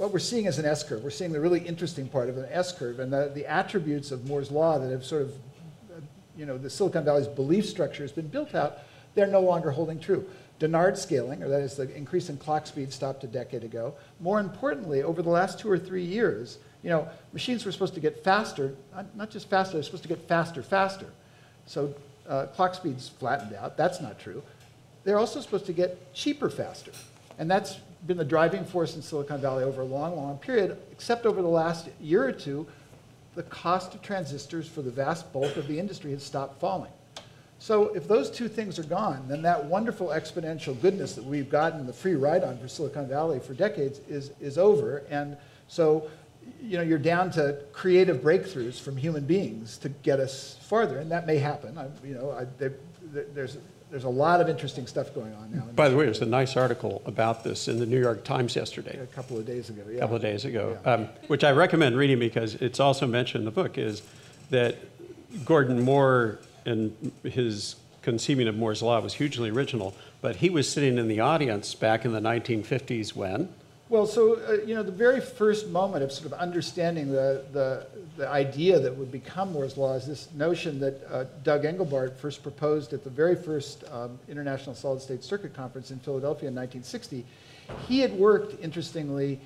what 0.00 0.14
we're 0.14 0.18
seeing 0.18 0.46
is 0.46 0.58
an 0.58 0.64
S 0.64 0.82
curve. 0.82 1.04
We're 1.04 1.10
seeing 1.10 1.30
the 1.30 1.40
really 1.40 1.60
interesting 1.60 2.08
part 2.08 2.30
of 2.30 2.38
an 2.38 2.46
S 2.50 2.72
curve 2.72 3.00
and 3.00 3.12
the, 3.12 3.30
the 3.34 3.44
attributes 3.44 4.12
of 4.12 4.26
Moore's 4.26 4.50
law 4.50 4.78
that 4.78 4.90
have 4.90 5.04
sort 5.04 5.20
of, 5.20 5.28
uh, 5.94 6.00
you 6.38 6.46
know, 6.46 6.56
the 6.56 6.70
Silicon 6.70 7.04
Valley's 7.04 7.26
belief 7.26 7.66
structure 7.66 8.02
has 8.02 8.10
been 8.10 8.28
built 8.28 8.54
out, 8.54 8.78
they're 9.14 9.26
no 9.26 9.40
longer 9.40 9.70
holding 9.70 10.00
true. 10.00 10.26
Dennard 10.58 10.96
scaling, 10.96 11.42
or 11.42 11.50
that 11.50 11.60
is 11.60 11.76
the 11.76 11.94
increase 11.94 12.30
in 12.30 12.38
clock 12.38 12.66
speed 12.66 12.90
stopped 12.94 13.24
a 13.24 13.26
decade 13.26 13.62
ago. 13.62 13.92
More 14.20 14.40
importantly, 14.40 15.02
over 15.02 15.20
the 15.20 15.28
last 15.28 15.58
two 15.58 15.70
or 15.70 15.78
three 15.78 16.04
years, 16.04 16.56
you 16.82 16.88
know, 16.88 17.06
machines 17.34 17.66
were 17.66 17.72
supposed 17.72 17.92
to 17.92 18.00
get 18.00 18.24
faster, 18.24 18.74
not, 18.94 19.14
not 19.14 19.30
just 19.30 19.50
faster, 19.50 19.74
they're 19.74 19.82
supposed 19.82 20.04
to 20.04 20.08
get 20.08 20.26
faster, 20.26 20.62
faster. 20.62 21.10
So 21.66 21.94
uh, 22.26 22.46
clock 22.46 22.74
speed's 22.74 23.10
flattened 23.10 23.54
out. 23.54 23.76
That's 23.76 24.00
not 24.00 24.18
true. 24.18 24.42
They're 25.04 25.18
also 25.18 25.42
supposed 25.42 25.66
to 25.66 25.74
get 25.74 26.14
cheaper 26.14 26.48
faster. 26.48 26.92
And 27.38 27.50
that's 27.50 27.80
been 28.06 28.16
the 28.16 28.24
driving 28.24 28.64
force 28.64 28.96
in 28.96 29.02
Silicon 29.02 29.40
Valley 29.40 29.64
over 29.64 29.82
a 29.82 29.84
long, 29.84 30.16
long 30.16 30.38
period, 30.38 30.76
except 30.92 31.26
over 31.26 31.42
the 31.42 31.48
last 31.48 31.88
year 32.00 32.24
or 32.24 32.32
two, 32.32 32.66
the 33.34 33.42
cost 33.44 33.94
of 33.94 34.02
transistors 34.02 34.66
for 34.68 34.82
the 34.82 34.90
vast 34.90 35.32
bulk 35.32 35.56
of 35.56 35.66
the 35.68 35.78
industry 35.78 36.10
has 36.12 36.22
stopped 36.22 36.58
falling. 36.60 36.90
So 37.58 37.94
if 37.94 38.08
those 38.08 38.30
two 38.30 38.48
things 38.48 38.78
are 38.78 38.84
gone, 38.84 39.26
then 39.28 39.42
that 39.42 39.62
wonderful 39.66 40.08
exponential 40.08 40.80
goodness 40.80 41.14
that 41.14 41.24
we've 41.24 41.50
gotten 41.50 41.86
the 41.86 41.92
free 41.92 42.14
ride 42.14 42.42
on 42.42 42.56
for 42.56 42.68
Silicon 42.68 43.06
Valley 43.06 43.38
for 43.38 43.52
decades 43.52 44.00
is, 44.08 44.30
is 44.40 44.56
over. 44.56 45.04
And 45.10 45.36
so, 45.68 46.08
you 46.62 46.78
know, 46.78 46.82
you're 46.82 46.98
down 46.98 47.30
to 47.32 47.58
creative 47.72 48.22
breakthroughs 48.22 48.80
from 48.80 48.96
human 48.96 49.26
beings 49.26 49.76
to 49.78 49.90
get 49.90 50.20
us 50.20 50.56
farther, 50.62 50.98
and 50.98 51.10
that 51.10 51.26
may 51.26 51.36
happen. 51.36 51.76
I, 51.76 51.88
you 52.02 52.14
know, 52.14 52.30
I, 52.30 52.46
there, 52.58 52.74
there's, 53.12 53.58
there's 53.90 54.04
a 54.04 54.08
lot 54.08 54.40
of 54.40 54.48
interesting 54.48 54.86
stuff 54.86 55.12
going 55.14 55.34
on 55.34 55.50
now. 55.52 55.62
By 55.74 55.88
the 55.88 55.96
way, 55.96 56.04
there's 56.04 56.22
a 56.22 56.26
nice 56.26 56.56
article 56.56 57.02
about 57.06 57.42
this 57.42 57.66
in 57.68 57.78
the 57.78 57.86
New 57.86 58.00
York 58.00 58.24
Times 58.24 58.54
yesterday. 58.54 58.98
a 58.98 59.06
couple 59.06 59.36
of 59.36 59.46
days 59.46 59.68
ago, 59.68 59.82
yeah. 59.90 59.96
a 59.96 60.00
couple 60.00 60.16
of 60.16 60.22
days 60.22 60.44
ago, 60.44 60.78
Yeah. 60.84 60.92
um, 60.92 61.08
which 61.26 61.42
I 61.42 61.50
recommend 61.50 61.96
reading 61.96 62.18
because 62.18 62.54
it's 62.56 62.78
also 62.80 63.06
mentioned 63.06 63.42
in 63.42 63.44
the 63.46 63.50
book, 63.50 63.78
is 63.78 64.02
that 64.50 64.76
Gordon 65.44 65.82
Moore 65.82 66.38
and 66.64 67.12
his 67.24 67.76
conceiving 68.02 68.48
of 68.48 68.56
Moore's 68.56 68.82
Law 68.82 69.00
was 69.00 69.14
hugely 69.14 69.50
original, 69.50 69.94
but 70.20 70.36
he 70.36 70.50
was 70.50 70.70
sitting 70.70 70.96
in 70.96 71.08
the 71.08 71.20
audience 71.20 71.74
back 71.74 72.04
in 72.04 72.12
the 72.12 72.20
1950s 72.20 73.14
when? 73.14 73.48
Well, 73.90 74.06
so, 74.06 74.36
uh, 74.48 74.64
you 74.64 74.76
know, 74.76 74.84
the 74.84 74.92
very 74.92 75.20
first 75.20 75.66
moment 75.66 76.04
of 76.04 76.12
sort 76.12 76.26
of 76.26 76.34
understanding 76.34 77.10
the, 77.10 77.44
the, 77.52 77.88
the 78.16 78.28
idea 78.28 78.78
that 78.78 78.96
would 78.96 79.10
become 79.10 79.52
Moore's 79.52 79.76
Law 79.76 79.94
is 79.94 80.06
this 80.06 80.28
notion 80.32 80.78
that 80.78 81.04
uh, 81.10 81.24
Doug 81.42 81.64
Engelbart 81.64 82.16
first 82.16 82.44
proposed 82.44 82.92
at 82.92 83.02
the 83.02 83.10
very 83.10 83.34
first 83.34 83.82
um, 83.90 84.16
International 84.28 84.76
Solid 84.76 85.02
State 85.02 85.24
Circuit 85.24 85.54
Conference 85.54 85.90
in 85.90 85.98
Philadelphia 85.98 86.48
in 86.48 86.54
1960. 86.54 87.26
He 87.88 87.98
had 87.98 88.12
worked, 88.12 88.62
interestingly, 88.62 89.40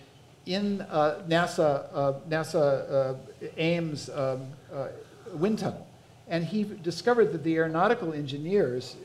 in 0.44 0.82
uh, 0.82 1.22
NASA, 1.26 1.86
uh, 1.94 2.12
NASA 2.28 3.14
uh, 3.14 3.14
Ames 3.56 4.10
um, 4.10 4.46
uh, 4.70 4.88
wind 5.32 5.60
tunnel. 5.60 5.86
And 6.28 6.44
he 6.44 6.64
discovered 6.64 7.32
that 7.32 7.44
the 7.44 7.56
aeronautical 7.56 8.12
engineers 8.12 8.96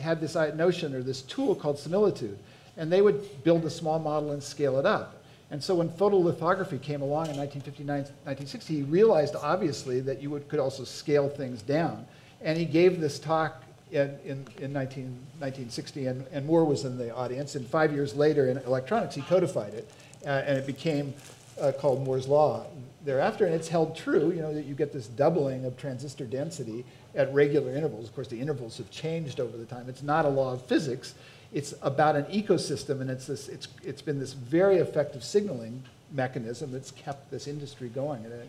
had 0.00 0.22
this 0.22 0.36
notion 0.54 0.94
or 0.94 1.02
this 1.02 1.20
tool 1.20 1.54
called 1.54 1.78
similitude. 1.78 2.38
And 2.76 2.90
they 2.90 3.02
would 3.02 3.44
build 3.44 3.64
a 3.64 3.70
small 3.70 3.98
model 3.98 4.32
and 4.32 4.42
scale 4.42 4.78
it 4.78 4.86
up. 4.86 5.22
And 5.50 5.62
so 5.62 5.74
when 5.74 5.88
photolithography 5.88 6.80
came 6.82 7.02
along 7.02 7.28
in 7.28 7.36
1959, 7.36 7.96
1960, 8.24 8.74
he 8.74 8.82
realized 8.82 9.36
obviously 9.36 10.00
that 10.00 10.20
you 10.20 10.30
would, 10.30 10.48
could 10.48 10.58
also 10.58 10.84
scale 10.84 11.28
things 11.28 11.62
down. 11.62 12.06
And 12.40 12.58
he 12.58 12.64
gave 12.64 13.00
this 13.00 13.18
talk 13.18 13.62
in, 13.92 14.18
in, 14.24 14.46
in 14.58 14.72
19, 14.72 15.04
1960, 15.38 16.06
and, 16.06 16.26
and 16.32 16.46
Moore 16.46 16.64
was 16.64 16.84
in 16.84 16.98
the 16.98 17.14
audience. 17.14 17.54
And 17.54 17.66
five 17.66 17.92
years 17.92 18.14
later 18.14 18.48
in 18.48 18.58
electronics, 18.58 19.14
he 19.14 19.22
codified 19.22 19.74
it, 19.74 19.90
uh, 20.26 20.42
and 20.46 20.58
it 20.58 20.66
became 20.66 21.14
uh, 21.60 21.72
called 21.72 22.02
Moore's 22.04 22.26
Law 22.26 22.66
thereafter, 23.04 23.44
and 23.44 23.54
it's 23.54 23.68
held 23.68 23.94
true, 23.94 24.32
you 24.32 24.40
know, 24.40 24.52
that 24.52 24.64
you 24.64 24.74
get 24.74 24.92
this 24.92 25.06
doubling 25.06 25.64
of 25.64 25.76
transistor 25.76 26.24
density 26.24 26.84
at 27.14 27.32
regular 27.32 27.74
intervals. 27.74 28.08
Of 28.08 28.14
course, 28.14 28.28
the 28.28 28.40
intervals 28.40 28.78
have 28.78 28.90
changed 28.90 29.40
over 29.40 29.56
the 29.56 29.66
time. 29.66 29.88
It's 29.88 30.02
not 30.02 30.24
a 30.24 30.28
law 30.28 30.54
of 30.54 30.62
physics. 30.62 31.14
It's 31.54 31.72
about 31.82 32.16
an 32.16 32.24
ecosystem, 32.24 33.00
and 33.00 33.08
it's, 33.08 33.26
this, 33.26 33.48
it's, 33.48 33.68
it's 33.84 34.02
been 34.02 34.18
this 34.18 34.32
very 34.32 34.78
effective 34.78 35.22
signaling 35.22 35.84
mechanism 36.10 36.72
that's 36.72 36.90
kept 36.90 37.30
this 37.30 37.46
industry 37.46 37.88
going. 37.88 38.24
And 38.24 38.32
it, 38.32 38.48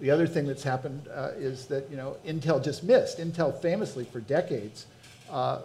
the 0.00 0.10
other 0.10 0.26
thing 0.26 0.44
that's 0.44 0.64
happened 0.64 1.08
uh, 1.14 1.30
is 1.36 1.66
that, 1.66 1.88
you 1.90 1.96
know, 1.96 2.16
Intel 2.26 2.62
just 2.62 2.82
missed. 2.82 3.18
Intel 3.18 3.56
famously 3.62 4.04
for 4.04 4.18
decades 4.18 4.86
uh, 5.30 5.60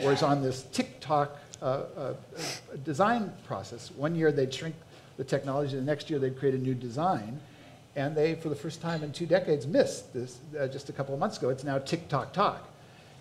was 0.00 0.22
on 0.22 0.42
this 0.42 0.62
tick-tock 0.72 1.36
uh, 1.60 1.64
uh, 1.64 2.14
design 2.84 3.30
process. 3.46 3.90
One 3.90 4.14
year 4.14 4.32
they'd 4.32 4.52
shrink 4.52 4.76
the 5.18 5.24
technology, 5.24 5.76
the 5.76 5.82
next 5.82 6.08
year 6.08 6.18
they'd 6.18 6.38
create 6.38 6.54
a 6.54 6.58
new 6.58 6.74
design, 6.74 7.38
and 7.96 8.16
they, 8.16 8.34
for 8.34 8.48
the 8.48 8.56
first 8.56 8.80
time 8.80 9.02
in 9.02 9.12
two 9.12 9.26
decades, 9.26 9.66
missed 9.66 10.14
this 10.14 10.38
uh, 10.58 10.68
just 10.68 10.88
a 10.88 10.92
couple 10.92 11.12
of 11.12 11.20
months 11.20 11.36
ago. 11.36 11.50
It's 11.50 11.64
now 11.64 11.78
tick-tock-tock. 11.78 12.66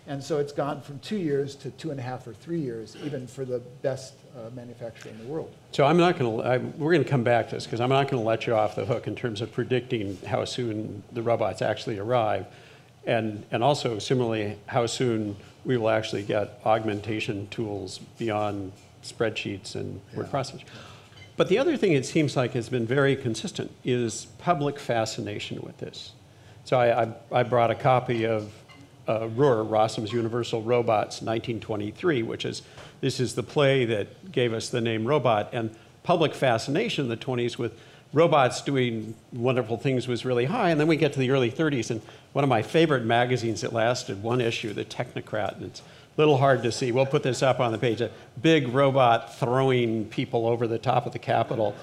And 0.08 0.24
so 0.24 0.40
it's 0.40 0.54
gone 0.54 0.82
from 0.82 1.00
two 1.00 1.18
years 1.18 1.54
to 1.58 1.70
two 1.72 1.92
and 1.92 2.00
a 2.00 2.04
half 2.04 2.26
or 2.26 2.34
three 2.34 2.62
years, 2.62 2.96
even 3.04 3.28
for 3.28 3.44
the 3.44 3.60
best 3.82 4.14
uh, 4.38 4.50
manufacturer 4.56 5.12
in 5.12 5.18
the 5.18 5.26
world. 5.26 5.54
So 5.74 5.84
I'm 5.84 5.98
not 5.98 6.18
going 6.18 6.42
to, 6.42 6.60
we're 6.78 6.94
going 6.94 7.04
to 7.04 7.10
come 7.10 7.24
back 7.24 7.50
to 7.50 7.56
this 7.56 7.66
because 7.66 7.82
I'm 7.82 7.90
not 7.90 8.10
going 8.10 8.24
to 8.24 8.28
let 8.28 8.48
you 8.48 8.56
off 8.56 8.76
the 8.76 8.86
hook 8.86 9.08
in 9.08 9.16
terms 9.16 9.42
of 9.42 9.52
predicting 9.52 10.18
how 10.26 10.46
soon 10.46 11.04
the 11.12 11.22
robots 11.22 11.62
actually 11.62 12.00
arrive. 12.00 12.46
And, 13.06 13.46
and 13.52 13.64
also 13.64 14.00
similarly, 14.00 14.58
how 14.68 14.86
soon 14.86 15.36
we 15.66 15.76
will 15.78 15.90
actually 15.90 16.24
get 16.24 16.62
augmentation 16.66 17.48
tools 17.50 18.00
beyond 18.18 18.72
spreadsheets 19.04 19.76
and 19.76 20.00
word 20.16 20.30
processing. 20.30 20.66
But 21.36 21.50
the 21.50 21.58
other 21.58 21.76
thing 21.78 21.92
it 21.92 22.06
seems 22.06 22.36
like 22.36 22.54
has 22.54 22.70
been 22.70 22.88
very 22.88 23.16
consistent 23.16 23.72
is 23.84 24.28
public 24.40 24.80
fascination 24.80 25.62
with 25.62 25.78
this. 25.78 26.14
So 26.64 26.80
I, 26.80 27.04
I, 27.04 27.14
I 27.32 27.44
brought 27.44 27.72
a 27.72 27.76
copy 27.76 28.26
of 28.26 28.52
uh, 29.08 29.28
Ruhr, 29.36 29.64
Rossum's 29.64 30.12
Universal 30.12 30.64
Robots, 30.64 31.22
1923, 31.22 32.24
which 32.24 32.46
is, 32.46 32.62
this 33.02 33.20
is 33.20 33.36
the 33.36 33.44
play 33.44 33.86
that 33.86 34.32
gave 34.32 34.54
us 34.54 34.70
the 34.70 34.82
name 34.82 35.06
robot. 35.06 35.50
And 35.54 35.76
public 36.04 36.34
fascination 36.34 37.06
in 37.06 37.10
the 37.10 37.18
20s 37.18 37.58
with 37.58 37.80
robots 38.14 38.62
doing 38.62 39.16
wonderful 39.34 39.78
things 39.78 40.08
was 40.08 40.26
really 40.26 40.46
high. 40.46 40.70
And 40.70 40.80
then 40.80 40.88
we 40.88 40.98
get 40.98 41.14
to 41.14 41.20
the 41.20 41.32
early 41.32 41.52
30s, 41.52 41.92
and 41.92 42.02
one 42.34 42.44
of 42.44 42.50
my 42.50 42.62
favorite 42.62 43.04
magazines 43.04 43.62
that 43.62 43.74
lasted 43.74 44.24
one 44.24 44.42
issue, 44.42 44.74
The 44.74 44.86
Technocrat, 44.86 45.58
and 45.58 45.66
it's 45.66 45.82
a 45.82 45.84
little 46.18 46.38
hard 46.38 46.64
to 46.64 46.72
see. 46.72 46.92
We'll 46.92 47.06
put 47.06 47.24
this 47.24 47.44
up 47.44 47.60
on 47.60 47.72
the 47.72 47.78
page. 47.78 48.02
A 48.02 48.10
big 48.42 48.70
robot 48.70 49.38
throwing 49.38 50.06
people 50.06 50.48
over 50.48 50.68
the 50.68 50.80
top 50.80 51.06
of 51.06 51.14
the 51.14 51.20
Capitol. 51.20 51.76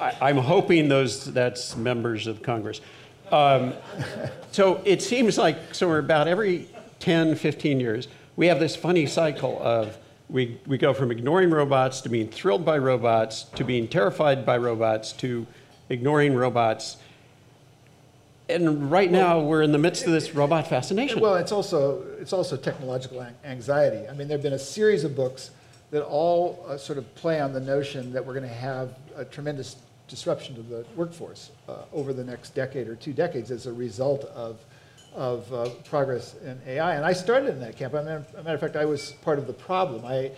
I, 0.00 0.30
am 0.30 0.38
hoping 0.38 0.88
those 0.88 1.32
that's 1.32 1.76
members 1.76 2.26
of 2.26 2.42
Congress. 2.42 2.80
Um, 3.32 3.74
so 4.52 4.80
it 4.84 5.02
seems 5.02 5.36
like 5.38 5.74
so 5.74 5.88
we're 5.88 5.98
about 5.98 6.28
every 6.28 6.68
10, 7.00 7.34
15 7.36 7.80
years, 7.80 8.08
we 8.36 8.46
have 8.46 8.60
this 8.60 8.76
funny 8.76 9.06
cycle 9.06 9.60
of 9.62 9.96
we, 10.28 10.58
we 10.66 10.76
go 10.76 10.92
from 10.92 11.10
ignoring 11.10 11.50
robots 11.50 12.00
to 12.02 12.08
being 12.08 12.28
thrilled 12.28 12.64
by 12.64 12.78
robots 12.78 13.44
to 13.54 13.64
being 13.64 13.86
terrified 13.86 14.44
by 14.44 14.56
robots 14.56 15.12
to 15.12 15.46
ignoring 15.88 16.34
robots. 16.34 16.96
And 18.48 18.90
right 18.90 19.10
now, 19.10 19.40
we're 19.40 19.62
in 19.62 19.72
the 19.72 19.78
midst 19.78 20.06
of 20.06 20.12
this 20.12 20.34
robot 20.34 20.68
fascination. 20.68 21.20
Well, 21.20 21.36
it's 21.36 21.52
also, 21.52 22.04
it's 22.20 22.32
also 22.32 22.56
technological 22.56 23.26
anxiety. 23.44 24.08
I 24.08 24.14
mean, 24.14 24.28
there 24.28 24.36
have 24.36 24.42
been 24.42 24.52
a 24.52 24.58
series 24.58 25.04
of 25.04 25.16
books 25.16 25.50
that 25.90 26.04
all 26.04 26.64
uh, 26.68 26.76
sort 26.76 26.98
of 26.98 27.12
play 27.16 27.40
on 27.40 27.52
the 27.52 27.60
notion 27.60 28.12
that 28.12 28.24
we're 28.24 28.34
going 28.34 28.48
to 28.48 28.54
have 28.54 28.96
a 29.16 29.24
tremendous 29.24 29.76
disruption 30.08 30.54
to 30.54 30.62
the 30.62 30.84
workforce 30.94 31.50
uh, 31.68 31.82
over 31.92 32.12
the 32.12 32.24
next 32.24 32.54
decade 32.54 32.88
or 32.88 32.94
two 32.94 33.12
decades 33.12 33.50
as 33.50 33.66
a 33.66 33.72
result 33.72 34.24
of 34.26 34.58
of 35.16 35.50
uh, 35.52 35.70
progress 35.88 36.34
in 36.44 36.60
AI. 36.66 36.94
And 36.94 37.04
I 37.04 37.14
started 37.14 37.48
in 37.48 37.60
that 37.60 37.76
camp. 37.76 37.94
I 37.94 38.02
mean, 38.02 38.08
as 38.08 38.34
a 38.34 38.42
matter 38.42 38.54
of 38.54 38.60
fact, 38.60 38.76
I 38.76 38.84
was 38.84 39.12
part 39.22 39.38
of 39.38 39.46
the 39.46 39.52
problem. 39.54 40.04
I, 40.04 40.30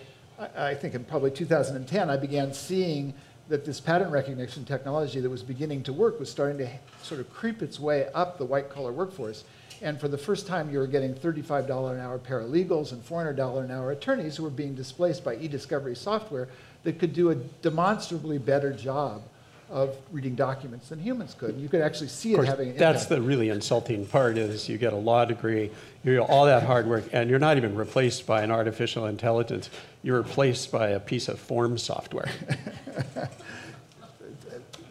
I 0.57 0.73
think 0.75 0.95
in 0.95 1.05
probably 1.05 1.33
2010, 1.33 2.09
I 2.09 2.17
began 2.17 2.55
seeing 2.55 3.13
that 3.49 3.65
this 3.65 3.81
pattern 3.81 4.11
recognition 4.11 4.65
technology 4.65 5.21
that 5.21 5.29
was 5.29 5.43
beginning 5.43 5.83
to 5.83 5.93
work 5.93 6.21
was 6.21 6.31
starting 6.31 6.59
to 6.59 6.71
sort 7.03 7.21
of 7.21 7.29
creep 7.33 7.61
its 7.61 7.81
way 7.81 8.07
up 8.15 8.39
the 8.39 8.45
white 8.45 8.71
collar 8.71 8.93
workforce. 8.93 9.43
And 9.83 10.01
for 10.01 10.07
the 10.07 10.19
first 10.19 10.47
time, 10.47 10.71
you 10.71 10.79
were 10.79 10.87
getting 10.87 11.13
$35 11.13 11.93
an 11.93 12.01
hour 12.01 12.19
paralegals 12.19 12.93
and 12.93 13.05
$400 13.05 13.65
an 13.65 13.71
hour 13.73 13.91
attorneys 13.91 14.37
who 14.37 14.45
were 14.45 14.51
being 14.51 14.75
displaced 14.75 15.25
by 15.25 15.37
e-discovery 15.37 15.97
software 15.97 16.49
that 16.85 17.01
could 17.01 17.13
do 17.13 17.31
a 17.31 17.35
demonstrably 17.35 18.39
better 18.39 18.73
job 18.73 19.23
of 19.71 19.97
reading 20.11 20.35
documents 20.35 20.89
than 20.89 20.99
humans 20.99 21.35
could. 21.39 21.51
And 21.51 21.61
you 21.61 21.69
could 21.69 21.83
actually 21.83 22.09
see 22.09 22.35
course, 22.35 22.49
it 22.49 22.51
having 22.51 22.71
an 22.71 22.77
That's 22.77 23.05
impact. 23.05 23.09
the 23.11 23.23
really 23.23 23.51
insulting 23.51 24.07
part 24.07 24.39
is 24.39 24.69
you 24.69 24.79
get 24.79 24.93
a 24.93 24.97
law 24.97 25.25
degree, 25.25 25.71
you 26.05 26.17
do 26.17 26.23
all 26.23 26.47
that 26.47 26.63
hard 26.63 26.87
work, 26.87 27.05
and 27.13 27.29
you're 27.29 27.39
not 27.39 27.57
even 27.57 27.75
replaced 27.75 28.27
by 28.27 28.43
an 28.43 28.51
artificial 28.51 29.07
intelligence. 29.07 29.69
You're 30.03 30.19
replaced 30.19 30.73
by 30.73 30.89
a 30.89 31.01
piece 31.01 31.29
of 31.29 31.39
form 31.39 31.77
software. 31.77 32.31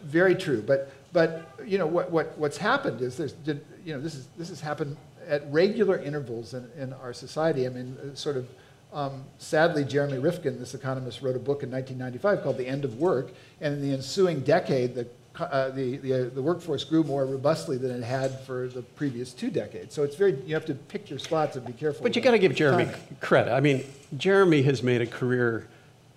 Very 0.04 0.34
true. 0.34 0.62
But, 0.62 0.92
but 1.12 1.50
you 1.66 1.78
know, 1.78 1.86
what, 1.86 2.10
what, 2.10 2.38
what's 2.38 2.56
happened 2.56 3.02
is 3.02 3.16
there's, 3.16 3.34
you 3.44 3.94
know, 3.94 4.00
this, 4.00 4.14
is, 4.14 4.28
this 4.38 4.48
has 4.48 4.60
happened 4.60 4.96
at 5.26 5.50
regular 5.52 5.98
intervals 5.98 6.54
in, 6.54 6.68
in 6.78 6.92
our 6.94 7.12
society. 7.12 7.66
I 7.66 7.70
mean, 7.70 7.96
uh, 8.00 8.14
sort 8.14 8.36
of 8.36 8.48
um, 8.92 9.24
sadly, 9.38 9.84
Jeremy 9.84 10.18
Rifkin, 10.18 10.58
this 10.58 10.74
economist, 10.74 11.20
wrote 11.20 11.36
a 11.36 11.40
book 11.40 11.62
in 11.62 11.70
1995 11.70 12.42
called 12.42 12.56
The 12.56 12.66
End 12.66 12.84
of 12.84 12.98
Work, 12.98 13.32
and 13.60 13.74
in 13.74 13.82
the 13.82 13.94
ensuing 13.94 14.40
decade, 14.40 14.94
the, 14.94 15.06
uh, 15.38 15.70
the, 15.70 15.98
the, 15.98 16.14
uh, 16.14 16.30
the, 16.34 16.42
workforce 16.42 16.84
grew 16.84 17.04
more 17.04 17.26
robustly 17.26 17.76
than 17.76 17.90
it 17.90 18.02
had 18.02 18.40
for 18.40 18.66
the 18.68 18.82
previous 18.82 19.32
two 19.32 19.50
decades. 19.50 19.94
So 19.94 20.02
it's 20.02 20.16
very, 20.16 20.40
you 20.46 20.54
have 20.54 20.64
to 20.66 20.74
pick 20.74 21.10
your 21.10 21.18
spots 21.18 21.56
and 21.56 21.66
be 21.66 21.74
careful. 21.74 22.02
But 22.02 22.16
you 22.16 22.22
got 22.22 22.30
to 22.32 22.38
give 22.38 22.54
Jeremy 22.54 22.90
credit. 23.20 23.52
I 23.52 23.60
mean, 23.60 23.84
Jeremy 24.16 24.62
has 24.62 24.82
made 24.82 25.02
a 25.02 25.06
career 25.06 25.68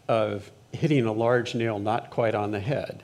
of 0.07 0.49
hitting 0.71 1.05
a 1.05 1.11
large 1.11 1.53
nail 1.53 1.77
not 1.77 2.09
quite 2.09 2.33
on 2.33 2.51
the 2.51 2.59
head, 2.59 3.03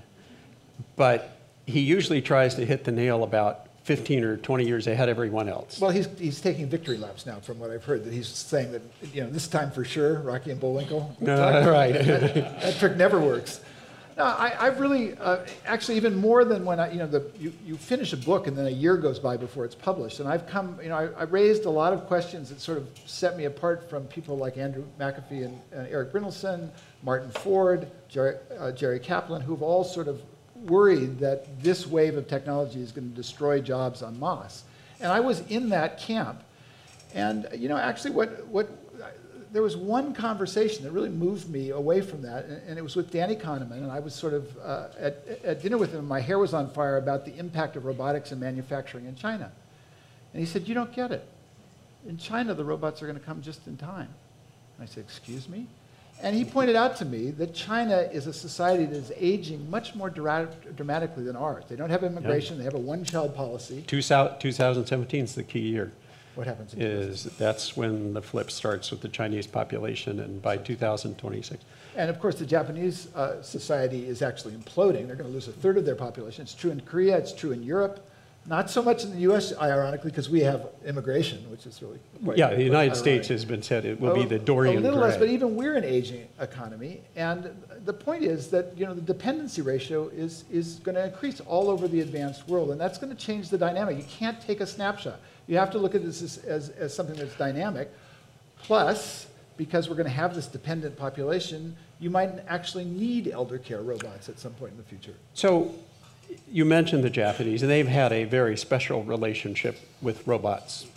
but 0.96 1.38
he 1.66 1.82
usually 1.82 2.22
tries 2.22 2.56
to 2.56 2.66
hit 2.66 2.86
the 2.86 2.92
nail 2.92 3.24
about 3.24 3.67
15 3.88 4.26
or 4.26 4.36
20 4.36 4.66
years 4.66 4.86
ahead 4.86 5.08
of 5.08 5.16
everyone 5.16 5.48
else. 5.48 5.80
Well, 5.80 5.92
he's, 5.92 6.10
he's 6.20 6.42
taking 6.42 6.68
victory 6.68 6.98
laps 6.98 7.26
now, 7.26 7.40
from 7.40 7.58
what 7.58 7.72
I've 7.72 7.86
heard, 7.86 8.04
that 8.04 8.12
he's 8.12 8.28
saying 8.28 8.74
that, 8.74 8.82
you 9.14 9.24
know, 9.24 9.30
this 9.30 9.48
time 9.48 9.72
for 9.72 9.86
sure, 9.86 10.20
Rocky 10.20 10.52
and 10.52 10.60
Bullwinkle. 10.60 11.16
No, 11.22 11.72
right. 11.72 11.94
that, 11.94 12.34
that, 12.62 12.76
trick 12.80 12.98
never 12.98 13.18
works. 13.18 13.62
No, 14.18 14.26
I, 14.26 14.68
I've 14.68 14.82
really, 14.82 15.18
uh, 15.18 15.46
actually, 15.66 15.96
even 15.96 16.18
more 16.18 16.44
than 16.44 16.66
when 16.66 16.82
I, 16.82 16.92
you 16.92 16.98
know, 17.00 17.08
the, 17.08 17.32
you, 17.40 17.54
you 17.66 17.78
finish 17.78 18.12
a 18.12 18.18
book 18.18 18.48
and 18.48 18.58
then 18.58 18.66
a 18.66 18.72
year 18.72 18.98
goes 18.98 19.20
by 19.20 19.38
before 19.38 19.64
it's 19.64 19.76
published. 19.76 20.20
And 20.20 20.28
I've 20.28 20.48
come, 20.48 20.78
you 20.84 20.90
know, 20.90 20.96
I, 20.96 21.22
I 21.22 21.24
raised 21.24 21.64
a 21.64 21.70
lot 21.70 21.94
of 21.94 22.08
questions 22.08 22.50
that 22.50 22.60
sort 22.60 22.78
of 22.78 22.90
set 23.06 23.38
me 23.38 23.46
apart 23.46 23.90
from 23.90 24.06
people 24.08 24.36
like 24.38 24.58
Andrew 24.58 24.84
McAfee 25.00 25.46
and, 25.46 25.62
and 25.72 25.88
Eric 25.88 26.12
Brynjolfsson, 26.12 26.70
Martin 27.04 27.32
Ford, 27.32 27.90
Jerry, 28.10 28.36
uh, 28.60 28.74
Jerry 28.74 29.00
Kaplan, 29.00 29.42
who've 29.42 29.64
all 29.64 29.86
sort 29.86 30.10
of 30.10 30.22
worried 30.64 31.20
that 31.20 31.62
this 31.62 31.88
wave 31.88 32.18
of 32.18 32.28
technology 32.28 32.82
is 32.82 32.92
going 32.92 33.10
to 33.10 33.16
destroy 33.16 33.62
jobs 33.62 34.04
en 34.04 34.20
masse. 34.20 34.64
And 35.00 35.12
I 35.12 35.20
was 35.20 35.42
in 35.48 35.70
that 35.70 36.00
camp. 36.00 36.44
And, 37.14 37.48
you 37.56 37.70
know, 37.70 37.78
actually, 37.78 38.12
what, 38.12 38.46
what, 38.48 38.70
there 39.52 39.62
was 39.62 39.78
one 39.78 40.14
conversation 40.14 40.84
that 40.84 40.92
really 40.92 41.10
moved 41.10 41.50
me 41.50 41.70
away 41.70 42.02
from 42.02 42.22
that, 42.24 42.46
and, 42.46 42.62
and 42.68 42.78
it 42.78 42.82
was 42.82 42.96
with 42.96 43.12
Danny 43.12 43.36
Kahneman. 43.36 43.74
And 43.74 43.92
I 43.92 44.00
was 44.00 44.14
sort 44.14 44.34
of 44.34 44.58
uh, 44.58 44.88
at, 45.00 45.26
at 45.44 45.62
dinner 45.62 45.78
with 45.78 45.94
him, 45.94 46.06
my 46.08 46.20
hair 46.20 46.38
was 46.38 46.54
on 46.54 46.70
fire 46.70 46.98
about 46.98 47.26
the 47.26 47.36
impact 47.38 47.76
of 47.76 47.86
robotics 47.86 48.32
and 48.32 48.42
manufacturing 48.42 49.06
in 49.06 49.16
China. 49.16 49.52
And 50.34 50.40
he 50.40 50.46
said, 50.46 50.68
You 50.68 50.76
don't 50.76 50.94
get 50.94 51.12
it. 51.12 51.26
In 52.08 52.18
China, 52.18 52.54
the 52.54 52.64
robots 52.64 53.02
are 53.02 53.08
going 53.08 53.20
to 53.20 53.26
come 53.26 53.42
just 53.42 53.66
in 53.68 53.78
time. 53.78 54.10
And 54.78 54.84
I 54.84 54.86
said, 54.86 55.04
Excuse 55.04 55.48
me? 55.48 55.68
And 56.22 56.36
he 56.36 56.44
pointed 56.44 56.76
out 56.76 56.96
to 56.98 57.06
me 57.06 57.32
that 57.32 57.54
China 57.54 57.98
is 58.12 58.26
a 58.26 58.34
society 58.34 58.86
that 58.86 58.96
is 58.96 59.12
aging 59.16 59.70
much 59.70 59.94
more 59.94 60.10
dra 60.10 60.50
dramatically 60.76 61.24
than 61.24 61.36
ours. 61.36 61.66
They 61.68 61.76
don't 61.76 61.92
have 61.92 62.04
immigration, 62.04 62.56
yep. 62.56 62.60
they 62.60 62.64
have 62.66 62.74
a 62.74 62.80
one 62.80 63.04
child 63.04 63.36
policy. 63.36 63.84
2017 63.88 65.24
is 65.24 65.36
the 65.36 65.44
key 65.44 65.60
year. 65.60 65.92
What 66.34 66.46
happens? 66.46 66.76
is 66.76 67.24
that's 67.40 67.76
when 67.76 68.14
the 68.14 68.22
flip 68.22 68.52
starts 68.52 68.92
with 68.92 69.02
the 69.02 69.08
Chinese 69.08 69.48
population, 69.48 70.20
and 70.20 70.40
by 70.40 70.58
2026. 70.58 71.64
And 71.96 72.12
of 72.12 72.20
course, 72.20 72.38
the 72.38 72.46
Japanese 72.46 73.14
uh, 73.16 73.42
society 73.42 74.08
is 74.08 74.22
actually 74.22 74.54
imploding. 74.54 75.08
They're 75.08 75.16
going 75.16 75.30
to 75.30 75.34
lose 75.34 75.48
a 75.48 75.52
third 75.52 75.80
of 75.80 75.86
their 75.86 75.96
population. 75.96 76.44
It's 76.44 76.54
true 76.54 76.70
in 76.70 76.82
Korea, 76.82 77.18
it's 77.18 77.34
true 77.34 77.54
in 77.54 77.64
Europe. 77.64 78.08
Not 78.48 78.70
so 78.70 78.82
much 78.82 79.04
in 79.04 79.12
the 79.12 79.20
U.S., 79.20 79.52
ironically, 79.58 80.10
because 80.10 80.30
we 80.30 80.40
have 80.40 80.68
immigration, 80.86 81.40
which 81.52 81.66
is 81.66 81.82
really 81.82 82.00
quite, 82.24 82.38
yeah. 82.38 82.54
The 82.54 82.64
United 82.64 82.92
ironic. 82.92 82.96
States 82.96 83.28
has 83.28 83.44
been 83.44 83.62
said 83.62 83.84
it 83.84 84.00
will 84.00 84.16
be 84.16 84.24
the 84.24 84.40
Dorian. 84.40 84.78
A 84.78 84.80
little 84.80 85.00
gray. 85.00 85.10
less, 85.10 85.18
but 85.18 85.28
even 85.28 85.58
we're 85.58 85.76
an 85.76 85.84
aging 85.84 86.30
economy, 86.40 87.02
and 87.18 87.52
the 87.84 87.92
point 87.92 88.24
is 88.24 88.50
that 88.52 88.78
you 88.78 88.86
know 88.86 88.94
the 88.94 89.02
dependency 89.02 89.62
ratio 89.62 90.08
is 90.08 90.46
is 90.50 90.76
going 90.76 90.96
to 90.96 91.06
increase 91.06 91.42
all 91.42 91.70
over 91.70 91.90
the 91.90 92.00
advanced 92.00 92.48
world, 92.48 92.72
and 92.72 92.80
that's 92.80 92.98
going 92.98 93.14
to 93.14 93.22
change 93.22 93.50
the 93.50 93.58
dynamic. 93.58 93.98
You 93.98 94.06
can't 94.06 94.40
take 94.40 94.62
a 94.62 94.68
snapshot. 94.68 95.20
You 95.48 95.58
have 95.58 95.72
to 95.72 95.78
look 95.78 95.96
at 95.96 96.04
this 96.04 96.22
as, 96.22 96.38
as, 96.40 96.70
as 96.70 96.94
something 96.94 97.16
that's 97.16 97.36
dynamic. 97.36 97.92
Plus, 98.64 99.28
because 99.56 99.90
we're 99.90 99.96
going 99.96 100.08
to 100.08 100.14
have 100.14 100.36
this 100.36 100.48
dependent 100.48 100.98
population, 100.98 101.76
you 102.00 102.10
might 102.10 102.32
actually 102.48 102.86
need 102.86 103.30
elder 103.30 103.58
care 103.58 103.82
robots 103.82 104.30
at 104.30 104.40
some 104.40 104.54
point 104.54 104.72
in 104.72 104.78
the 104.78 104.84
future. 104.84 105.14
So 105.34 105.74
you 106.52 106.66
mentioned 106.66 107.04
the 107.04 107.10
Japanese, 107.10 107.62
and 107.62 107.72
they've 107.72 107.88
had 107.88 108.12
a 108.12 108.24
very 108.24 108.58
special 108.58 109.04
relationship 109.04 109.78
with 110.02 110.26
robots 110.28 110.88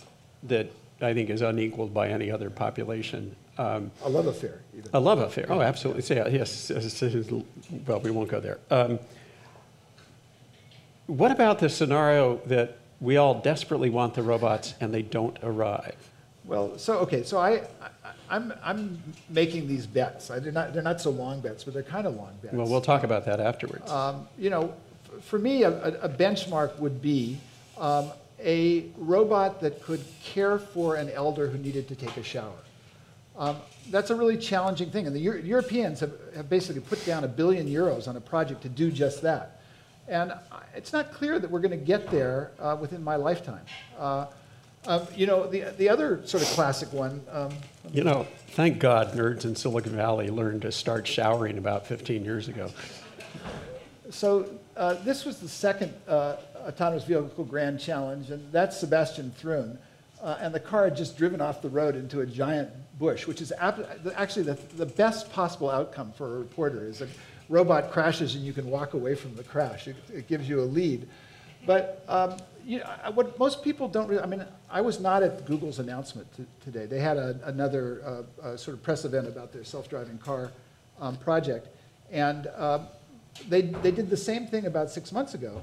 that 0.43 0.71
I 1.01 1.13
think 1.13 1.29
is 1.29 1.41
unequaled 1.41 1.93
by 1.93 2.09
any 2.09 2.31
other 2.31 2.49
population. 2.49 3.35
Um, 3.57 3.91
a 4.03 4.09
love 4.09 4.27
affair. 4.27 4.61
Even. 4.77 4.89
A 4.93 4.99
love 4.99 5.19
affair. 5.19 5.45
Oh, 5.49 5.61
absolutely. 5.61 6.03
So, 6.03 6.13
yeah, 6.13 6.27
yes. 6.27 6.71
Well, 7.85 7.99
we 7.99 8.11
won't 8.11 8.29
go 8.29 8.39
there. 8.39 8.59
Um, 8.69 8.99
what 11.07 11.31
about 11.31 11.59
the 11.59 11.69
scenario 11.69 12.37
that 12.45 12.77
we 13.01 13.17
all 13.17 13.35
desperately 13.41 13.89
want 13.89 14.13
the 14.13 14.23
robots 14.23 14.75
and 14.79 14.93
they 14.93 15.01
don't 15.01 15.37
arrive? 15.43 15.95
Well, 16.45 16.77
so 16.77 16.99
okay, 16.99 17.23
so 17.23 17.37
I, 17.37 17.61
I 17.81 18.35
am 18.35 18.51
I'm, 18.51 18.53
I'm 18.63 19.03
making 19.29 19.67
these 19.67 19.85
bets. 19.85 20.31
I, 20.31 20.39
they're 20.39 20.51
not 20.51 20.73
they're 20.73 20.81
not 20.81 20.99
so 20.99 21.11
long 21.11 21.39
bets, 21.39 21.63
but 21.63 21.73
they're 21.73 21.83
kind 21.83 22.07
of 22.07 22.15
long 22.15 22.33
bets. 22.41 22.53
Well, 22.53 22.67
we'll 22.67 22.81
talk 22.81 23.03
about 23.03 23.25
that 23.25 23.39
afterwards. 23.39 23.91
Um, 23.91 24.27
you 24.39 24.49
know, 24.49 24.73
for 25.21 25.39
me, 25.39 25.63
a, 25.63 25.71
a 26.01 26.09
benchmark 26.09 26.77
would 26.79 27.01
be 27.01 27.37
um, 27.77 28.11
a 28.39 28.85
robot 28.97 29.61
that 29.61 29.81
could 29.83 30.03
care 30.23 30.57
for 30.57 30.95
an 30.95 31.09
elder 31.09 31.47
who 31.47 31.57
needed 31.57 31.87
to 31.87 31.95
take 31.95 32.17
a 32.17 32.23
shower. 32.23 32.51
Um, 33.37 33.57
that's 33.89 34.09
a 34.09 34.15
really 34.15 34.37
challenging 34.37 34.91
thing, 34.91 35.07
and 35.07 35.15
the 35.15 35.19
Euro 35.21 35.39
Europeans 35.39 35.99
have, 36.01 36.13
have 36.35 36.49
basically 36.49 36.81
put 36.81 37.03
down 37.05 37.23
a 37.23 37.27
billion 37.27 37.67
euros 37.67 38.07
on 38.07 38.15
a 38.15 38.21
project 38.21 38.61
to 38.63 38.69
do 38.69 38.91
just 38.91 39.21
that. 39.21 39.61
And 40.07 40.33
it's 40.75 40.91
not 40.91 41.13
clear 41.13 41.39
that 41.39 41.49
we're 41.49 41.61
going 41.61 41.71
to 41.71 41.85
get 41.85 42.11
there 42.11 42.51
uh, 42.59 42.77
within 42.79 43.03
my 43.03 43.15
lifetime. 43.15 43.63
Uh, 43.97 44.27
um, 44.87 45.07
you 45.15 45.27
know, 45.27 45.47
the, 45.47 45.73
the 45.77 45.89
other 45.89 46.25
sort 46.25 46.43
of 46.43 46.49
classic 46.49 46.91
one. 46.91 47.21
Um, 47.31 47.51
you 47.93 48.03
know, 48.03 48.27
thank 48.49 48.79
God 48.79 49.13
nerds 49.13 49.45
in 49.45 49.55
Silicon 49.55 49.95
Valley 49.95 50.29
learned 50.29 50.63
to 50.63 50.71
start 50.71 51.07
showering 51.07 51.57
about 51.57 51.85
15 51.85 52.25
years 52.25 52.47
ago. 52.47 52.71
So 54.09 54.49
uh, 54.81 54.95
this 55.03 55.25
was 55.25 55.37
the 55.37 55.47
second 55.47 55.93
uh, 56.07 56.37
autonomous 56.65 57.03
vehicle 57.03 57.43
grand 57.43 57.79
challenge, 57.79 58.31
and 58.31 58.51
that's 58.51 58.79
Sebastian 58.79 59.31
Thrun. 59.37 59.77
Uh, 60.23 60.39
and 60.41 60.55
the 60.55 60.59
car 60.59 60.85
had 60.85 60.97
just 60.97 61.15
driven 61.19 61.39
off 61.39 61.61
the 61.61 61.69
road 61.69 61.95
into 61.95 62.21
a 62.21 62.25
giant 62.25 62.67
bush, 62.97 63.27
which 63.27 63.41
is 63.41 63.53
actually 63.59 64.41
the, 64.41 64.57
the 64.77 64.85
best 64.87 65.31
possible 65.31 65.69
outcome 65.69 66.11
for 66.13 66.35
a 66.35 66.39
reporter 66.39 66.87
is 66.87 67.01
a 67.01 67.07
robot 67.47 67.91
crashes 67.91 68.33
and 68.33 68.43
you 68.43 68.53
can 68.53 68.65
walk 68.71 68.95
away 68.95 69.13
from 69.13 69.35
the 69.35 69.43
crash. 69.43 69.87
It, 69.87 69.97
it 70.11 70.27
gives 70.27 70.49
you 70.49 70.61
a 70.61 70.65
lead. 70.65 71.07
But 71.67 72.03
um, 72.07 72.37
you 72.65 72.79
know, 72.79 72.89
what 73.13 73.37
most 73.37 73.63
people 73.63 73.87
don't 73.87 74.07
really, 74.07 74.23
I 74.23 74.25
mean, 74.25 74.43
I 74.67 74.81
was 74.81 74.99
not 74.99 75.21
at 75.21 75.45
Google's 75.45 75.77
announcement 75.77 76.27
today. 76.63 76.87
They 76.87 76.99
had 76.99 77.17
a, 77.17 77.39
another 77.43 78.01
uh, 78.03 78.47
uh, 78.47 78.57
sort 78.57 78.77
of 78.77 78.81
press 78.81 79.05
event 79.05 79.27
about 79.27 79.53
their 79.53 79.63
self-driving 79.63 80.17
car 80.17 80.51
um, 80.99 81.17
project. 81.17 81.67
And 82.11 82.47
um, 82.55 82.87
they, 83.49 83.61
they 83.61 83.91
did 83.91 84.09
the 84.09 84.17
same 84.17 84.47
thing 84.47 84.65
about 84.65 84.89
six 84.89 85.11
months 85.11 85.33
ago. 85.33 85.61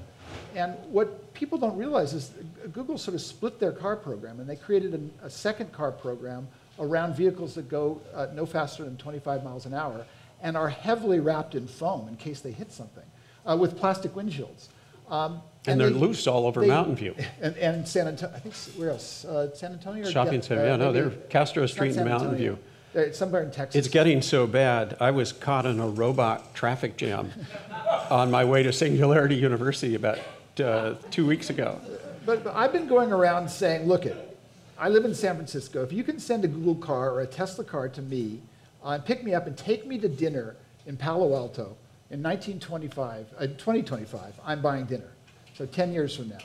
And 0.55 0.73
what 0.91 1.33
people 1.33 1.57
don't 1.57 1.77
realize 1.77 2.13
is 2.13 2.31
Google 2.71 2.97
sort 2.97 3.15
of 3.15 3.21
split 3.21 3.59
their 3.59 3.71
car 3.71 3.95
program 3.95 4.39
and 4.39 4.49
they 4.49 4.55
created 4.55 5.11
a, 5.21 5.25
a 5.25 5.29
second 5.29 5.71
car 5.71 5.91
program 5.91 6.47
around 6.79 7.15
vehicles 7.15 7.55
that 7.55 7.69
go 7.69 8.01
uh, 8.13 8.27
no 8.33 8.45
faster 8.45 8.83
than 8.83 8.97
25 8.97 9.43
miles 9.43 9.65
an 9.65 9.73
hour 9.73 10.05
and 10.41 10.55
are 10.55 10.69
heavily 10.69 11.19
wrapped 11.19 11.55
in 11.55 11.67
foam 11.67 12.07
in 12.07 12.15
case 12.15 12.41
they 12.41 12.51
hit 12.51 12.71
something 12.71 13.03
uh, 13.49 13.55
with 13.57 13.77
plastic 13.77 14.13
windshields. 14.13 14.67
Um, 15.09 15.41
And 15.67 15.79
they're 15.79 15.89
they- 15.89 15.95
loose 15.99 16.27
all 16.27 16.45
over 16.45 16.61
they- 16.61 16.67
Mountain 16.67 16.95
View. 16.95 17.15
And, 17.41 17.57
and 17.57 17.87
San 17.87 18.07
Antonio, 18.07 18.35
I 18.35 18.39
think, 18.39 18.55
where 18.77 18.91
else? 18.91 19.25
Uh, 19.25 19.53
San 19.55 19.73
Antonio? 19.73 20.07
or 20.07 20.11
Shopping 20.11 20.41
center, 20.41 20.65
yeah, 20.65 20.75
no, 20.75 20.91
they're 20.91 21.09
Castro 21.09 21.65
Street 21.65 21.95
and 21.95 22.07
Mountain. 22.07 22.35
View. 22.35 22.57
They're 22.93 23.13
somewhere 23.13 23.43
in 23.43 23.51
Texas. 23.51 23.85
It's 23.85 23.93
getting 23.93 24.21
so 24.21 24.47
bad, 24.47 24.97
I 24.99 25.11
was 25.11 25.31
caught 25.31 25.65
in 25.65 25.79
a 25.79 25.87
robot 25.87 26.55
traffic 26.55 26.97
jam 26.97 27.31
on 28.09 28.31
my 28.31 28.43
way 28.43 28.63
to 28.63 28.73
Singularity 28.73 29.35
University 29.35 29.95
about 29.95 30.19
uh, 30.59 30.95
two 31.11 31.25
weeks 31.25 31.49
ago. 31.49 31.79
But, 32.25 32.43
but 32.43 32.55
I've 32.55 32.73
been 32.73 32.87
going 32.87 33.11
around 33.11 33.49
saying, 33.49 33.87
look 33.87 34.05
it, 34.05 34.37
I 34.77 34.89
live 34.89 35.05
in 35.05 35.13
San 35.13 35.35
Francisco. 35.35 35.83
If 35.83 35.93
you 35.93 36.03
can 36.03 36.19
send 36.19 36.45
a 36.45 36.47
Google 36.47 36.75
car 36.75 37.11
or 37.11 37.21
a 37.21 37.27
Tesla 37.27 37.63
car 37.63 37.89
to 37.89 38.01
me 38.01 38.41
uh, 38.83 38.91
and 38.91 39.05
pick 39.05 39.23
me 39.23 39.33
up 39.33 39.45
and 39.45 39.55
take 39.55 39.85
me 39.85 39.99
to 39.99 40.07
dinner 40.07 40.55
in 40.87 40.97
Palo 40.97 41.35
Alto 41.35 41.75
in 42.09 42.23
1925, 42.23 43.27
uh, 43.37 43.41
2025, 43.41 44.33
I'm 44.43 44.61
buying 44.61 44.85
dinner. 44.85 45.11
So 45.53 45.65
10 45.67 45.93
years 45.93 46.15
from 46.15 46.29
now. 46.29 46.37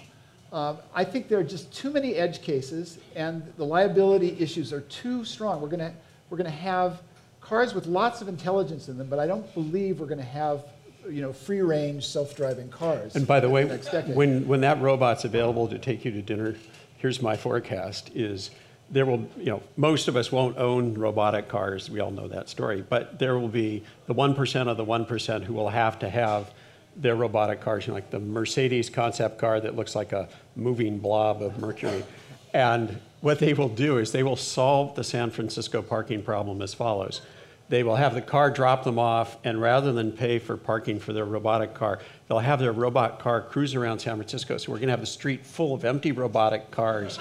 Um, 0.53 0.79
I 0.95 1.05
think 1.05 1.29
there 1.29 1.39
are 1.39 1.45
just 1.45 1.73
too 1.73 1.91
many 1.91 2.15
edge 2.17 2.43
cases 2.43 2.99
and 3.17 3.43
the 3.57 3.65
liability 3.65 4.37
issues 4.39 4.73
are 4.73 4.83
too 4.83 5.25
strong. 5.25 5.61
We're 5.61 5.69
going 5.69 5.81
to 5.81 5.95
we're 6.31 6.37
going 6.37 6.51
to 6.51 6.57
have 6.57 7.03
cars 7.41 7.75
with 7.75 7.87
lots 7.87 8.21
of 8.21 8.29
intelligence 8.29 8.89
in 8.89 8.99
them, 8.99 9.09
but 9.09 9.19
I 9.19 9.27
don't 9.27 9.53
believe 9.55 10.01
we're 10.01 10.07
going 10.07 10.19
to 10.19 10.25
have 10.25 10.65
you 11.09 11.21
know, 11.21 11.33
free 11.33 11.61
range 11.61 12.07
self-driving 12.07 12.71
cars. 12.71 13.15
And 13.15 13.27
by 13.27 13.41
the 13.41 13.51
way, 13.51 13.65
when, 14.15 14.47
when 14.49 14.61
that 14.63 14.81
robot's 14.81 15.25
available 15.25 15.69
to 15.69 15.79
take 15.79 16.05
you 16.05 16.11
to 16.13 16.23
dinner, 16.23 16.57
here's 16.97 17.21
my 17.21 17.37
forecast, 17.37 18.11
is 18.15 18.51
there 18.91 19.07
will, 19.07 19.29
you 19.37 19.47
know, 19.47 19.63
most 19.77 20.09
of 20.09 20.17
us 20.17 20.31
won't 20.31 20.57
own 20.57 20.95
robotic 20.95 21.49
cars, 21.49 21.91
we 21.91 22.01
all 22.01 22.11
know 22.11 22.29
that 22.29 22.49
story, 22.49 22.85
but 22.89 23.19
there 23.19 23.39
will 23.39 23.49
be 23.49 23.83
the 24.07 24.15
1% 24.15 24.69
of 24.69 24.77
the 24.77 24.85
1% 24.85 25.43
who 25.45 25.55
will 25.55 25.69
have 25.69 25.99
to 25.99 26.09
have 26.09 26.53
their 26.97 27.17
robotic 27.17 27.61
cars, 27.61 27.87
you 27.87 27.91
know, 27.91 27.95
like 27.95 28.11
the 28.11 28.21
Mercedes 28.21 28.89
concept 28.89 29.39
car 29.39 29.61
that 29.61 29.75
looks 29.75 29.95
like 29.95 30.13
a 30.13 30.29
moving 30.55 30.99
blob 30.99 31.43
of 31.43 31.59
mercury. 31.59 32.05
And 32.53 33.01
what 33.25 33.39
they 33.39 33.55
will 33.55 33.71
do 33.71 33.97
is 33.97 34.13
they 34.13 34.23
will 34.23 34.37
solve 34.37 34.95
the 34.97 35.03
San 35.03 35.31
Francisco 35.31 35.81
parking 35.81 36.23
problem 36.23 36.61
as 36.61 36.75
follows. 36.75 37.23
They 37.69 37.83
will 37.83 37.97
have 37.97 38.15
the 38.15 38.23
car 38.23 38.51
drop 38.51 38.85
them 38.85 38.99
off, 38.99 39.39
and 39.43 39.61
rather 39.61 39.93
than 39.93 40.13
pay 40.13 40.39
for 40.39 40.57
parking 40.57 41.01
for 41.01 41.13
their 41.13 41.25
robotic 41.25 41.73
car, 41.75 41.99
they'll 42.29 42.39
have 42.39 42.61
their 42.61 42.73
robot 42.73 43.19
car 43.19 43.41
cruise 43.41 43.75
around 43.75 44.01
San 44.01 44.17
Francisco. 44.17 44.59
So 44.59 44.71
we're 44.71 44.79
going 44.79 44.89
to 44.89 44.93
have 44.93 45.01
the 45.01 45.07
street 45.07 45.47
full 45.47 45.75
of 45.75 45.85
empty 45.85 46.13
robotic 46.13 46.71
cars, 46.71 47.19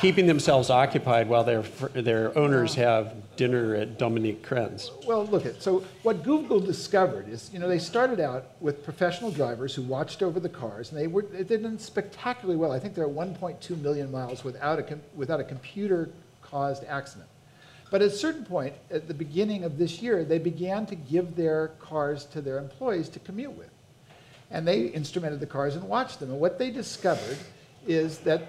keeping 0.00 0.26
themselves 0.26 0.70
occupied 0.70 1.28
while 1.28 1.42
their, 1.42 1.62
their 1.92 2.36
owners 2.38 2.74
have 2.76 3.14
dinner 3.36 3.74
at 3.74 3.98
Dominique 3.98 4.46
Crenn. 4.46 4.70
Well, 5.06 5.26
look 5.26 5.46
at 5.46 5.62
so 5.62 5.82
what 6.02 6.22
Google 6.22 6.60
discovered 6.60 7.26
is 7.28 7.50
you 7.52 7.58
know 7.58 7.68
they 7.68 7.78
started 7.78 8.20
out 8.20 8.44
with 8.60 8.84
professional 8.84 9.30
drivers 9.30 9.74
who 9.74 9.82
watched 9.82 10.22
over 10.22 10.38
the 10.38 10.48
cars 10.48 10.92
and 10.92 11.00
they 11.00 11.06
were 11.06 11.22
they 11.22 11.42
did 11.42 11.80
spectacularly 11.80 12.58
well. 12.58 12.70
I 12.70 12.78
think 12.78 12.94
they're 12.94 13.06
at 13.06 13.10
1.2 13.10 13.80
million 13.80 14.12
miles 14.12 14.44
without 14.44 14.78
a 14.78 14.98
without 15.14 15.40
a 15.40 15.44
computer 15.44 16.10
caused 16.42 16.84
accident. 16.84 17.29
But 17.90 18.02
at 18.02 18.08
a 18.08 18.12
certain 18.12 18.44
point, 18.44 18.74
at 18.90 19.08
the 19.08 19.14
beginning 19.14 19.64
of 19.64 19.76
this 19.76 20.00
year, 20.00 20.24
they 20.24 20.38
began 20.38 20.86
to 20.86 20.94
give 20.94 21.34
their 21.34 21.68
cars 21.80 22.24
to 22.26 22.40
their 22.40 22.58
employees 22.58 23.08
to 23.10 23.18
commute 23.18 23.52
with. 23.52 23.70
And 24.50 24.66
they 24.66 24.90
instrumented 24.92 25.40
the 25.40 25.46
cars 25.46 25.76
and 25.76 25.84
watched 25.84 26.20
them. 26.20 26.30
And 26.30 26.40
what 26.40 26.58
they 26.58 26.70
discovered 26.70 27.38
is 27.86 28.18
that 28.18 28.42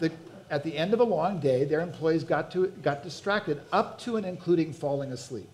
the, 0.00 0.10
at 0.50 0.64
the 0.64 0.76
end 0.76 0.94
of 0.94 1.00
a 1.00 1.04
long 1.04 1.40
day, 1.40 1.64
their 1.64 1.80
employees 1.80 2.24
got, 2.24 2.50
to, 2.52 2.68
got 2.82 3.02
distracted 3.02 3.60
up 3.72 3.98
to 4.00 4.16
and 4.16 4.24
including 4.24 4.72
falling 4.72 5.12
asleep. 5.12 5.48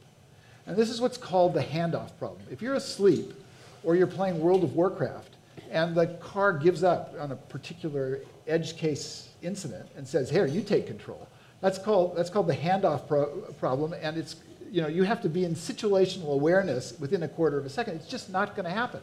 And 0.67 0.77
this 0.77 0.91
is 0.91 1.01
what's 1.01 1.19
called 1.19 1.55
the 1.55 1.63
handoff 1.63 2.17
problem. 2.19 2.43
If 2.51 2.63
you're 2.63 2.75
asleep 2.75 3.33
or 3.83 3.97
you're 3.97 4.07
playing 4.07 4.39
World 4.41 4.63
of 4.63 4.77
Warcraft 4.77 5.35
and 5.71 5.95
the 5.95 6.07
car 6.21 6.53
gives 6.53 6.85
up 6.85 7.15
on 7.19 7.33
a 7.33 7.37
particular 7.37 8.21
edge 8.47 8.77
case 8.77 9.29
incident 9.43 9.89
and 9.97 10.07
says, 10.07 10.31
here, 10.31 10.47
you 10.47 10.61
take 10.61 10.87
control, 10.87 11.27
that's 11.63 11.79
called, 11.79 12.17
that's 12.17 12.29
called 12.29 12.49
the 12.49 12.57
handoff 12.57 13.09
pro- 13.09 13.31
problem. 13.59 13.95
And 14.03 14.19
it's, 14.19 14.37
you 14.71 14.83
know, 14.83 14.89
you 14.89 15.05
have 15.05 15.23
to 15.23 15.29
be 15.31 15.45
in 15.45 15.55
situational 15.55 16.35
awareness 16.35 16.93
within 16.99 17.23
a 17.23 17.29
quarter 17.29 17.57
of 17.57 17.65
a 17.65 17.71
second. 17.71 17.95
It's 17.95 18.09
just 18.09 18.31
not 18.31 18.55
going 18.55 18.65
to 18.65 18.71
happen. 18.71 19.01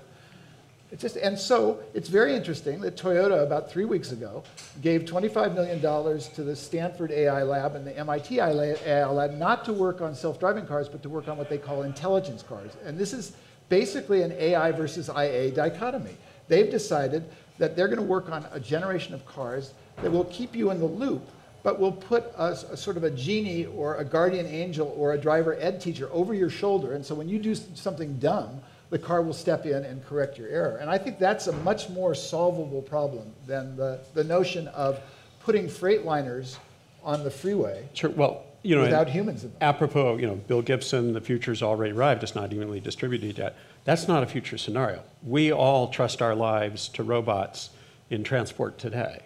It's 0.91 1.01
just, 1.01 1.17
and 1.17 1.37
so 1.37 1.79
it's 1.93 2.09
very 2.09 2.35
interesting 2.35 2.81
that 2.81 2.97
Toyota, 2.97 3.43
about 3.43 3.71
three 3.71 3.85
weeks 3.85 4.11
ago, 4.11 4.43
gave 4.81 5.05
$25 5.05 5.53
million 5.53 5.79
to 5.79 6.43
the 6.43 6.55
Stanford 6.55 7.11
AI 7.11 7.43
Lab 7.43 7.75
and 7.75 7.85
the 7.85 7.97
MIT 7.97 8.39
AI 8.39 9.05
Lab 9.05 9.37
not 9.37 9.63
to 9.65 9.73
work 9.73 10.01
on 10.01 10.13
self 10.15 10.39
driving 10.39 10.65
cars, 10.65 10.89
but 10.89 11.01
to 11.03 11.09
work 11.09 11.27
on 11.27 11.37
what 11.37 11.47
they 11.47 11.59
call 11.59 11.83
intelligence 11.83 12.41
cars. 12.41 12.71
And 12.83 12.97
this 12.97 13.13
is 13.13 13.33
basically 13.69 14.23
an 14.23 14.31
AI 14.33 14.71
versus 14.71 15.09
IA 15.09 15.51
dichotomy. 15.51 16.17
They've 16.47 16.69
decided 16.69 17.23
that 17.59 17.75
they're 17.75 17.87
going 17.87 17.99
to 17.99 18.03
work 18.03 18.29
on 18.31 18.47
a 18.51 18.59
generation 18.59 19.13
of 19.13 19.25
cars 19.27 19.73
that 20.01 20.11
will 20.11 20.25
keep 20.25 20.55
you 20.55 20.71
in 20.71 20.79
the 20.79 20.87
loop, 20.87 21.29
but 21.63 21.79
will 21.79 21.91
put 21.91 22.25
a, 22.37 22.51
a 22.71 22.77
sort 22.77 22.97
of 22.97 23.03
a 23.03 23.11
genie 23.11 23.65
or 23.65 23.95
a 23.97 24.05
guardian 24.05 24.45
angel 24.45 24.93
or 24.97 25.13
a 25.13 25.17
driver 25.17 25.55
ed 25.59 25.81
teacher 25.81 26.09
over 26.11 26.33
your 26.33 26.49
shoulder. 26.49 26.93
And 26.93 27.05
so 27.05 27.15
when 27.15 27.29
you 27.29 27.39
do 27.39 27.55
something 27.55 28.17
dumb, 28.19 28.61
the 28.89 28.99
car 28.99 29.21
will 29.21 29.33
step 29.33 29.65
in 29.65 29.85
and 29.85 30.03
correct 30.05 30.37
your 30.37 30.49
error. 30.49 30.77
And 30.77 30.89
I 30.89 30.97
think 30.97 31.19
that's 31.19 31.47
a 31.47 31.51
much 31.51 31.89
more 31.89 32.15
solvable 32.15 32.81
problem 32.81 33.31
than 33.45 33.75
the, 33.75 33.99
the 34.13 34.23
notion 34.23 34.67
of 34.69 34.99
putting 35.41 35.67
freightliners 35.67 36.57
on 37.03 37.23
the 37.23 37.31
freeway 37.31 37.87
Sure, 37.93 38.09
well, 38.09 38.45
you 38.61 38.75
know, 38.75 38.81
without 38.81 39.07
humans 39.07 39.43
in 39.43 39.51
them. 39.51 39.57
apropos, 39.61 40.17
you 40.17 40.27
know, 40.27 40.35
Bill 40.35 40.61
Gibson, 40.61 41.13
the 41.13 41.21
future's 41.21 41.63
already 41.63 41.93
arrived, 41.93 42.23
it's 42.23 42.35
not 42.35 42.51
evenly 42.51 42.79
distributed 42.79 43.37
yet. 43.37 43.55
That's 43.85 44.07
not 44.07 44.21
a 44.21 44.25
future 44.25 44.57
scenario. 44.57 45.01
We 45.23 45.51
all 45.51 45.87
trust 45.87 46.21
our 46.21 46.35
lives 46.35 46.89
to 46.89 47.03
robots 47.03 47.69
in 48.09 48.23
transport 48.23 48.77
today. 48.77 49.21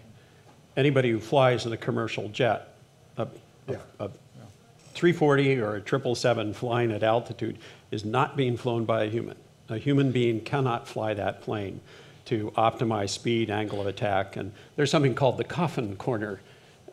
Anybody 0.76 1.12
who 1.12 1.20
flies 1.20 1.66
in 1.66 1.74
a 1.74 1.78
commercial 1.78 2.30
jet, 2.30 2.76
a, 3.18 3.28
a, 3.68 3.78
a 4.00 4.10
340 4.94 5.60
or 5.60 5.76
a 5.76 5.80
777 5.80 6.54
flying 6.54 6.92
at 6.92 7.04
altitude 7.04 7.58
is 7.92 8.06
not 8.06 8.36
being 8.36 8.58
flown 8.58 8.86
by 8.86 9.04
a 9.04 9.10
human. 9.10 9.38
A 9.70 9.78
human 9.78 10.12
being 10.12 10.42
cannot 10.42 10.88
fly 10.88 11.14
that 11.14 11.42
plane 11.42 11.80
to 12.26 12.52
optimize 12.52 13.10
speed, 13.10 13.50
angle 13.50 13.82
of 13.82 13.88
attack, 13.88 14.38
and 14.38 14.52
there's 14.76 14.90
something 14.90 15.14
called 15.14 15.38
the 15.38 15.44
coffin 15.44 15.96
corner. 15.96 16.40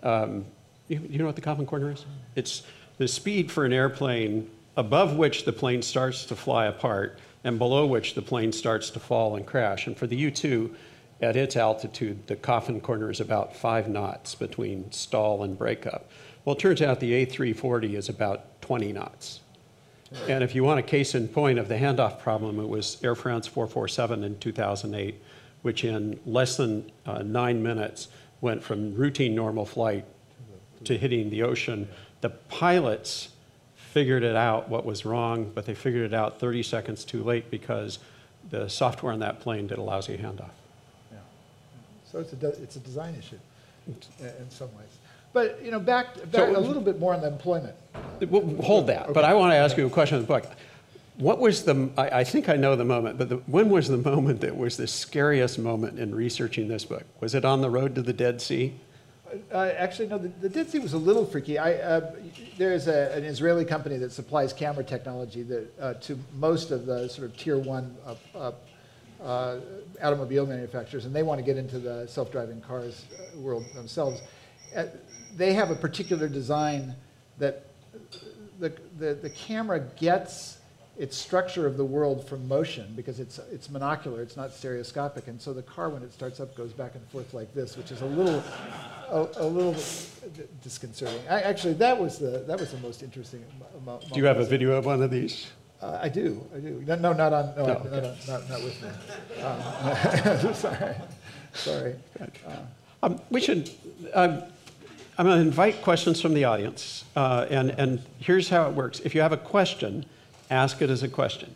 Um, 0.02 0.44
you, 0.88 1.00
you 1.08 1.18
know 1.18 1.26
what 1.26 1.36
the 1.36 1.40
coffin 1.40 1.66
corner 1.66 1.92
is? 1.92 2.04
It's 2.34 2.62
the 2.98 3.08
speed 3.08 3.50
for 3.50 3.64
an 3.64 3.72
airplane 3.72 4.50
above 4.76 5.16
which 5.16 5.44
the 5.44 5.52
plane 5.52 5.82
starts 5.82 6.24
to 6.26 6.36
fly 6.36 6.66
apart 6.66 7.18
and 7.44 7.58
below 7.58 7.86
which 7.86 8.14
the 8.14 8.22
plane 8.22 8.52
starts 8.52 8.90
to 8.90 9.00
fall 9.00 9.36
and 9.36 9.46
crash. 9.46 9.86
And 9.86 9.96
for 9.96 10.06
the 10.06 10.16
U 10.16 10.30
2, 10.30 10.74
at 11.22 11.36
its 11.36 11.56
altitude, 11.56 12.26
the 12.26 12.36
coffin 12.36 12.80
corner 12.80 13.10
is 13.10 13.20
about 13.20 13.54
five 13.54 13.88
knots 13.88 14.34
between 14.34 14.90
stall 14.90 15.42
and 15.42 15.58
breakup. 15.58 16.10
Well, 16.44 16.56
it 16.56 16.58
turns 16.58 16.80
out 16.80 17.00
the 17.00 17.26
A340 17.26 17.94
is 17.94 18.08
about 18.08 18.60
20 18.62 18.92
knots. 18.92 19.40
And 20.26 20.42
if 20.42 20.54
you 20.54 20.64
want 20.64 20.80
a 20.80 20.82
case 20.82 21.14
in 21.14 21.28
point 21.28 21.58
of 21.58 21.68
the 21.68 21.76
handoff 21.76 22.18
problem, 22.18 22.58
it 22.58 22.68
was 22.68 23.02
Air 23.04 23.14
France 23.14 23.46
447 23.46 24.24
in 24.24 24.38
2008, 24.38 25.22
which 25.62 25.84
in 25.84 26.18
less 26.26 26.56
than 26.56 26.90
uh, 27.06 27.22
nine 27.22 27.62
minutes 27.62 28.08
went 28.40 28.62
from 28.62 28.94
routine 28.94 29.34
normal 29.34 29.64
flight 29.64 30.04
to 30.84 30.96
hitting 30.96 31.30
the 31.30 31.42
ocean. 31.42 31.88
The 32.22 32.30
pilots 32.30 33.28
figured 33.76 34.24
it 34.24 34.34
out 34.34 34.68
what 34.68 34.84
was 34.84 35.04
wrong, 35.04 35.52
but 35.54 35.66
they 35.66 35.74
figured 35.74 36.12
it 36.12 36.14
out 36.14 36.40
30 36.40 36.62
seconds 36.62 37.04
too 37.04 37.22
late 37.22 37.50
because 37.50 37.98
the 38.48 38.68
software 38.68 39.12
on 39.12 39.20
that 39.20 39.40
plane 39.40 39.66
did 39.66 39.78
a 39.78 39.82
lousy 39.82 40.16
handoff. 40.16 40.50
So 42.10 42.18
it's 42.18 42.32
a, 42.32 42.62
it's 42.62 42.76
a 42.76 42.80
design 42.80 43.14
issue 43.18 43.38
in 43.86 44.50
some 44.50 44.68
ways. 44.76 44.88
But, 45.32 45.62
you 45.64 45.70
know, 45.70 45.78
back, 45.78 46.16
back 46.32 46.54
a 46.54 46.58
little 46.58 46.82
bit 46.82 46.98
more 46.98 47.14
on 47.14 47.20
the 47.20 47.28
employment. 47.28 47.76
Well, 48.28 48.42
Hold 48.62 48.88
that, 48.88 49.12
but 49.12 49.24
I 49.24 49.34
want 49.34 49.52
to 49.52 49.56
ask 49.56 49.76
you 49.76 49.86
a 49.86 49.90
question 49.90 50.16
on 50.16 50.22
the 50.22 50.26
book. 50.26 50.44
What 51.18 51.38
was 51.38 51.64
the, 51.64 51.88
I, 51.96 52.20
I 52.20 52.24
think 52.24 52.48
I 52.48 52.56
know 52.56 52.74
the 52.74 52.84
moment, 52.84 53.18
but 53.18 53.28
the, 53.28 53.36
when 53.36 53.68
was 53.68 53.88
the 53.88 53.98
moment 53.98 54.40
that 54.40 54.56
was 54.56 54.76
the 54.76 54.86
scariest 54.86 55.58
moment 55.58 55.98
in 55.98 56.14
researching 56.14 56.66
this 56.66 56.84
book? 56.84 57.04
Was 57.20 57.34
it 57.34 57.44
on 57.44 57.60
the 57.60 57.70
road 57.70 57.94
to 57.94 58.02
the 58.02 58.12
Dead 58.12 58.40
Sea? 58.40 58.74
Uh, 59.52 59.70
actually, 59.76 60.08
no, 60.08 60.18
the, 60.18 60.28
the 60.40 60.48
Dead 60.48 60.68
Sea 60.68 60.80
was 60.80 60.94
a 60.94 60.98
little 60.98 61.24
freaky. 61.24 61.58
I, 61.58 61.74
uh, 61.74 62.12
there's 62.58 62.88
a, 62.88 63.12
an 63.12 63.24
Israeli 63.24 63.64
company 63.64 63.98
that 63.98 64.10
supplies 64.10 64.52
camera 64.52 64.82
technology 64.82 65.42
that, 65.42 65.80
uh, 65.80 65.94
to 65.94 66.18
most 66.38 66.72
of 66.72 66.86
the 66.86 67.08
sort 67.08 67.28
of 67.28 67.36
tier 67.36 67.58
one 67.58 67.94
uh, 69.22 69.58
automobile 70.02 70.46
manufacturers, 70.46 71.04
and 71.04 71.14
they 71.14 71.22
want 71.22 71.38
to 71.38 71.44
get 71.44 71.56
into 71.56 71.78
the 71.78 72.06
self-driving 72.06 72.60
cars 72.60 73.04
uh, 73.12 73.38
world 73.38 73.64
themselves. 73.74 74.20
Uh, 74.76 74.84
They 75.36 75.52
have 75.52 75.70
a 75.70 75.76
particular 75.76 76.28
design 76.28 76.94
that 77.38 77.66
the, 78.58 78.72
the, 78.98 79.14
the 79.14 79.30
camera 79.30 79.80
gets 79.96 80.58
its 80.98 81.16
structure 81.16 81.66
of 81.66 81.76
the 81.76 81.84
world 81.84 82.28
from 82.28 82.46
motion 82.46 82.92
because 82.94 83.20
it's, 83.20 83.38
it's 83.50 83.68
monocular, 83.68 84.18
it's 84.18 84.36
not 84.36 84.52
stereoscopic. 84.52 85.28
And 85.28 85.40
so 85.40 85.54
the 85.54 85.62
car, 85.62 85.88
when 85.88 86.02
it 86.02 86.12
starts 86.12 86.40
up, 86.40 86.54
goes 86.56 86.72
back 86.72 86.94
and 86.94 87.02
forth 87.08 87.32
like 87.32 87.54
this, 87.54 87.76
which 87.76 87.90
is 87.90 88.02
a 88.02 88.06
little, 88.06 88.42
a, 89.08 89.28
a 89.36 89.46
little 89.46 89.76
disconcerting. 90.62 91.22
I, 91.30 91.40
actually, 91.40 91.74
that 91.74 91.98
was 91.98 92.18
the, 92.18 92.44
that 92.46 92.60
was 92.60 92.72
the 92.72 92.78
most 92.78 93.02
interesting 93.02 93.42
Do 94.12 94.20
you 94.20 94.26
have 94.26 94.40
a 94.40 94.44
video 94.44 94.72
of 94.72 94.84
one 94.84 95.02
of 95.02 95.10
these? 95.10 95.46
Uh, 95.82 95.98
I 96.02 96.08
do, 96.08 96.44
I 96.54 96.58
do. 96.58 96.82
No, 96.86 96.94
no, 96.96 97.12
not 97.14 97.32
on, 97.32 97.54
no, 97.56 97.66
No, 97.66 97.72
I- 97.78 97.84
no, 97.84 98.00
no, 98.00 98.14
not, 98.28 98.50
not 98.50 98.62
with 98.62 98.82
me. 98.82 99.42
Um, 99.42 100.54
Sorry, 100.54 100.94
sorry. 101.54 101.94
Um, 103.02 103.20
We 103.30 103.40
should, 103.40 103.70
um, 104.12 104.42
I'm 105.16 105.26
going 105.26 105.38
to 105.40 105.46
invite 105.46 105.80
questions 105.82 106.20
from 106.20 106.34
the 106.34 106.44
audience. 106.44 107.04
uh, 107.16 107.46
And, 107.48 107.70
and 107.70 108.02
here's 108.18 108.50
how 108.50 108.68
it 108.68 108.74
works. 108.74 109.00
If 109.00 109.14
you 109.14 109.22
have 109.22 109.32
a 109.32 109.36
question, 109.38 110.04
ask 110.50 110.82
it 110.82 110.90
as 110.90 111.02
a 111.02 111.08
question. 111.08 111.54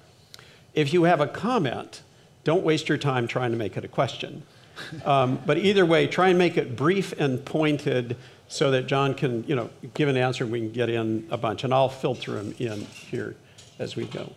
If 0.75 0.93
you 0.95 1.05
have 1.05 1.21
a 1.21 1.27
comment, 1.27 2.01
don't 2.45 2.65
waste 2.65 2.89
your 2.89 2.99
time 2.99 3.29
trying 3.29 3.51
to 3.51 3.57
make 3.59 3.77
it 3.77 3.85
a 3.85 3.89
question. 3.89 4.43
Um, 5.05 5.39
But 5.45 5.59
either 5.59 5.85
way, 5.85 6.07
try 6.07 6.29
and 6.29 6.39
make 6.39 6.57
it 6.57 6.77
brief 6.77 7.13
and 7.21 7.45
pointed 7.45 8.17
so 8.49 8.71
that 8.71 8.87
John 8.87 9.15
can, 9.15 9.45
you 9.47 9.55
know, 9.55 9.69
give 9.95 10.09
an 10.09 10.17
answer 10.17 10.45
and 10.45 10.53
we 10.53 10.61
can 10.61 10.73
get 10.73 10.89
in 10.89 11.27
a 11.31 11.37
bunch. 11.37 11.63
And 11.65 11.75
I'll 11.75 11.89
filter 11.91 12.33
them 12.33 12.55
in 12.59 12.81
here 13.11 13.37
as 13.79 13.97
we 13.97 14.05
go. 14.07 14.33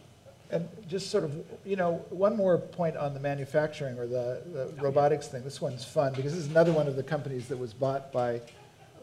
And 0.50 0.68
just 0.88 1.10
sort 1.12 1.24
of, 1.26 1.34
you 1.66 1.76
know, 1.76 2.06
one 2.10 2.38
more 2.38 2.58
point 2.58 2.96
on 2.96 3.14
the 3.14 3.20
manufacturing 3.20 3.98
or 4.00 4.08
the, 4.08 4.42
the 4.54 4.82
robotics 4.82 5.28
thing. 5.28 5.44
This 5.44 5.60
one's 5.60 5.84
fun 5.84 6.14
because 6.14 6.34
this 6.34 6.46
is 6.46 6.50
another 6.50 6.72
one 6.72 6.88
of 6.88 6.96
the 6.96 7.04
companies 7.04 7.48
that 7.50 7.58
was 7.58 7.74
bought 7.74 8.14
by, 8.14 8.40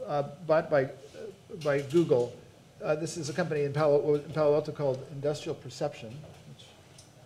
uh, 0.06 0.22
bought 0.46 0.70
by, 0.70 0.88
by 1.62 1.80
Google. 1.80 2.34
Uh, 2.82 2.94
this 2.94 3.16
is 3.16 3.28
a 3.28 3.32
company 3.32 3.64
in 3.64 3.72
Palo, 3.72 4.14
in 4.14 4.32
Palo 4.32 4.54
Alto 4.54 4.72
called 4.72 5.04
Industrial 5.12 5.54
Perception. 5.54 6.08
Which 6.08 6.66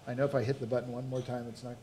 I 0.09 0.15
know 0.15 0.25
if 0.25 0.35
I 0.35 0.43
hit 0.43 0.59
the 0.59 0.67
button 0.67 0.91
one 0.93 1.09
more 1.09 1.23
time, 1.23 1.47
it's 1.49 1.63
not. 1.63 1.77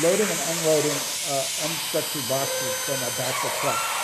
Loading 0.00 0.26
and 0.26 0.40
unloading 0.48 0.90
uh, 1.28 1.44
unstructured 1.68 2.26
boxes 2.26 2.72
from 2.86 2.96
a 2.96 3.10
back 3.18 3.44
of 3.44 3.52
truck. 3.60 4.02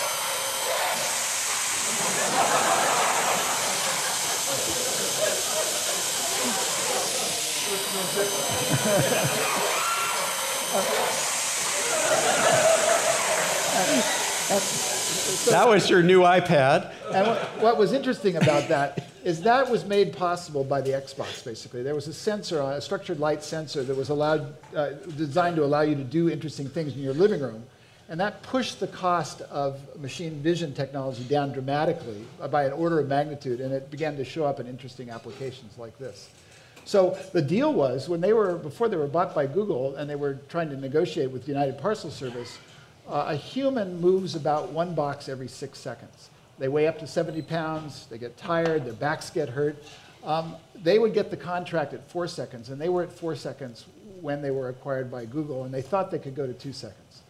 That 15.50 15.66
was 15.68 15.88
your 15.88 16.02
new 16.02 16.20
iPad. 16.20 16.92
And 17.14 17.26
what, 17.26 17.38
what 17.60 17.78
was 17.78 17.92
interesting 17.94 18.36
about 18.36 18.68
that 18.68 19.07
is 19.24 19.42
that 19.42 19.70
was 19.70 19.84
made 19.84 20.12
possible 20.12 20.64
by 20.64 20.80
the 20.80 20.90
Xbox, 20.90 21.44
basically. 21.44 21.82
There 21.82 21.94
was 21.94 22.08
a 22.08 22.12
sensor, 22.12 22.60
a 22.60 22.80
structured 22.80 23.20
light 23.20 23.42
sensor 23.42 23.82
that 23.82 23.96
was 23.96 24.08
allowed, 24.08 24.54
uh, 24.74 24.90
designed 25.16 25.56
to 25.56 25.64
allow 25.64 25.82
you 25.82 25.94
to 25.94 26.04
do 26.04 26.30
interesting 26.30 26.68
things 26.68 26.94
in 26.94 27.00
your 27.00 27.14
living 27.14 27.40
room. 27.40 27.64
And 28.08 28.18
that 28.20 28.42
pushed 28.42 28.80
the 28.80 28.86
cost 28.86 29.42
of 29.42 29.80
machine 30.00 30.40
vision 30.40 30.72
technology 30.72 31.24
down 31.24 31.52
dramatically 31.52 32.24
by 32.50 32.64
an 32.64 32.72
order 32.72 33.00
of 33.00 33.08
magnitude, 33.08 33.60
and 33.60 33.72
it 33.72 33.90
began 33.90 34.16
to 34.16 34.24
show 34.24 34.46
up 34.46 34.60
in 34.60 34.66
interesting 34.66 35.10
applications 35.10 35.76
like 35.76 35.98
this. 35.98 36.30
So 36.86 37.18
the 37.34 37.42
deal 37.42 37.74
was 37.74 38.08
when 38.08 38.22
they 38.22 38.32
were, 38.32 38.56
before 38.56 38.88
they 38.88 38.96
were 38.96 39.08
bought 39.08 39.34
by 39.34 39.46
Google 39.46 39.96
and 39.96 40.08
they 40.08 40.16
were 40.16 40.38
trying 40.48 40.70
to 40.70 40.76
negotiate 40.76 41.30
with 41.30 41.46
United 41.46 41.76
Parcel 41.76 42.10
Service, 42.10 42.56
uh, 43.06 43.26
a 43.28 43.36
human 43.36 44.00
moves 44.00 44.34
about 44.34 44.70
one 44.70 44.94
box 44.94 45.28
every 45.28 45.48
six 45.48 45.78
seconds. 45.78 46.30
They 46.58 46.68
weigh 46.68 46.88
up 46.88 46.98
to 46.98 47.06
70 47.06 47.42
pounds, 47.42 48.06
they 48.10 48.18
get 48.18 48.36
tired, 48.36 48.84
their 48.84 48.94
backs 48.94 49.30
get 49.30 49.48
hurt. 49.48 49.76
Um, 50.24 50.56
they 50.74 50.98
would 50.98 51.14
get 51.14 51.30
the 51.30 51.36
contract 51.36 51.94
at 51.94 52.10
four 52.10 52.26
seconds, 52.26 52.70
and 52.70 52.80
they 52.80 52.88
were 52.88 53.02
at 53.02 53.12
four 53.12 53.36
seconds 53.36 53.86
when 54.20 54.42
they 54.42 54.50
were 54.50 54.68
acquired 54.68 55.10
by 55.10 55.24
Google, 55.24 55.64
and 55.64 55.72
they 55.72 55.82
thought 55.82 56.10
they 56.10 56.18
could 56.18 56.34
go 56.34 56.46
to 56.46 56.52
two 56.52 56.72
seconds. 56.72 57.22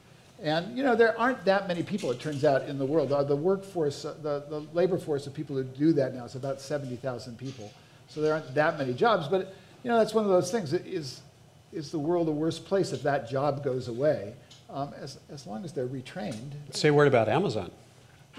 And 0.43 0.77
you 0.77 0.83
know, 0.83 0.95
there 0.95 1.19
aren't 1.19 1.45
that 1.45 1.69
many 1.69 1.83
people, 1.83 2.11
it 2.11 2.21
turns 2.21 2.45
out, 2.45 2.63
in 2.69 2.79
the 2.79 2.87
world. 2.87 3.13
Uh, 3.13 3.23
The 3.25 3.37
workforce, 3.37 4.05
uh, 4.05 4.15
the, 4.23 4.45
the 4.49 4.61
labor 4.73 4.97
force 4.97 5.27
of 5.27 5.35
people 5.35 5.57
who 5.57 5.65
do 5.65 5.93
that 5.95 6.15
now 6.15 6.25
is 6.25 6.35
about 6.35 6.61
70,000 6.61 7.37
people. 7.37 7.71
So 8.09 8.23
there 8.23 8.33
aren't 8.33 8.55
that 8.55 8.79
many 8.79 8.95
jobs, 8.95 9.29
but 9.29 9.55
you 9.83 9.91
know, 9.91 9.99
that's 9.99 10.15
one 10.15 10.25
of 10.25 10.31
those 10.31 10.51
things. 10.51 10.73
Is, 10.73 11.21
is 11.73 11.91
the 11.91 11.99
world 11.99 12.29
a 12.29 12.33
worse 12.33 12.59
place 12.59 12.93
if 12.93 13.03
that 13.03 13.29
job 13.29 13.63
goes 13.63 13.89
away? 13.89 14.35
Um, 14.71 14.93
as, 15.01 15.19
as 15.31 15.47
long 15.47 15.65
as 15.65 15.73
they're 15.73 15.87
retrained. 15.87 16.53
Say 16.73 16.89
a 16.89 16.95
word 16.95 17.09
about 17.09 17.29
Amazon. 17.29 17.71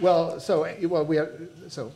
Well, 0.01 0.39
so, 0.39 0.65
well, 0.83 1.05
we 1.05 1.17
have, 1.17 1.29
so 1.67 1.91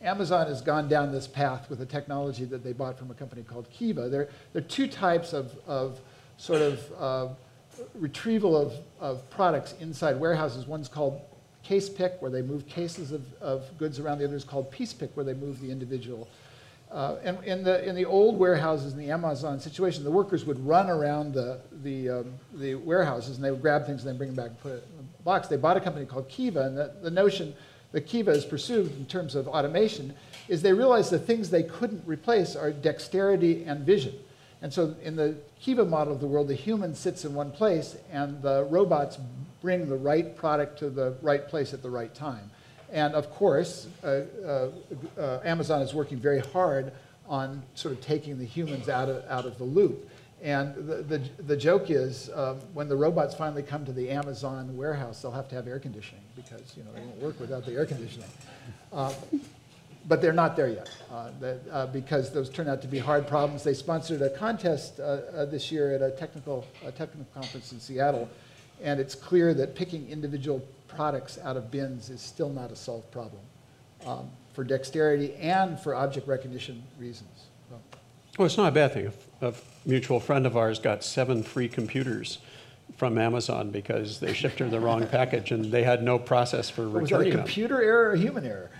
Amazon 0.00 0.46
has 0.46 0.62
gone 0.62 0.88
down 0.88 1.12
this 1.12 1.26
path 1.26 1.68
with 1.68 1.82
a 1.82 1.86
technology 1.86 2.46
that 2.46 2.64
they 2.64 2.72
bought 2.72 2.98
from 2.98 3.10
a 3.10 3.14
company 3.14 3.42
called 3.42 3.68
Kiva. 3.70 4.08
There, 4.08 4.28
there 4.52 4.62
are 4.62 4.66
two 4.66 4.86
types 4.86 5.34
of, 5.34 5.52
of 5.66 6.00
sort 6.38 6.62
of 6.62 6.92
uh, 6.98 7.28
retrieval 7.94 8.56
of, 8.56 8.72
of 8.98 9.28
products 9.28 9.74
inside 9.80 10.18
warehouses. 10.18 10.66
One's 10.66 10.88
called 10.88 11.20
case 11.62 11.90
pick, 11.90 12.20
where 12.20 12.30
they 12.30 12.40
move 12.40 12.66
cases 12.66 13.12
of, 13.12 13.22
of 13.42 13.76
goods 13.76 13.98
around. 13.98 14.18
The 14.18 14.24
other 14.24 14.36
is 14.36 14.44
called 14.44 14.70
piece 14.70 14.94
pick, 14.94 15.14
where 15.14 15.24
they 15.24 15.34
move 15.34 15.60
the 15.60 15.70
individual. 15.70 16.28
Uh, 16.90 17.16
and 17.24 17.42
in 17.44 17.62
the, 17.62 17.86
in 17.86 17.94
the 17.94 18.04
old 18.06 18.38
warehouses 18.38 18.92
in 18.92 18.98
the 18.98 19.10
Amazon 19.10 19.60
situation, 19.60 20.02
the 20.02 20.10
workers 20.10 20.46
would 20.46 20.64
run 20.64 20.88
around 20.88 21.34
the, 21.34 21.60
the, 21.82 22.08
um, 22.08 22.34
the 22.54 22.74
warehouses 22.74 23.36
and 23.36 23.44
they 23.44 23.50
would 23.50 23.62
grab 23.62 23.84
things 23.84 24.02
and 24.02 24.08
then 24.08 24.16
bring 24.16 24.32
them 24.32 24.36
back 24.36 24.50
and 24.50 24.60
put 24.60 24.72
it 24.72 24.88
They 25.24 25.56
bought 25.56 25.76
a 25.76 25.80
company 25.80 26.06
called 26.06 26.28
Kiva, 26.28 26.62
and 26.62 26.76
the, 26.76 26.92
the 27.02 27.10
notion 27.10 27.54
that 27.92 28.02
Kiva 28.02 28.32
is 28.32 28.44
pursued 28.44 28.96
in 28.96 29.06
terms 29.06 29.34
of 29.34 29.46
automation 29.46 30.14
is 30.48 30.62
they 30.62 30.72
realized 30.72 31.10
the 31.10 31.18
things 31.18 31.50
they 31.50 31.62
couldn't 31.62 32.02
replace 32.06 32.56
are 32.56 32.72
dexterity 32.72 33.64
and 33.64 33.86
vision. 33.86 34.14
And 34.62 34.72
so 34.72 34.94
in 35.02 35.14
the 35.14 35.36
Kiva 35.60 35.84
model 35.84 36.12
of 36.12 36.20
the 36.20 36.26
world, 36.26 36.48
the 36.48 36.54
human 36.54 36.94
sits 36.94 37.24
in 37.24 37.34
one 37.34 37.50
place 37.50 37.96
and 38.10 38.40
the 38.42 38.64
robots 38.64 39.18
bring 39.62 39.88
the 39.88 39.96
right 39.96 40.36
product 40.36 40.78
to 40.80 40.90
the 40.90 41.14
right 41.22 41.46
place 41.46 41.72
at 41.72 41.82
the 41.82 41.90
right 41.90 42.14
time. 42.14 42.50
And 42.92 43.14
of 43.14 43.30
course, 43.30 43.88
uh, 44.02 44.22
uh, 44.44 44.70
uh, 45.18 45.40
Amazon 45.44 45.82
is 45.82 45.94
working 45.94 46.18
very 46.18 46.40
hard 46.40 46.92
on 47.28 47.62
sort 47.74 47.94
of 47.94 48.00
taking 48.00 48.38
the 48.38 48.44
humans 48.44 48.88
out 48.88 49.08
of, 49.08 49.24
out 49.28 49.46
of 49.46 49.58
the 49.58 49.64
loop. 49.64 50.08
And 50.44 50.74
the, 50.74 50.96
the, 50.96 51.18
the 51.44 51.56
joke 51.56 51.90
is 51.90 52.30
um, 52.34 52.60
when 52.74 52.86
the 52.86 52.94
robots 52.94 53.34
finally 53.34 53.62
come 53.62 53.86
to 53.86 53.92
the 53.92 54.10
Amazon 54.10 54.76
warehouse, 54.76 55.22
they'll 55.22 55.32
have 55.32 55.48
to 55.48 55.54
have 55.54 55.66
air 55.66 55.78
conditioning 55.78 56.22
because 56.36 56.76
you 56.76 56.84
know, 56.84 56.92
they 56.92 57.00
won't 57.00 57.16
work 57.22 57.40
without 57.40 57.64
the 57.64 57.72
air 57.72 57.86
conditioning. 57.86 58.28
Uh, 58.92 59.10
but 60.06 60.20
they're 60.20 60.34
not 60.34 60.54
there 60.54 60.68
yet 60.68 60.90
uh, 61.10 61.30
that, 61.40 61.60
uh, 61.72 61.86
because 61.86 62.30
those 62.30 62.50
turn 62.50 62.68
out 62.68 62.82
to 62.82 62.88
be 62.88 62.98
hard 62.98 63.26
problems. 63.26 63.62
They 63.62 63.72
sponsored 63.72 64.20
a 64.20 64.28
contest 64.28 65.00
uh, 65.00 65.02
uh, 65.02 65.44
this 65.46 65.72
year 65.72 65.94
at 65.94 66.02
a 66.02 66.10
technical, 66.10 66.66
a 66.84 66.92
technical 66.92 67.26
conference 67.34 67.72
in 67.72 67.80
Seattle, 67.80 68.28
and 68.82 69.00
it's 69.00 69.14
clear 69.14 69.54
that 69.54 69.74
picking 69.74 70.06
individual 70.10 70.62
products 70.88 71.38
out 71.42 71.56
of 71.56 71.70
bins 71.70 72.10
is 72.10 72.20
still 72.20 72.50
not 72.50 72.70
a 72.70 72.76
solved 72.76 73.10
problem 73.10 73.40
um, 74.04 74.28
for 74.52 74.62
dexterity 74.62 75.34
and 75.36 75.80
for 75.80 75.94
object 75.94 76.28
recognition 76.28 76.82
reasons. 76.98 77.46
So, 77.70 77.80
Well, 78.38 78.44
it's 78.46 78.58
not 78.58 78.68
a 78.68 78.72
bad 78.72 78.92
thing. 78.92 79.10
A, 79.40 79.48
a 79.48 79.54
mutual 79.86 80.20
friend 80.20 80.46
of 80.46 80.56
ours 80.56 80.78
got 80.78 81.04
seven 81.04 81.42
free 81.42 81.68
computers 81.68 82.38
from 82.96 83.18
Amazon 83.18 83.70
because 83.70 84.20
they 84.20 84.32
shipped 84.32 84.58
her 84.58 84.68
the 84.68 84.80
wrong 84.80 85.06
package 85.10 85.50
and 85.50 85.66
they 85.66 85.82
had 85.82 86.02
no 86.02 86.18
process 86.18 86.70
for 86.70 86.88
returning 86.88 87.00
was 87.00 87.10
that 87.10 87.16
a 87.16 87.18
returning 87.18 87.36
them. 87.36 87.44
computer 87.44 87.82
error 87.82 88.10
or 88.10 88.12
a 88.12 88.18
human 88.18 88.44
error? 88.44 88.70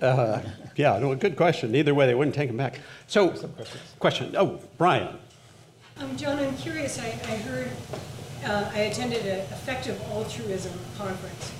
Uh, 0.00 0.40
yeah, 0.76 0.98
no, 0.98 1.14
good 1.14 1.36
question. 1.36 1.74
Either 1.74 1.94
way, 1.94 2.06
they 2.06 2.14
wouldn't 2.14 2.34
take 2.34 2.48
them 2.48 2.56
back. 2.56 2.80
So, 3.06 3.34
question. 3.98 4.34
Oh, 4.36 4.60
Brian. 4.78 5.18
Um, 5.98 6.16
John, 6.16 6.38
I'm 6.38 6.56
curious, 6.56 6.98
I, 6.98 7.06
I 7.06 7.36
heard, 7.36 7.70
uh, 8.44 8.70
I 8.72 8.80
attended 8.80 9.24
an 9.26 9.40
effective 9.40 10.00
altruism 10.10 10.72
conference, 10.98 11.52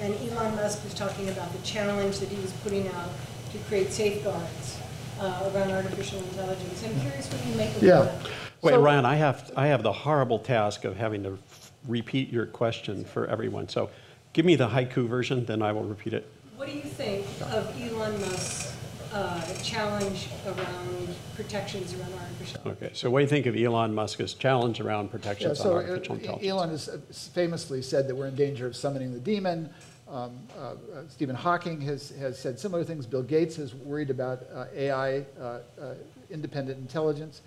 and 0.00 0.14
Elon 0.14 0.54
Musk 0.54 0.84
was 0.84 0.94
talking 0.94 1.28
about 1.28 1.52
the 1.52 1.58
challenge 1.66 2.18
that 2.18 2.28
he 2.28 2.40
was 2.40 2.52
putting 2.64 2.86
out 2.88 3.10
to 3.52 3.58
create 3.68 3.92
safeguards 3.92 4.79
uh, 5.20 5.50
around 5.54 5.70
artificial 5.70 6.18
intelligence. 6.18 6.82
I'm 6.84 6.98
curious 7.00 7.30
what 7.32 7.46
you 7.46 7.54
make 7.54 7.76
of 7.76 7.82
Yeah. 7.82 8.02
that. 8.02 8.14
Wait, 8.62 8.72
So- 8.72 8.80
Ryan, 8.82 9.04
I 9.06 9.16
have, 9.16 9.50
I 9.56 9.66
have 9.68 9.82
the 9.82 9.92
horrible 9.92 10.38
task 10.38 10.84
of 10.84 10.96
having 10.96 11.22
to 11.24 11.32
f- 11.50 11.72
repeat 11.86 12.32
your 12.32 12.46
question 12.46 13.04
for 13.04 13.26
everyone. 13.26 13.68
So 13.68 13.90
give 14.32 14.44
me 14.44 14.56
the 14.56 14.68
haiku 14.68 15.06
version, 15.08 15.44
then 15.44 15.62
I 15.62 15.72
will 15.72 15.84
repeat 15.84 16.14
it. 16.14 16.26
What 16.56 16.68
do 16.68 16.74
you 16.74 16.82
think 16.82 17.26
of 17.52 17.74
Elon 17.80 18.20
Musk's 18.20 18.74
uh, 19.14 19.40
challenge 19.62 20.28
around 20.46 21.08
protections 21.34 21.94
around 21.94 22.12
artificial? 22.14 22.60
Okay, 22.66 22.90
so 22.92 23.10
what 23.10 23.20
do 23.20 23.22
you 23.24 23.28
think 23.28 23.46
of 23.46 23.56
Elon 23.56 23.94
Musk's 23.94 24.34
challenge 24.34 24.78
around 24.80 25.10
protections 25.10 25.58
on 25.60 25.64
so 25.66 25.72
uh, 25.72 25.74
artificial 25.82 26.16
intelligence? 26.16 26.48
Elon 26.50 26.70
has 26.70 26.88
uh, 26.88 26.98
famously 27.10 27.82
said 27.82 28.08
that 28.08 28.14
we're 28.14 28.26
in 28.28 28.36
danger 28.36 28.66
of 28.66 28.76
summoning 28.76 29.12
the 29.14 29.18
demon. 29.20 29.70
Um, 30.10 30.40
uh, 30.58 30.60
uh, 30.62 30.74
Stephen 31.08 31.36
Hawking 31.36 31.80
has, 31.82 32.10
has 32.18 32.36
said 32.38 32.58
similar 32.58 32.82
things. 32.82 33.06
Bill 33.06 33.22
Gates 33.22 33.58
is 33.58 33.74
worried 33.74 34.10
about 34.10 34.42
uh, 34.52 34.64
AI, 34.74 35.24
uh, 35.40 35.60
uh, 35.80 35.94
independent 36.30 36.78
intelligence. 36.78 37.42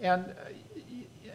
And, 0.00 0.24
uh, 0.24 0.32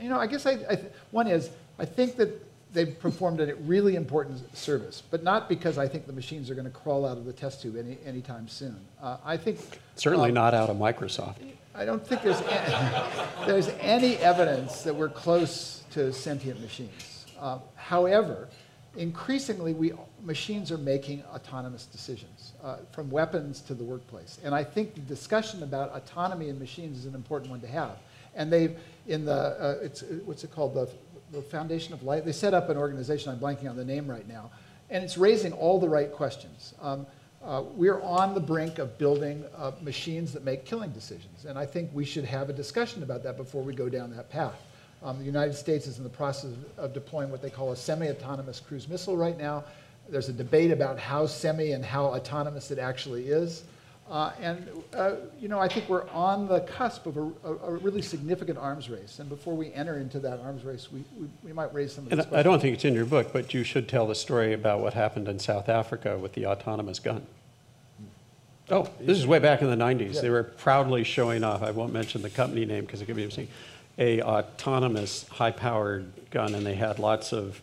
you 0.02 0.10
know, 0.10 0.20
I 0.20 0.26
guess 0.26 0.48
I, 0.48 0.54
I 0.70 0.76
th- 0.76 0.92
one 1.12 1.28
is, 1.28 1.52
I 1.78 1.86
think 1.86 2.16
that 2.16 2.30
they've 2.74 3.00
performed 3.00 3.42
a 3.42 3.54
really 3.58 3.96
important 3.96 4.58
service, 4.58 5.04
but 5.12 5.24
not 5.24 5.48
because 5.48 5.78
I 5.78 5.88
think 5.88 6.08
the 6.08 6.14
machines 6.14 6.50
are 6.50 6.56
going 6.56 6.66
to 6.66 6.72
crawl 6.72 7.06
out 7.06 7.18
of 7.18 7.26
the 7.26 7.34
test 7.34 7.62
tube 7.62 7.76
any, 7.78 8.00
anytime 8.04 8.48
soon. 8.48 8.78
Uh, 9.02 9.18
I 9.24 9.38
think. 9.38 9.60
Certainly 9.96 10.30
um, 10.30 10.36
not 10.36 10.56
out 10.56 10.72
of 10.72 10.78
Microsoft. 10.78 11.36
I 11.76 11.86
don't 11.86 12.06
think 12.06 12.24
there's, 12.24 12.40
a- 12.40 13.28
there's 13.46 13.70
any 13.80 14.18
evidence 14.18 14.82
that 14.82 14.96
we're 14.96 15.10
close 15.10 15.84
to 15.92 16.12
sentient 16.12 16.60
machines. 16.60 17.26
Uh, 17.40 17.60
however, 17.76 18.50
increasingly, 18.98 19.74
we, 19.74 19.94
machines 20.24 20.72
are 20.72 20.78
making 20.78 21.24
autonomous 21.34 21.86
decisions, 21.86 22.54
uh, 22.64 22.78
from 22.92 23.10
weapons 23.10 23.62
to 23.62 23.74
the 23.74 23.84
workplace. 23.84 24.40
And 24.44 24.54
I 24.54 24.64
think 24.64 24.94
the 24.94 25.02
discussion 25.02 25.64
about 25.64 25.96
autonomy 25.96 26.50
in 26.50 26.60
machines 26.60 27.00
is 27.00 27.06
an 27.06 27.16
important 27.16 27.52
one 27.52 27.62
to 27.62 27.68
have. 27.68 27.98
And 28.36 28.52
they've, 28.52 28.78
in 29.08 29.26
the, 29.26 29.34
uh, 29.34 29.80
it's, 29.82 30.04
what's 30.26 30.44
it 30.44 30.52
called, 30.52 30.74
the, 30.74 30.90
the 31.32 31.42
Foundation 31.42 31.94
of 31.94 32.04
Light, 32.04 32.26
they 32.26 32.32
set 32.32 32.54
up 32.54 32.70
an 32.70 32.78
organization, 32.78 33.32
I'm 33.32 33.40
blanking 33.40 33.70
on 33.70 33.76
the 33.76 33.86
name 33.86 34.10
right 34.10 34.28
now, 34.28 34.52
and 34.90 35.04
it's 35.04 35.18
raising 35.18 35.54
all 35.54 35.80
the 35.80 35.90
right 35.90 36.12
questions. 36.12 36.74
Um, 36.82 37.06
uh, 37.44 37.64
we're 37.74 38.02
on 38.02 38.36
the 38.36 38.40
brink 38.40 38.78
of 38.78 38.98
building 39.00 39.44
uh, 39.58 39.72
machines 39.82 40.32
that 40.34 40.44
make 40.44 40.64
killing 40.64 40.92
decisions, 40.92 41.46
and 41.46 41.58
I 41.58 41.66
think 41.66 41.90
we 41.94 42.06
should 42.06 42.26
have 42.26 42.50
a 42.50 42.54
discussion 42.54 43.02
about 43.02 43.24
that 43.24 43.36
before 43.36 43.64
we 43.64 43.74
go 43.74 43.90
down 43.90 44.16
that 44.16 44.30
path. 44.30 44.62
Um, 45.04 45.18
the 45.18 45.26
United 45.26 45.56
States 45.56 45.88
is 45.88 45.98
in 45.98 46.04
the 46.04 46.10
process 46.10 46.52
of 46.78 46.94
deploying 46.94 47.32
what 47.32 47.42
they 47.42 47.50
call 47.50 47.72
a 47.72 47.76
semi-autonomous 47.76 48.60
cruise 48.60 48.88
missile 48.88 49.18
right 49.18 49.38
now. 49.38 49.64
There's 50.12 50.28
a 50.28 50.34
debate 50.34 50.72
about 50.72 51.00
how 51.00 51.26
semi 51.26 51.72
and 51.72 51.86
how 51.86 52.06
autonomous 52.08 52.70
it 52.70 52.78
actually 52.78 53.30
is. 53.30 53.64
Uh, 54.10 54.34
and, 54.42 54.68
uh, 54.94 55.14
you 55.40 55.48
know, 55.48 55.58
I 55.58 55.70
think 55.70 55.88
we're 55.88 56.08
on 56.10 56.50
the 56.50 56.60
cusp 56.62 57.06
of 57.06 57.16
a, 57.16 57.22
a, 57.46 57.54
a 57.54 57.72
really 57.78 58.02
significant 58.02 58.58
arms 58.58 58.90
race. 58.90 59.20
And 59.20 59.30
before 59.30 59.56
we 59.56 59.72
enter 59.72 60.00
into 60.00 60.20
that 60.20 60.42
arms 60.42 60.66
race, 60.66 60.92
we, 60.92 61.02
we, 61.18 61.30
we 61.44 61.54
might 61.54 61.74
raise 61.74 61.94
some 61.94 62.08
of 62.08 62.10
these 62.10 62.34
I 62.34 62.44
don't 62.44 62.60
think 62.60 62.74
it's 62.74 62.84
in 62.84 62.94
your 62.94 63.06
book, 63.06 63.32
but 63.32 63.54
you 63.54 63.64
should 63.64 63.88
tell 63.88 64.06
the 64.06 64.16
story 64.16 64.52
about 64.52 64.82
what 64.82 64.94
happened 64.94 65.30
in 65.30 65.40
South 65.40 65.70
Africa 65.70 66.18
with 66.18 66.34
the 66.34 66.46
autonomous 66.46 67.00
gun. 67.00 67.26
Oh, 68.70 68.90
this 69.00 69.18
is 69.18 69.26
way 69.26 69.40
back 69.40 69.62
in 69.62 69.70
the 69.70 69.78
90s. 69.78 70.22
They 70.22 70.30
were 70.30 70.44
proudly 70.44 71.06
showing 71.06 71.46
off, 71.46 71.64
I 71.64 71.72
won't 71.72 71.94
mention 71.94 72.22
the 72.22 72.30
company 72.30 72.66
name 72.66 72.84
because 72.86 73.02
it 73.02 73.06
could 73.06 73.16
be 73.16 73.24
interesting, 73.24 73.48
a 73.98 74.22
autonomous, 74.22 75.26
high-powered 75.30 76.32
gun, 76.32 76.54
and 76.54 76.66
they 76.66 76.76
had 76.76 77.00
lots 77.00 77.32
of 77.32 77.62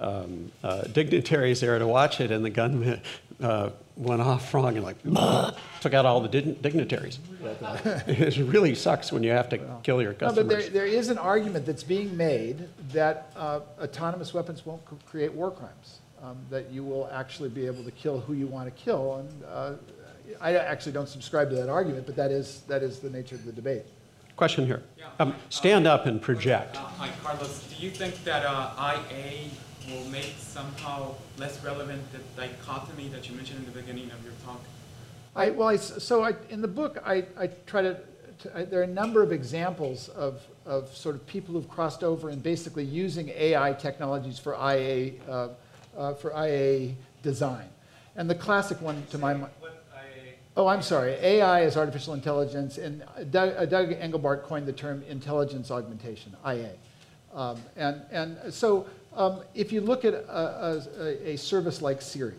um, 0.00 0.50
uh, 0.64 0.82
dignitaries 0.82 1.60
there 1.60 1.78
to 1.78 1.86
watch 1.86 2.20
it, 2.20 2.30
and 2.30 2.44
the 2.44 2.50
gun 2.50 3.00
uh, 3.42 3.70
went 3.96 4.22
off 4.22 4.52
wrong 4.54 4.76
and 4.76 4.84
like 4.84 4.96
took 5.80 5.94
out 5.94 6.06
all 6.06 6.20
the 6.20 6.28
dig- 6.28 6.60
dignitaries. 6.62 7.18
it 8.06 8.36
really 8.38 8.74
sucks 8.74 9.12
when 9.12 9.22
you 9.22 9.30
have 9.30 9.48
to 9.50 9.58
kill 9.82 10.00
your 10.02 10.12
No, 10.12 10.18
customers. 10.18 10.46
but 10.46 10.48
there, 10.48 10.70
there 10.70 10.86
is 10.86 11.10
an 11.10 11.18
argument 11.18 11.66
that's 11.66 11.82
being 11.82 12.16
made 12.16 12.68
that 12.92 13.32
uh, 13.36 13.60
autonomous 13.80 14.32
weapons 14.34 14.64
won't 14.64 14.82
c- 14.88 14.96
create 15.06 15.32
war 15.32 15.50
crimes, 15.50 16.00
um, 16.22 16.36
that 16.48 16.70
you 16.70 16.82
will 16.82 17.08
actually 17.12 17.50
be 17.50 17.66
able 17.66 17.84
to 17.84 17.90
kill 17.90 18.20
who 18.20 18.32
you 18.32 18.46
want 18.46 18.74
to 18.74 18.82
kill. 18.82 19.16
And 19.16 19.44
uh, 19.44 19.72
I 20.40 20.56
actually 20.56 20.92
don't 20.92 21.08
subscribe 21.08 21.50
to 21.50 21.56
that 21.56 21.68
argument, 21.68 22.06
but 22.06 22.16
that 22.16 22.30
is, 22.30 22.62
that 22.68 22.82
is 22.82 23.00
the 23.00 23.10
nature 23.10 23.34
of 23.34 23.44
the 23.44 23.52
debate. 23.52 23.84
Question 24.36 24.64
here. 24.64 24.82
Yeah. 24.96 25.08
Um, 25.18 25.34
stand 25.50 25.86
up 25.86 26.06
and 26.06 26.22
project. 26.22 26.76
Uh, 26.76 26.80
Hi, 26.80 27.10
Carlos. 27.22 27.64
Do 27.76 27.84
you 27.84 27.90
think 27.90 28.24
that 28.24 28.46
uh, 28.46 28.94
IA 29.10 29.50
will 29.88 30.04
make 30.06 30.34
somehow 30.38 31.14
less 31.38 31.62
relevant 31.64 32.02
the 32.12 32.18
dichotomy 32.40 33.08
that 33.08 33.28
you 33.28 33.36
mentioned 33.36 33.60
in 33.60 33.72
the 33.72 33.80
beginning 33.80 34.10
of 34.10 34.22
your 34.24 34.32
talk? 34.44 34.60
I, 35.34 35.50
well, 35.50 35.68
I 35.68 35.76
so 35.76 36.22
I, 36.22 36.34
in 36.48 36.60
the 36.60 36.68
book, 36.68 37.02
I, 37.04 37.24
I 37.38 37.48
try 37.66 37.82
to, 37.82 38.00
to 38.40 38.58
I, 38.58 38.64
there 38.64 38.80
are 38.80 38.84
a 38.84 38.86
number 38.86 39.22
of 39.22 39.32
examples 39.32 40.08
of, 40.10 40.42
of 40.66 40.94
sort 40.94 41.14
of 41.14 41.26
people 41.26 41.54
who've 41.54 41.68
crossed 41.68 42.02
over 42.02 42.30
and 42.30 42.42
basically 42.42 42.84
using 42.84 43.28
AI 43.30 43.72
technologies 43.72 44.38
for 44.38 44.54
IA, 44.54 45.12
uh, 45.28 45.48
uh, 45.96 46.14
for 46.14 46.32
IA 46.32 46.94
design. 47.22 47.68
And 48.16 48.28
the 48.28 48.34
classic 48.34 48.80
one 48.80 49.04
to 49.10 49.18
my 49.18 49.34
mind. 49.34 49.52
Oh, 50.56 50.66
I'm 50.66 50.82
sorry. 50.82 51.12
AI 51.12 51.60
is 51.62 51.76
artificial 51.76 52.12
intelligence, 52.12 52.76
and 52.76 53.04
Doug, 53.30 53.54
uh, 53.56 53.64
Doug 53.66 53.90
Engelbart 53.90 54.42
coined 54.42 54.66
the 54.66 54.72
term 54.72 55.02
intelligence 55.08 55.70
augmentation, 55.70 56.34
IA. 56.44 56.72
Um, 57.32 57.62
and, 57.76 58.02
and 58.10 58.52
so 58.52 58.86
um, 59.14 59.40
if 59.54 59.72
you 59.72 59.80
look 59.80 60.04
at 60.04 60.14
a, 60.14 60.82
a, 60.98 61.30
a 61.32 61.36
service 61.36 61.82
like 61.82 62.00
Siri, 62.00 62.34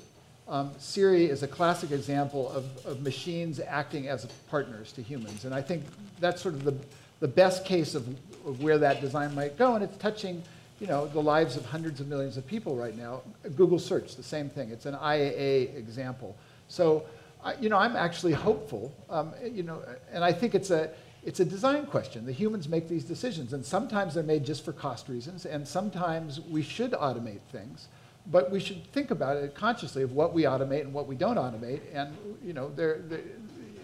um, 0.48 0.72
Siri 0.80 1.26
is 1.26 1.44
a 1.44 1.48
classic 1.48 1.92
example 1.92 2.52
of, 2.52 2.66
of 2.86 3.02
machines 3.02 3.60
acting 3.60 4.08
as 4.08 4.26
partners 4.50 4.92
to 4.94 5.02
humans. 5.02 5.46
And 5.46 5.54
I 5.54 5.62
think 5.62 5.84
that's 6.20 6.42
sort 6.42 6.56
of 6.56 6.64
the, 6.64 6.76
the 7.20 7.28
best 7.28 7.66
case 7.66 7.96
of, 7.96 8.08
of 8.46 8.62
where 8.62 8.78
that 8.78 9.00
design 9.00 9.34
might 9.34 9.58
go. 9.58 9.76
And 9.76 9.84
it's 9.84 9.98
touching 9.98 10.44
you 10.82 10.88
know, 10.88 11.08
the 11.08 11.22
lives 11.22 11.56
of 11.56 11.66
hundreds 11.66 12.02
of 12.02 12.08
millions 12.08 12.38
of 12.38 12.48
people 12.48 12.76
right 12.76 12.98
now. 12.98 13.22
Google 13.56 13.78
search, 13.78 14.16
the 14.16 14.24
same 14.24 14.50
thing. 14.50 14.72
It's 14.72 14.88
an 14.88 14.96
IAA 14.96 15.78
example. 15.78 16.36
So, 16.70 17.06
I, 17.44 17.54
you 17.62 17.70
know, 17.70 17.78
I'm 17.78 17.96
actually 17.96 18.34
hopeful, 18.34 18.92
um, 19.10 19.32
you 19.44 19.62
know, 19.62 19.84
and 20.12 20.24
I 20.24 20.34
think 20.34 20.56
it's 20.56 20.72
a, 20.72 20.90
it's 21.24 21.40
a 21.40 21.46
design 21.46 21.86
question. 21.86 22.26
The 22.26 22.32
humans 22.32 22.68
make 22.68 22.88
these 22.88 23.04
decisions, 23.04 23.54
and 23.54 23.64
sometimes 23.64 24.16
they're 24.16 24.24
made 24.24 24.44
just 24.44 24.66
for 24.66 24.74
cost 24.74 25.08
reasons, 25.08 25.46
and 25.46 25.68
sometimes 25.68 26.40
we 26.42 26.64
should 26.64 26.92
automate 26.92 27.42
things. 27.52 27.88
But 28.28 28.52
we 28.52 28.60
should 28.60 28.86
think 28.92 29.12
about 29.12 29.38
it 29.38 29.56
consciously 29.56 30.04
of 30.04 30.12
what 30.12 30.34
we 30.34 30.44
automate 30.44 30.82
and 30.82 30.94
what 30.94 31.08
we 31.08 31.16
don't 31.16 31.38
automate. 31.38 31.82
And, 31.92 32.16
you 32.44 32.54
know, 32.54 32.72
there, 32.76 33.00
there, 33.08 33.22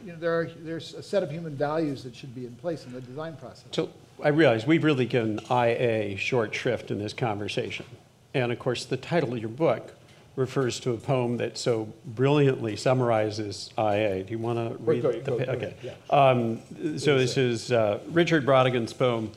you 0.06 0.14
know, 0.14 0.20
there 0.20 0.40
are, 0.40 0.52
there's 0.60 0.94
a 0.94 1.02
set 1.02 1.24
of 1.24 1.32
human 1.32 1.56
values 1.56 2.04
that 2.04 2.16
should 2.16 2.36
be 2.36 2.46
in 2.46 2.54
place 2.56 2.86
in 2.86 2.94
the 2.94 3.02
design 3.02 3.36
process. 3.36 3.66
So 3.72 3.90
I 4.24 4.30
realize 4.30 4.68
we've 4.68 4.84
really 4.84 5.06
given 5.06 5.40
IA 5.50 6.18
short 6.18 6.54
shrift 6.54 6.92
in 6.92 7.00
this 7.00 7.14
conversation. 7.14 7.86
And 8.34 8.52
of 8.52 8.60
course, 8.60 8.86
the 8.86 8.98
title 8.98 9.34
of 9.34 9.40
your 9.40 9.50
book 9.50 9.94
refers 10.38 10.80
to 10.80 10.92
a 10.94 10.98
poem 10.98 11.38
that 11.38 11.58
so 11.58 11.92
brilliantly 12.06 12.76
summarizes 12.76 13.72
IA. 13.78 14.24
Do 14.24 14.32
you 14.32 14.38
want 14.38 14.60
to 14.60 14.78
read 14.84 15.02
go- 15.02 15.12
the 15.12 15.18
go- 15.20 15.38
go 15.40 15.44
Okay. 15.54 15.74
ahead, 15.84 15.98
Um, 16.12 16.62
So 16.98 17.18
this 17.18 17.38
is 17.38 17.72
uh, 17.72 18.00
Richard 18.12 18.46
Brautigan's 18.46 18.94
poem 18.94 19.32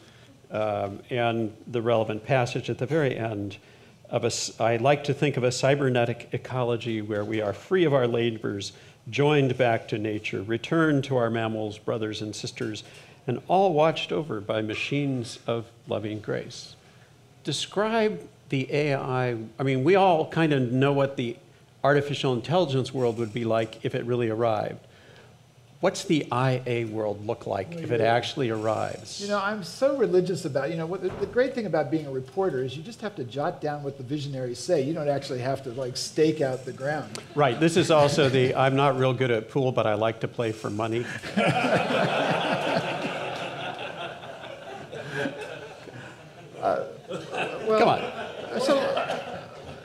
um, 0.51 1.01
and 1.09 1.53
the 1.67 1.81
relevant 1.81 2.25
passage 2.25 2.69
at 2.69 2.77
the 2.79 2.85
very 2.87 3.17
end 3.17 3.57
of 4.11 4.25
a, 4.25 4.63
I 4.63 4.77
like 4.77 5.03
to 5.05 5.15
think 5.15 5.39
of 5.39 5.43
a 5.45 5.51
cybernetic 5.53 6.29
ecology 6.33 7.01
where 7.01 7.25
we 7.25 7.41
are 7.41 7.55
free 7.55 7.85
of 7.85 7.95
our 7.95 8.07
labors, 8.07 8.73
joined 9.09 9.57
back 9.57 9.89
to 9.89 9.99
nature, 9.99 10.43
returned 10.43 11.05
to 11.05 11.17
our 11.17 11.31
mammals, 11.31 11.79
brothers 11.79 12.21
and 12.21 12.37
sisters, 12.37 12.85
and 13.27 13.41
all 13.49 13.73
watched 13.73 14.13
over 14.13 14.39
by 14.41 14.61
machines 14.61 15.39
of 15.47 15.65
loving 15.89 16.21
grace. 16.21 16.75
Describe 17.45 18.21
the 18.51 18.71
AI. 18.73 19.37
I 19.59 19.63
mean, 19.63 19.83
we 19.83 19.97
all 19.97 20.29
kind 20.29 20.53
of 20.53 20.71
know 20.71 20.93
what 20.93 21.17
the 21.17 21.37
artificial 21.83 22.35
intelligence 22.35 22.93
world 22.93 23.19
would 23.19 23.33
be 23.33 23.45
like 23.45 23.85
if 23.85 23.95
it 23.95 24.05
really 24.05 24.29
arrived. 24.29 24.87
What's 25.81 26.05
the 26.05 26.27
IA 26.31 26.87
world 26.89 27.27
look 27.27 27.47
like 27.47 27.73
if 27.73 27.91
it 27.91 28.03
actually 28.03 28.51
arrives? 28.51 29.19
You 29.19 29.29
know, 29.29 29.41
I'm 29.41 29.65
so 29.65 29.97
religious 29.97 30.45
about, 30.45 30.71
you 30.71 30.77
know, 30.77 30.85
what, 30.85 31.01
the, 31.01 31.09
the 31.09 31.27
great 31.27 31.55
thing 31.55 31.65
about 31.65 31.91
being 31.91 32.05
a 32.05 32.11
reporter 32.11 32.63
is 32.63 32.77
you 32.77 32.83
just 32.83 33.01
have 33.01 33.17
to 33.17 33.25
jot 33.25 33.63
down 33.63 33.83
what 33.83 33.97
the 33.97 34.03
visionaries 34.03 34.59
say. 34.59 34.83
You 34.83 34.93
don't 34.93 35.09
actually 35.09 35.39
have 35.39 35.63
to, 35.63 35.71
like, 35.71 35.97
stake 35.97 36.43
out 36.43 36.67
the 36.67 36.73
ground. 36.75 37.19
Right. 37.35 37.59
This 37.59 37.79
is 37.79 37.91
also 37.91 38.29
the 38.29 38.55
I'm 38.55 38.77
not 38.77 38.99
real 38.99 39.15
good 39.15 39.31
at 39.31 39.49
pool, 39.49 39.73
but 39.73 39.87
I 39.87 39.95
like 39.95 40.21
to 40.21 40.29
play 40.29 40.53
for 40.53 40.69
money. 40.69 41.07
Well, 46.61 47.79
Come 47.79 47.89
on. 47.89 48.20
So, 48.59 49.39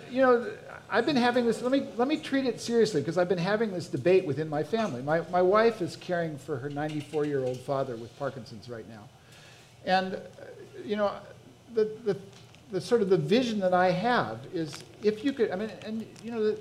you 0.09 0.21
know, 0.21 0.51
I've 0.89 1.05
been 1.05 1.15
having 1.15 1.45
this, 1.45 1.61
let 1.61 1.71
me, 1.71 1.87
let 1.97 2.07
me 2.07 2.17
treat 2.17 2.45
it 2.45 2.59
seriously 2.59 3.01
because 3.01 3.17
I've 3.17 3.29
been 3.29 3.37
having 3.37 3.71
this 3.71 3.87
debate 3.87 4.25
within 4.25 4.49
my 4.49 4.63
family. 4.63 5.01
My, 5.01 5.21
my 5.31 5.41
wife 5.41 5.81
is 5.81 5.95
caring 5.95 6.37
for 6.37 6.57
her 6.57 6.69
94 6.69 7.25
year 7.25 7.43
old 7.43 7.59
father 7.59 7.95
with 7.95 8.17
Parkinson's 8.17 8.69
right 8.69 8.87
now. 8.89 9.03
And, 9.85 10.19
you 10.83 10.95
know, 10.95 11.11
the, 11.73 11.91
the, 12.05 12.17
the 12.71 12.81
sort 12.81 13.01
of 13.01 13.09
the 13.09 13.17
vision 13.17 13.59
that 13.59 13.73
I 13.73 13.91
have 13.91 14.39
is 14.53 14.75
if 15.03 15.23
you 15.23 15.33
could, 15.33 15.51
I 15.51 15.55
mean, 15.55 15.71
and, 15.85 16.05
you 16.23 16.31
know, 16.31 16.43
the, 16.43 16.59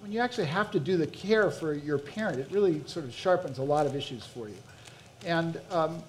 when 0.00 0.12
you 0.12 0.20
actually 0.20 0.46
have 0.46 0.70
to 0.72 0.80
do 0.80 0.96
the 0.96 1.06
care 1.06 1.50
for 1.50 1.74
your 1.74 1.98
parent, 1.98 2.38
it 2.38 2.48
really 2.50 2.82
sort 2.86 3.04
of 3.04 3.14
sharpens 3.14 3.58
a 3.58 3.62
lot 3.62 3.86
of 3.86 3.96
issues 3.96 4.26
for 4.26 4.48
you. 4.48 4.56
And 5.24 5.60
um, 5.70 6.02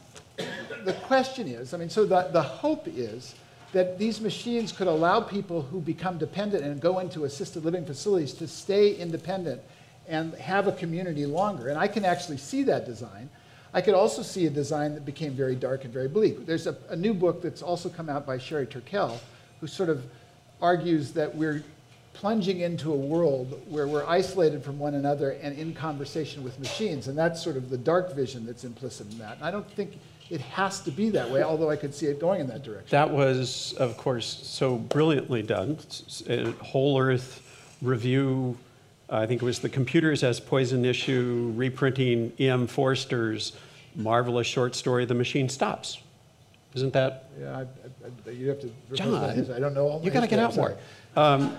the 0.84 0.93
question 1.03 1.47
is, 1.47 1.73
I 1.73 1.77
mean, 1.77 1.89
so 1.89 2.05
the, 2.05 2.29
the 2.31 2.41
hope 2.41 2.88
is 2.88 3.36
that 3.74 3.97
these 3.97 4.21
machines 4.21 4.71
could 4.71 4.88
allow 4.88 5.19
people 5.19 5.63
who 5.63 5.82
become 5.82 6.17
dependent 6.17 6.63
and 6.63 6.80
go 6.80 6.99
into 6.99 7.26
assisted 7.26 7.65
living 7.65 7.86
facilities 7.86 8.34
to 8.34 8.47
stay 8.47 8.95
independent 8.95 9.61
and 10.07 10.34
have 10.36 10.67
a 10.67 10.71
community 10.71 11.26
longer. 11.26 11.69
And 11.69 11.78
I 11.78 11.88
can 11.88 12.05
actually 12.05 12.38
see 12.38 12.63
that 12.63 12.86
design. 12.86 13.30
I 13.74 13.82
could 13.82 13.95
also 13.95 14.21
see 14.21 14.45
a 14.45 14.49
design 14.49 14.93
that 14.93 15.05
became 15.05 15.34
very 15.34 15.55
dark 15.55 15.84
and 15.86 15.91
very 15.91 16.07
bleak. 16.07 16.45
There's 16.45 16.67
a, 16.67 16.78
a 16.89 16.95
new 16.95 17.15
book 17.15 17.41
that's 17.41 17.63
also 17.63 17.89
come 17.89 18.09
out 18.09 18.28
by 18.28 18.38
Sherry 18.38 18.67
Turkle, 18.67 19.19
who 19.59 19.65
sort 19.65 19.89
of 19.89 20.03
argues 20.61 21.11
that 21.13 21.34
we're 21.36 21.63
plunging 22.13 22.59
into 22.59 22.93
a 22.93 22.95
world 22.95 23.59
where 23.67 23.88
we're 23.88 24.05
isolated 24.05 24.63
from 24.63 24.78
one 24.78 24.93
another 24.93 25.32
and 25.41 25.57
in 25.57 25.74
conversation 25.74 26.43
with 26.43 26.59
machines. 26.59 27.07
And 27.07 27.17
that's 27.17 27.43
sort 27.43 27.57
of 27.57 27.71
the 27.71 27.78
dark 27.78 28.13
vision 28.13 28.45
that's 28.45 28.63
implicit 28.63 29.11
in 29.11 29.17
that. 29.17 29.38
And 29.38 29.45
I 29.45 29.49
don't 29.49 29.69
think 29.71 29.97
it 30.30 30.41
has 30.41 30.82
to 30.82 30.91
be 30.91 31.09
that 31.11 31.30
way, 31.30 31.43
although 31.43 31.69
I 31.69 31.76
could 31.76 31.93
see 31.93 32.07
it 32.07 32.19
going 32.19 32.41
in 32.41 32.47
that 32.47 32.63
direction. 32.63 32.88
That 32.89 33.11
was, 33.11 33.74
of 33.74 33.97
course, 33.97 34.41
so 34.43 34.78
brilliantly 34.78 35.41
done. 35.43 35.78
Whole 36.61 36.99
Earth 36.99 37.41
Review, 37.82 38.57
I 39.09 39.26
think 39.26 39.41
it 39.41 39.45
was 39.45 39.59
the 39.59 39.69
Computers 39.69 40.24
as 40.24 40.39
Poison 40.39 40.86
issue, 40.86 41.51
reprinting 41.55 42.32
E.M. 42.39 42.67
Forster's 42.67 43.53
marvelous 43.95 44.47
short 44.47 44.76
story, 44.76 45.05
The 45.05 45.13
Machine 45.13 45.49
Stops. 45.49 45.99
Isn't 46.74 46.93
that 46.93 47.30
Yeah, 47.39 47.57
I, 47.59 47.61
I, 48.28 48.32
you 48.32 48.49
have 48.49 48.59
to. 48.61 48.71
John. 48.93 49.13
I 49.13 49.59
don't 49.59 49.76
know 49.76 49.88
all 49.88 50.01
you 50.03 50.09
got 50.09 50.21
to 50.21 50.28
get 50.28 50.39
out 50.39 50.55
more. 50.55 50.76
Um, 51.15 51.55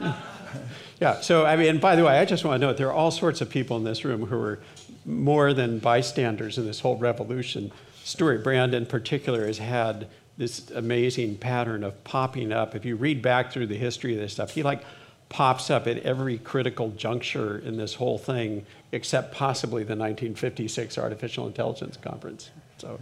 yeah. 1.00 1.20
So 1.20 1.46
I 1.46 1.54
mean, 1.56 1.68
and 1.68 1.80
by 1.80 1.94
the 1.94 2.04
way, 2.04 2.18
I 2.18 2.24
just 2.24 2.44
want 2.44 2.60
to 2.60 2.66
note 2.66 2.76
there 2.76 2.88
are 2.88 2.92
all 2.92 3.12
sorts 3.12 3.40
of 3.40 3.48
people 3.48 3.76
in 3.76 3.84
this 3.84 4.04
room 4.04 4.26
who 4.26 4.36
are 4.40 4.58
more 5.04 5.52
than 5.52 5.78
bystanders 5.78 6.58
in 6.58 6.66
this 6.66 6.80
whole 6.80 6.96
revolution. 6.96 7.70
Stuart 8.05 8.44
Brand, 8.44 8.74
in 8.74 8.84
particular, 8.84 9.46
has 9.46 9.57
had 9.57 10.09
this 10.36 10.70
amazing 10.72 11.38
pattern 11.38 11.82
of 11.82 12.05
popping 12.05 12.52
up. 12.52 12.74
If 12.74 12.84
you 12.84 12.96
read 12.96 13.22
back 13.22 13.50
through 13.50 13.68
the 13.68 13.78
history 13.78 14.12
of 14.12 14.20
this 14.20 14.34
stuff, 14.34 14.50
he 14.50 14.62
like 14.62 14.82
pops 15.30 15.70
up 15.70 15.86
at 15.86 15.98
every 16.00 16.36
critical 16.36 16.90
juncture 16.90 17.59
in 17.59 17.78
this 17.78 17.94
whole 17.94 18.18
thing, 18.18 18.66
except 18.92 19.32
possibly 19.32 19.84
the 19.84 19.96
1956 19.96 20.98
Artificial 20.98 21.46
Intelligence 21.46 21.96
Conference. 21.96 22.50
So, 22.76 23.00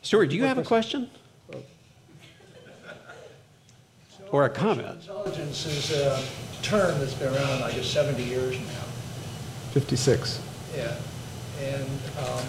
Stuart, 0.00 0.28
do 0.28 0.36
you 0.36 0.44
have 0.44 0.56
a 0.56 0.64
question? 0.64 1.10
Or 4.32 4.46
a 4.46 4.50
comment? 4.50 4.88
Intelligence 5.02 5.66
is 5.66 5.90
a 5.90 6.22
term 6.62 6.98
that's 6.98 7.14
been 7.14 7.34
around, 7.34 7.62
I 7.62 7.72
guess, 7.72 7.86
70 7.86 8.22
years 8.22 8.58
now. 8.58 8.84
56. 9.72 10.40
Yeah, 10.74 10.94
and 11.60 11.88
um, 12.26 12.44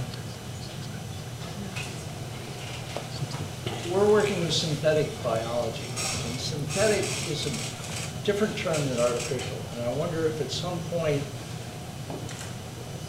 we're 3.91 4.11
working 4.11 4.39
with 4.41 4.53
synthetic 4.53 5.07
biology. 5.23 5.87
And 5.89 6.39
synthetic 6.39 7.05
is 7.29 7.45
a 7.47 8.25
different 8.25 8.55
term 8.57 8.77
than 8.89 8.99
artificial. 8.99 9.57
And 9.75 9.89
I 9.89 9.93
wonder 9.93 10.25
if 10.25 10.39
at 10.41 10.51
some 10.51 10.77
point, 10.91 11.21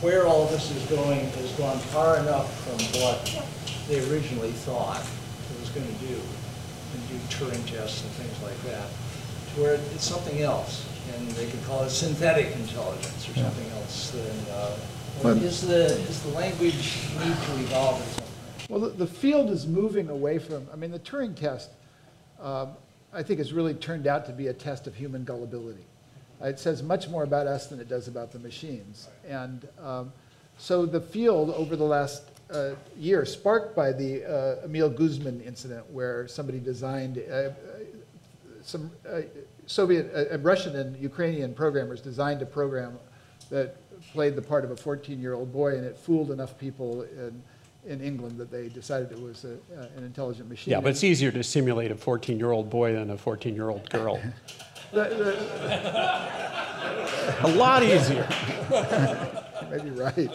where 0.00 0.26
all 0.26 0.46
this 0.46 0.70
is 0.70 0.82
going 0.86 1.20
has 1.20 1.52
gone 1.52 1.78
far 1.92 2.18
enough 2.18 2.48
from 2.64 2.78
what 3.02 3.20
they 3.88 4.00
originally 4.10 4.52
thought 4.52 5.00
it 5.00 5.60
was 5.60 5.68
going 5.70 5.86
to 5.86 6.06
do, 6.06 6.14
and 6.14 7.08
do 7.08 7.16
Turing 7.28 7.66
tests 7.68 8.02
and 8.02 8.10
things 8.12 8.42
like 8.42 8.56
that, 8.72 8.88
to 9.54 9.60
where 9.60 9.74
it's 9.74 10.04
something 10.04 10.40
else. 10.40 10.86
And 11.16 11.28
they 11.32 11.50
could 11.50 11.62
call 11.64 11.82
it 11.82 11.90
synthetic 11.90 12.54
intelligence 12.56 13.28
or 13.28 13.34
something 13.34 13.70
else. 13.72 14.14
And, 14.14 14.48
uh, 14.52 14.70
But- 15.22 15.36
is 15.38 15.60
the, 15.60 15.86
is 16.08 16.22
the 16.22 16.30
language 16.30 16.96
need 17.18 17.36
to 17.36 17.52
evolve 17.60 18.00
at 18.00 18.08
some 18.08 18.24
point? 18.24 18.29
Well, 18.70 18.78
the, 18.78 18.90
the 18.90 19.06
field 19.06 19.50
is 19.50 19.66
moving 19.66 20.08
away 20.10 20.38
from, 20.38 20.64
I 20.72 20.76
mean, 20.76 20.92
the 20.92 21.00
Turing 21.00 21.34
test, 21.34 21.70
um, 22.40 22.70
I 23.12 23.20
think 23.20 23.38
has 23.38 23.52
really 23.52 23.74
turned 23.74 24.06
out 24.06 24.26
to 24.26 24.32
be 24.32 24.46
a 24.46 24.52
test 24.52 24.86
of 24.86 24.94
human 24.94 25.24
gullibility. 25.24 25.84
Uh, 26.40 26.46
It 26.46 26.60
says 26.60 26.80
much 26.80 27.08
more 27.08 27.24
about 27.24 27.48
us 27.48 27.66
than 27.66 27.80
it 27.80 27.88
does 27.88 28.06
about 28.06 28.30
the 28.30 28.38
machines. 28.38 29.08
And 29.28 29.66
um, 29.82 30.12
so 30.56 30.86
the 30.86 31.00
field 31.00 31.50
over 31.50 31.74
the 31.74 31.84
last 31.84 32.22
uh, 32.52 32.74
year, 32.96 33.24
sparked 33.24 33.74
by 33.74 33.90
the 33.90 34.24
uh, 34.24 34.68
Eugene 34.68 34.96
Goostman 34.96 35.44
incident, 35.44 35.90
where 35.90 36.28
somebody 36.28 36.60
designed, 36.60 37.18
uh, 37.18 37.34
uh, 37.34 37.50
some 38.62 38.88
uh, 39.08 39.22
Soviet, 39.66 40.12
uh, 40.14 40.34
uh, 40.34 40.38
Russian 40.38 40.76
and 40.76 40.96
Ukrainian 40.96 41.54
programmers 41.54 42.00
designed 42.00 42.40
a 42.40 42.46
program 42.46 43.00
that 43.50 43.74
played 44.12 44.36
the 44.36 44.42
part 44.42 44.64
of 44.64 44.70
a 44.70 44.76
14-year-old 44.76 45.52
boy, 45.52 45.76
and 45.76 45.84
it 45.84 45.96
fooled 45.98 46.30
enough 46.30 46.56
people 46.56 47.02
in, 47.02 47.42
in 47.86 48.00
England 48.00 48.38
that 48.38 48.50
they 48.50 48.68
decided 48.68 49.12
it 49.12 49.20
was 49.20 49.44
a, 49.44 49.54
uh, 49.76 49.86
an 49.96 50.04
intelligent 50.04 50.48
machine. 50.48 50.72
Yeah, 50.72 50.80
but 50.80 50.90
it's 50.90 51.04
easier 51.04 51.30
to 51.32 51.42
simulate 51.42 51.90
a 51.90 51.94
14-year-old 51.94 52.70
boy 52.70 52.92
than 52.94 53.10
a 53.10 53.16
14-year-old 53.16 53.88
girl. 53.90 54.20
The- 54.92 55.04
the- 55.04 55.36
A 57.46 57.48
lot 57.54 57.84
easier. 57.84 58.26
Maybe 59.70 59.90
right. 59.90 60.28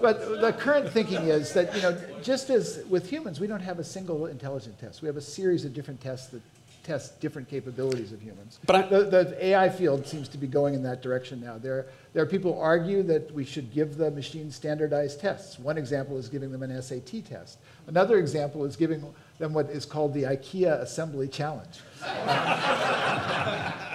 But 0.00 0.40
the 0.40 0.52
current 0.56 0.88
thinking 0.92 1.22
is 1.22 1.52
that, 1.54 1.74
you 1.74 1.82
know, 1.82 1.98
just 2.22 2.48
as 2.50 2.84
with 2.88 3.10
humans, 3.10 3.40
we 3.40 3.48
don't 3.48 3.58
have 3.60 3.80
a 3.80 3.84
single 3.84 4.26
intelligent 4.26 4.78
test. 4.78 5.02
We 5.02 5.08
have 5.08 5.16
a 5.16 5.20
series 5.20 5.64
of 5.64 5.74
different 5.74 6.00
tests 6.00 6.28
that 6.28 6.40
test 6.86 7.20
different 7.20 7.48
capabilities 7.48 8.12
of 8.12 8.22
humans. 8.22 8.60
But 8.64 8.76
I- 8.76 8.88
the, 8.88 9.04
the 9.04 9.46
AI 9.46 9.68
field 9.68 10.06
seems 10.06 10.28
to 10.28 10.38
be 10.38 10.46
going 10.46 10.74
in 10.74 10.82
that 10.84 11.02
direction 11.02 11.40
now. 11.40 11.58
There, 11.58 11.86
there 12.12 12.22
are 12.22 12.26
people 12.26 12.54
who 12.54 12.60
argue 12.60 13.02
that 13.04 13.32
we 13.32 13.44
should 13.44 13.72
give 13.72 13.96
the 13.96 14.10
machine 14.12 14.50
standardized 14.50 15.20
tests. 15.20 15.58
One 15.58 15.76
example 15.76 16.16
is 16.16 16.28
giving 16.28 16.52
them 16.52 16.62
an 16.62 16.80
SAT 16.80 17.24
test. 17.24 17.58
Another 17.88 18.18
example 18.18 18.64
is 18.64 18.76
giving 18.76 19.02
them 19.38 19.52
what 19.52 19.68
is 19.70 19.84
called 19.84 20.14
the 20.14 20.22
IKEA 20.22 20.80
Assembly 20.80 21.28
Challenge. 21.28 21.80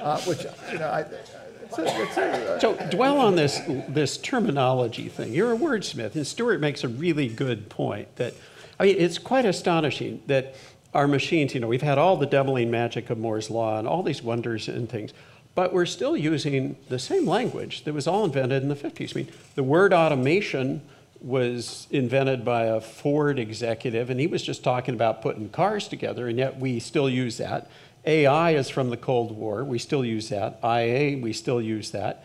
Uh, 0.00 0.16
which, 0.20 0.44
you 0.70 0.78
know, 0.78 0.86
I, 0.86 1.00
it's 1.00 1.76
a, 1.76 2.02
it's 2.02 2.16
a, 2.16 2.60
So 2.60 2.76
dwell 2.88 3.18
on 3.18 3.34
this, 3.34 3.60
this 3.88 4.16
terminology 4.16 5.08
thing. 5.08 5.34
You're 5.34 5.52
a 5.52 5.56
wordsmith, 5.56 6.14
and 6.14 6.24
Stuart 6.24 6.60
makes 6.60 6.84
a 6.84 6.88
really 6.88 7.26
good 7.26 7.68
point 7.68 8.14
that, 8.14 8.34
I 8.78 8.84
mean, 8.84 8.96
it's 8.96 9.18
quite 9.18 9.44
astonishing 9.44 10.22
that 10.28 10.54
our 10.94 11.06
machines, 11.06 11.54
you 11.54 11.60
know, 11.60 11.68
we've 11.68 11.82
had 11.82 11.98
all 11.98 12.16
the 12.16 12.26
doubling 12.26 12.70
magic 12.70 13.10
of 13.10 13.18
Moore's 13.18 13.50
Law 13.50 13.78
and 13.78 13.86
all 13.86 14.02
these 14.02 14.22
wonders 14.22 14.68
and 14.68 14.88
things, 14.88 15.12
but 15.54 15.72
we're 15.72 15.86
still 15.86 16.16
using 16.16 16.76
the 16.88 16.98
same 16.98 17.26
language 17.26 17.84
that 17.84 17.92
was 17.92 18.06
all 18.06 18.24
invented 18.24 18.62
in 18.62 18.68
the 18.68 18.76
50s. 18.76 19.14
I 19.14 19.22
mean, 19.22 19.32
the 19.54 19.62
word 19.62 19.92
automation 19.92 20.82
was 21.20 21.88
invented 21.90 22.44
by 22.44 22.64
a 22.64 22.80
Ford 22.80 23.38
executive, 23.38 24.08
and 24.08 24.20
he 24.20 24.26
was 24.26 24.42
just 24.42 24.62
talking 24.62 24.94
about 24.94 25.20
putting 25.20 25.48
cars 25.48 25.88
together, 25.88 26.28
and 26.28 26.38
yet 26.38 26.58
we 26.58 26.78
still 26.78 27.10
use 27.10 27.38
that. 27.38 27.68
AI 28.04 28.52
is 28.52 28.70
from 28.70 28.90
the 28.90 28.96
Cold 28.96 29.36
War. 29.36 29.64
We 29.64 29.78
still 29.78 30.04
use 30.04 30.28
that. 30.28 30.60
IA, 30.64 31.18
we 31.18 31.32
still 31.32 31.60
use 31.60 31.90
that. 31.90 32.24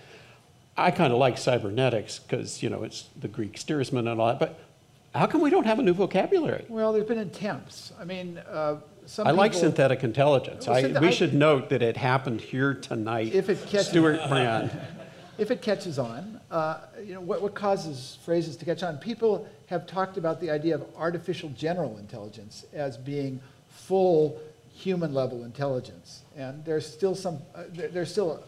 I 0.78 0.92
kind 0.92 1.12
of 1.12 1.20
like 1.20 1.38
cybernetics 1.38 2.20
because, 2.20 2.64
you 2.64 2.70
know, 2.70 2.84
it's 2.84 3.10
the 3.20 3.28
Greek 3.28 3.58
steersman 3.58 4.08
and 4.08 4.20
all 4.22 4.28
that. 4.28 4.40
But 4.40 4.60
how 5.14 5.28
come 5.28 5.42
we 5.42 5.50
don't 5.50 5.66
have 5.66 5.80
a 5.80 5.84
new 5.84 5.94
vocabulary? 5.94 6.66
well, 6.70 6.94
there's 6.94 7.08
been 7.08 7.20
attempts. 7.20 7.94
I 8.00 8.04
mean, 8.04 8.40
uh, 8.40 8.78
some 9.06 9.28
I 9.28 9.32
like 9.32 9.54
synthetic 9.54 10.04
intelligence. 10.04 10.68
Well, 10.68 10.78
I, 10.78 10.84
synth- 10.84 11.02
we 11.02 11.08
I- 11.08 11.12
should 11.12 11.34
note 11.34 11.70
that 11.70 11.82
it 11.82 11.98
happened 11.98 12.42
here 12.42 12.74
tonight. 12.74 13.34
If 13.34 13.50
it 13.50 13.60
catches- 13.68 13.90
Stuart 13.90 14.28
Brand. 14.28 14.72
if 15.38 15.52
it 15.52 15.62
catches 15.62 16.00
on, 16.00 16.40
uh, 16.50 16.80
you 17.04 17.14
know, 17.14 17.22
what, 17.22 17.42
what 17.42 17.54
causes 17.54 18.18
phrases 18.26 18.56
to 18.58 18.66
catch 18.66 18.82
on? 18.82 18.98
People 18.98 19.48
have 19.68 19.86
talked 19.86 20.18
about 20.18 20.40
the 20.40 20.50
idea 20.50 20.76
of 20.76 20.86
artificial 20.96 21.50
general 21.50 21.98
intelligence 21.98 22.66
as 22.74 22.98
being 22.98 23.40
full 23.70 24.40
human 24.74 25.14
level 25.14 25.44
intelligence. 25.44 26.24
And 26.36 26.64
there's 26.66 26.92
still 26.92 27.14
some, 27.16 27.40
uh, 27.54 27.64
there, 27.70 27.90
there's 27.90 28.12
still 28.12 28.44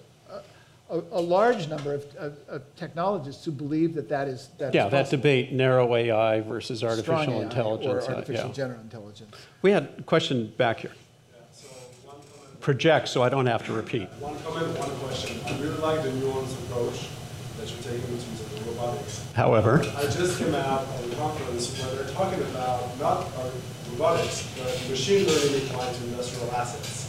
a, 0.89 0.97
a, 0.97 1.03
a 1.11 1.21
large 1.21 1.67
number 1.67 1.93
of, 1.93 2.15
of, 2.15 2.37
of 2.47 2.75
technologists 2.75 3.45
who 3.45 3.51
believe 3.51 3.93
that 3.95 4.09
that 4.09 4.27
is, 4.27 4.49
that 4.57 4.69
is 4.69 4.75
Yeah, 4.75 4.89
that 4.89 5.09
debate, 5.09 5.51
narrow 5.51 5.95
AI 5.95 6.41
versus 6.41 6.83
artificial 6.83 7.33
AI 7.33 7.43
intelligence. 7.43 8.05
Or 8.07 8.11
uh, 8.11 8.15
artificial 8.15 8.47
yeah. 8.47 8.53
general 8.53 8.81
intelligence. 8.81 9.35
We 9.61 9.71
had 9.71 9.89
a 9.97 10.03
question 10.03 10.53
back 10.57 10.79
here. 10.79 10.91
Project 12.61 13.07
so 13.07 13.21
I 13.21 13.29
don't 13.29 13.45
have 13.45 13.63
to 13.67 13.73
repeat. 13.73 14.09
One 14.19 14.35
comment, 14.41 14.77
one 14.79 14.89
question. 14.97 15.39
I 15.45 15.59
really 15.59 15.77
like 15.77 16.01
the 16.01 16.09
nuanced 16.09 16.57
approach 16.65 17.09
that 17.59 17.69
you're 17.69 17.83
taking 17.83 18.11
in 18.11 18.17
terms 18.17 18.41
of 18.41 18.65
the 18.65 18.71
robotics. 18.71 19.23
However, 19.33 19.81
I 19.95 20.03
just 20.05 20.39
came 20.39 20.55
out 20.55 20.81
of 20.81 21.11
a 21.11 21.15
conference 21.15 21.79
where 21.79 21.95
they're 21.95 22.13
talking 22.13 22.41
about 22.41 22.99
not 22.99 23.27
uh, 23.37 23.51
robotics, 23.91 24.51
but 24.57 24.89
machine 24.89 25.27
learning 25.27 25.67
applied 25.69 25.93
to 25.93 26.03
industrial 26.05 26.51
assets. 26.53 27.04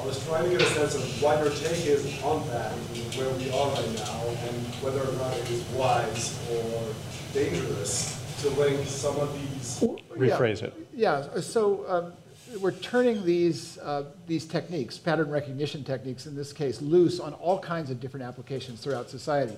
I 0.00 0.06
was 0.06 0.24
trying 0.26 0.44
to 0.44 0.50
get 0.50 0.62
a 0.62 0.70
sense 0.70 0.94
of 0.94 1.22
what 1.22 1.40
your 1.40 1.50
take 1.50 1.84
is 1.84 2.22
on 2.22 2.46
that, 2.48 2.72
in 2.72 3.02
where 3.18 3.28
we 3.34 3.50
are 3.50 3.68
right 3.68 3.94
now, 3.96 4.22
and 4.48 4.66
whether 4.82 5.00
or 5.00 5.12
not 5.18 5.36
it 5.36 5.50
is 5.50 5.62
wise 5.74 6.40
or 6.50 6.94
dangerous 7.34 8.18
to 8.40 8.48
link 8.50 8.86
some 8.86 9.16
of 9.18 9.30
these 9.34 9.84
rephrase 10.16 10.62
it. 10.62 10.72
Yeah, 10.94 11.40
so 11.40 11.84
um, 11.86 12.60
we're 12.60 12.72
turning 12.72 13.26
these, 13.26 13.76
uh, 13.78 14.04
these 14.26 14.46
techniques, 14.46 14.96
pattern 14.96 15.28
recognition 15.28 15.84
techniques 15.84 16.26
in 16.26 16.34
this 16.34 16.54
case, 16.54 16.80
loose 16.80 17.20
on 17.20 17.34
all 17.34 17.58
kinds 17.58 17.90
of 17.90 18.00
different 18.00 18.24
applications 18.24 18.80
throughout 18.80 19.10
society. 19.10 19.56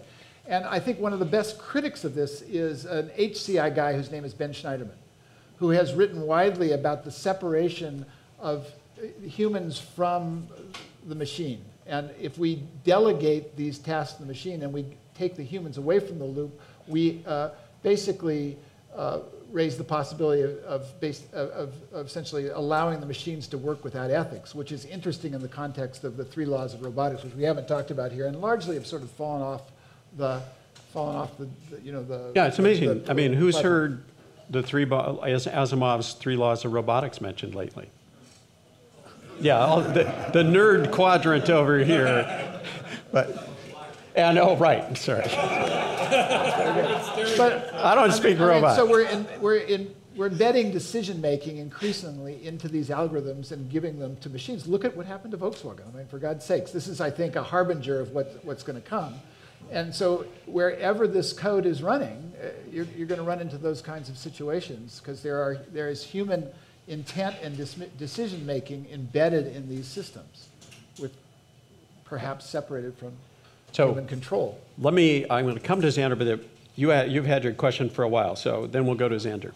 And 0.49 0.65
I 0.65 0.81
think 0.81 0.99
one 0.99 1.13
of 1.13 1.21
the 1.21 1.25
best 1.25 1.57
critics 1.57 2.03
of 2.03 2.17
this 2.17 2.43
is 2.43 2.85
an 2.85 3.11
HCI 3.11 3.77
guy 3.77 3.93
whose 3.93 4.11
name 4.11 4.25
is 4.25 4.35
Ben 4.35 4.53
Shneiderman, 4.53 4.91
who 5.59 5.69
has 5.69 5.95
written 5.95 6.23
widely 6.23 6.73
about 6.73 7.05
the 7.05 7.13
separation 7.13 8.05
of 8.41 8.67
humans 9.25 9.79
from 9.79 10.47
the 11.07 11.15
machine. 11.15 11.65
And 11.87 12.11
if 12.21 12.39
we 12.39 12.63
delegate 12.85 13.57
these 13.57 13.79
tasks 13.79 14.15
to 14.15 14.23
the 14.23 14.29
machine 14.29 14.63
and 14.63 14.73
we 14.73 14.87
take 15.17 15.37
the 15.37 15.43
humans 15.43 15.79
away 15.79 15.99
from 15.99 16.19
the 16.19 16.25
loop, 16.25 16.59
we 16.87 17.23
uh, 17.27 17.51
basically 17.83 18.57
uh, 18.97 19.21
raise 19.51 19.77
the 19.77 19.85
possibility 19.85 20.43
of, 20.43 20.59
of, 20.65 21.01
base, 21.01 21.25
of, 21.33 21.51
of- 21.93 22.07
essentially 22.07 22.49
allowing 22.49 23.01
the 23.01 23.07
machines 23.07 23.47
to 23.49 23.59
work 23.59 23.83
without 23.85 24.11
ethics, 24.11 24.55
which 24.55 24.73
is 24.73 24.85
interesting 24.87 25.35
in 25.35 25.43
the 25.43 25.49
context 25.49 26.05
of 26.05 26.17
the 26.17 26.25
three 26.25 26.47
laws 26.47 26.73
of 26.75 26.83
robotics, 26.83 27.23
which 27.25 27.35
we 27.35 27.43
haven't 27.43 27.67
talked 27.69 27.91
about 27.91 28.13
here, 28.13 28.27
and 28.27 28.41
largely 28.41 28.75
have 28.77 28.87
sort 28.87 29.03
of 29.03 29.11
fallen 29.11 29.43
off 29.43 29.63
the, 30.17 30.41
fallen 30.93 31.17
off 31.17 31.37
the, 31.39 31.49
the, 31.71 31.81
you 31.83 31.93
know, 31.93 32.03
the. 32.03 32.33
Yeah, 32.35 32.47
it's 32.47 32.57
the- 32.57 32.63
amazing. 32.63 33.03
the- 33.05 33.11
I 33.11 33.15
mean, 33.15 33.33
who's 33.33 33.55
platform. 33.57 33.73
heard 33.73 34.05
the 34.51 34.63
three, 34.63 34.85
As- 34.85 35.47
Asimov's 35.47 36.13
three 36.15 36.37
laws 36.37 36.65
of 36.65 36.73
robotics 36.73 37.21
mentioned 37.21 37.55
lately? 37.55 37.91
Yeah, 39.41 39.59
all- 39.59 39.81
the, 39.81 40.05
the 40.33 40.43
nerd 40.43 40.91
quadrant 40.93 41.51
over 41.51 41.79
here. 41.79 42.61
But, 43.11 43.49
and, 44.15 44.39
oh, 44.39 44.57
right, 44.57 44.97
sorry. 44.97 45.25
But 47.37 47.75
I 47.75 47.95
don't 47.95 48.13
speak 48.13 48.37
I 48.37 48.41
mean, 48.41 48.49
robot. 48.49 48.77
So 48.77 48.87
we're 48.87 49.07
in, 49.09 49.27
we're 49.41 49.57
in, 49.57 49.95
we're 50.15 50.29
embedding 50.29 50.71
decision-making 50.73 51.57
increasingly 51.57 52.45
into 52.45 52.69
these 52.69 52.91
algorithms 52.91 53.53
and 53.53 53.71
giving 53.71 53.99
them 53.99 54.17
to 54.17 54.29
machines. 54.29 54.67
Look 54.67 54.85
at 54.85 54.95
what 54.97 55.07
happened 55.07 55.33
to 55.33 55.39
Volkswagen. 55.39 55.93
I 55.93 55.97
mean, 55.97 56.07
for 56.07 56.19
God's 56.19 56.45
sakes, 56.45 56.71
this 56.71 56.87
is, 56.87 57.01
I 57.01 57.11
think, 57.11 57.37
a 57.37 57.43
harbinger 57.43 58.01
of 58.01 58.13
what, 58.13 58.45
what's 58.45 58.63
going 58.63 58.81
to 58.81 58.87
come. 58.87 59.15
And 59.71 59.95
so 59.95 60.27
wherever 60.47 61.07
this 61.07 61.33
code 61.33 61.65
is 61.65 61.83
running, 61.83 62.33
uh, 62.43 62.49
you're, 62.71 62.87
you're 62.97 63.07
going 63.07 63.21
to 63.21 63.27
run 63.27 63.41
into 63.41 63.57
those 63.57 63.81
kinds 63.81 64.11
of 64.11 64.19
situations 64.19 65.01
because 65.01 65.23
there 65.23 65.41
are, 65.41 65.59
there 65.73 65.89
is 65.89 66.05
human 66.05 66.49
intent 66.89 67.37
and 67.43 67.57
dis- 67.57 67.75
decision-making 67.99 68.87
embedded 68.93 69.55
in 69.55 69.69
these 69.69 69.87
systems 69.87 70.49
with 71.01 71.13
perhaps 72.05 72.47
separated 72.49 72.97
from 72.99 73.13
So- 73.73 73.89
human 73.89 74.07
control. 74.07 74.59
Let 74.79 74.95
me, 74.95 75.25
I'm 75.31 75.45
going 75.45 75.57
to 75.57 75.61
come 75.63 75.81
to 75.81 75.89
Xander, 75.89 76.19
but 76.19 76.41
you, 76.77 76.89
had- 76.91 77.11
you've 77.11 77.27
had 77.27 77.45
your 77.45 77.53
question 77.53 77.89
for 77.89 78.03
a 78.03 78.09
while, 78.09 78.37
so 78.37 78.67
then 78.67 78.87
we'll 78.87 78.97
go 78.97 79.09
to 79.09 79.17
Xander. 79.17 79.53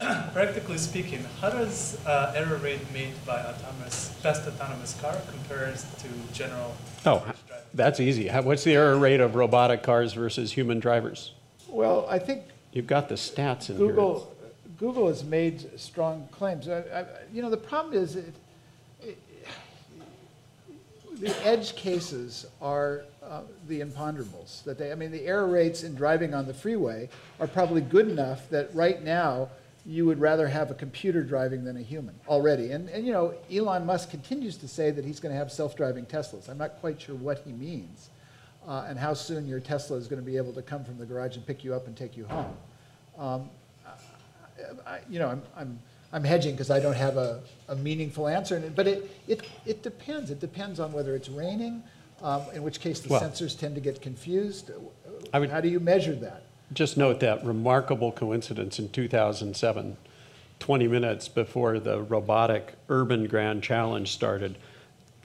Practically 0.32 0.78
speaking, 0.78 1.24
how 1.40 1.50
does 1.50 1.96
uh, 2.06 2.32
error 2.34 2.56
rate 2.56 2.80
made 2.92 3.12
by 3.24 3.38
autonomous, 3.40 4.08
best 4.22 4.46
autonomous 4.48 4.98
car 5.00 5.16
compares 5.30 5.84
to 5.98 6.08
general 6.34 6.74
Oh, 7.06 7.24
that's 7.72 8.00
easy. 8.00 8.26
How- 8.28 8.42
What's 8.42 8.64
the 8.64 8.74
error 8.74 8.96
rate 8.96 9.20
of 9.20 9.36
robotic 9.36 9.82
cars 9.84 10.12
versus 10.14 10.52
human 10.52 10.80
drivers? 10.80 11.32
Well, 11.68 12.06
I 12.10 12.18
think 12.18 12.42
You've 12.72 12.86
got 12.86 13.08
the 13.10 13.14
stats 13.16 13.68
in 13.70 13.76
here. 13.76 13.86
Google, 13.88 14.31
Google 14.82 15.06
has 15.06 15.22
made 15.22 15.78
strong 15.78 16.26
claims. 16.32 16.68
I, 16.68 16.78
I, 16.78 17.04
you 17.32 17.40
know, 17.40 17.50
the 17.50 17.56
problem 17.56 17.94
is 17.94 18.16
it, 18.16 18.34
it, 19.00 19.16
the 21.20 21.46
edge 21.46 21.76
cases 21.76 22.46
are 22.60 23.04
uh, 23.22 23.42
the 23.68 23.78
imponderables. 23.78 24.64
That 24.64 24.78
they, 24.78 24.90
I 24.90 24.96
mean, 24.96 25.12
the 25.12 25.24
error 25.24 25.46
rates 25.46 25.84
in 25.84 25.94
driving 25.94 26.34
on 26.34 26.48
the 26.48 26.52
freeway 26.52 27.08
are 27.38 27.46
probably 27.46 27.80
good 27.80 28.08
enough 28.08 28.50
that 28.50 28.74
right 28.74 29.00
now 29.04 29.50
you 29.86 30.04
would 30.04 30.18
rather 30.18 30.48
have 30.48 30.72
a 30.72 30.74
computer 30.74 31.22
driving 31.22 31.62
than 31.62 31.76
a 31.76 31.82
human 31.82 32.16
already. 32.26 32.72
And, 32.72 32.88
and 32.88 33.06
you 33.06 33.12
know, 33.12 33.34
Elon 33.52 33.86
Musk 33.86 34.10
continues 34.10 34.56
to 34.56 34.66
say 34.66 34.90
that 34.90 35.04
he's 35.04 35.20
going 35.20 35.32
to 35.32 35.38
have 35.38 35.52
self-driving 35.52 36.06
Teslas. 36.06 36.48
I'm 36.48 36.58
not 36.58 36.80
quite 36.80 37.00
sure 37.00 37.14
what 37.14 37.38
he 37.46 37.52
means 37.52 38.10
uh, 38.66 38.86
and 38.88 38.98
how 38.98 39.14
soon 39.14 39.46
your 39.46 39.60
Tesla 39.60 39.96
is 39.96 40.08
going 40.08 40.20
to 40.20 40.26
be 40.26 40.36
able 40.36 40.52
to 40.54 40.62
come 40.62 40.82
from 40.82 40.98
the 40.98 41.06
garage 41.06 41.36
and 41.36 41.46
pick 41.46 41.62
you 41.62 41.72
up 41.72 41.86
and 41.86 41.96
take 41.96 42.16
you 42.16 42.26
home. 42.26 42.56
Um, 43.16 43.50
I, 44.86 45.00
you 45.08 45.18
know, 45.18 45.28
I'm, 45.28 45.42
I'm, 45.56 45.78
I'm 46.12 46.24
hedging 46.24 46.52
because 46.52 46.70
I 46.70 46.80
don't 46.80 46.96
have 46.96 47.16
a, 47.16 47.40
a 47.68 47.76
meaningful 47.76 48.28
answer, 48.28 48.56
and 48.56 48.74
but 48.74 48.86
it, 48.86 49.10
it, 49.26 49.48
it 49.66 49.82
depends. 49.82 50.30
It 50.30 50.40
depends 50.40 50.80
on 50.80 50.92
whether 50.92 51.14
it's 51.14 51.28
raining, 51.28 51.82
um, 52.22 52.42
in 52.54 52.62
which 52.62 52.80
case 52.80 53.00
the 53.00 53.08
Well- 53.08 53.22
sensors 53.22 53.58
tend 53.58 53.74
to 53.76 53.80
get 53.80 54.00
confused. 54.00 54.70
I 55.32 55.38
would- 55.38 55.50
How 55.50 55.60
do 55.60 55.68
you 55.68 55.80
measure 55.80 56.14
that? 56.16 56.42
Just 56.72 56.96
note 56.96 57.20
that 57.20 57.44
remarkable 57.44 58.12
coincidence 58.12 58.78
in 58.78 58.88
2007, 58.88 59.96
20 60.58 60.88
minutes 60.88 61.28
before 61.28 61.78
the 61.78 62.00
robotic 62.00 62.74
urban 62.88 63.26
grand 63.26 63.62
challenge 63.62 64.10
started, 64.10 64.56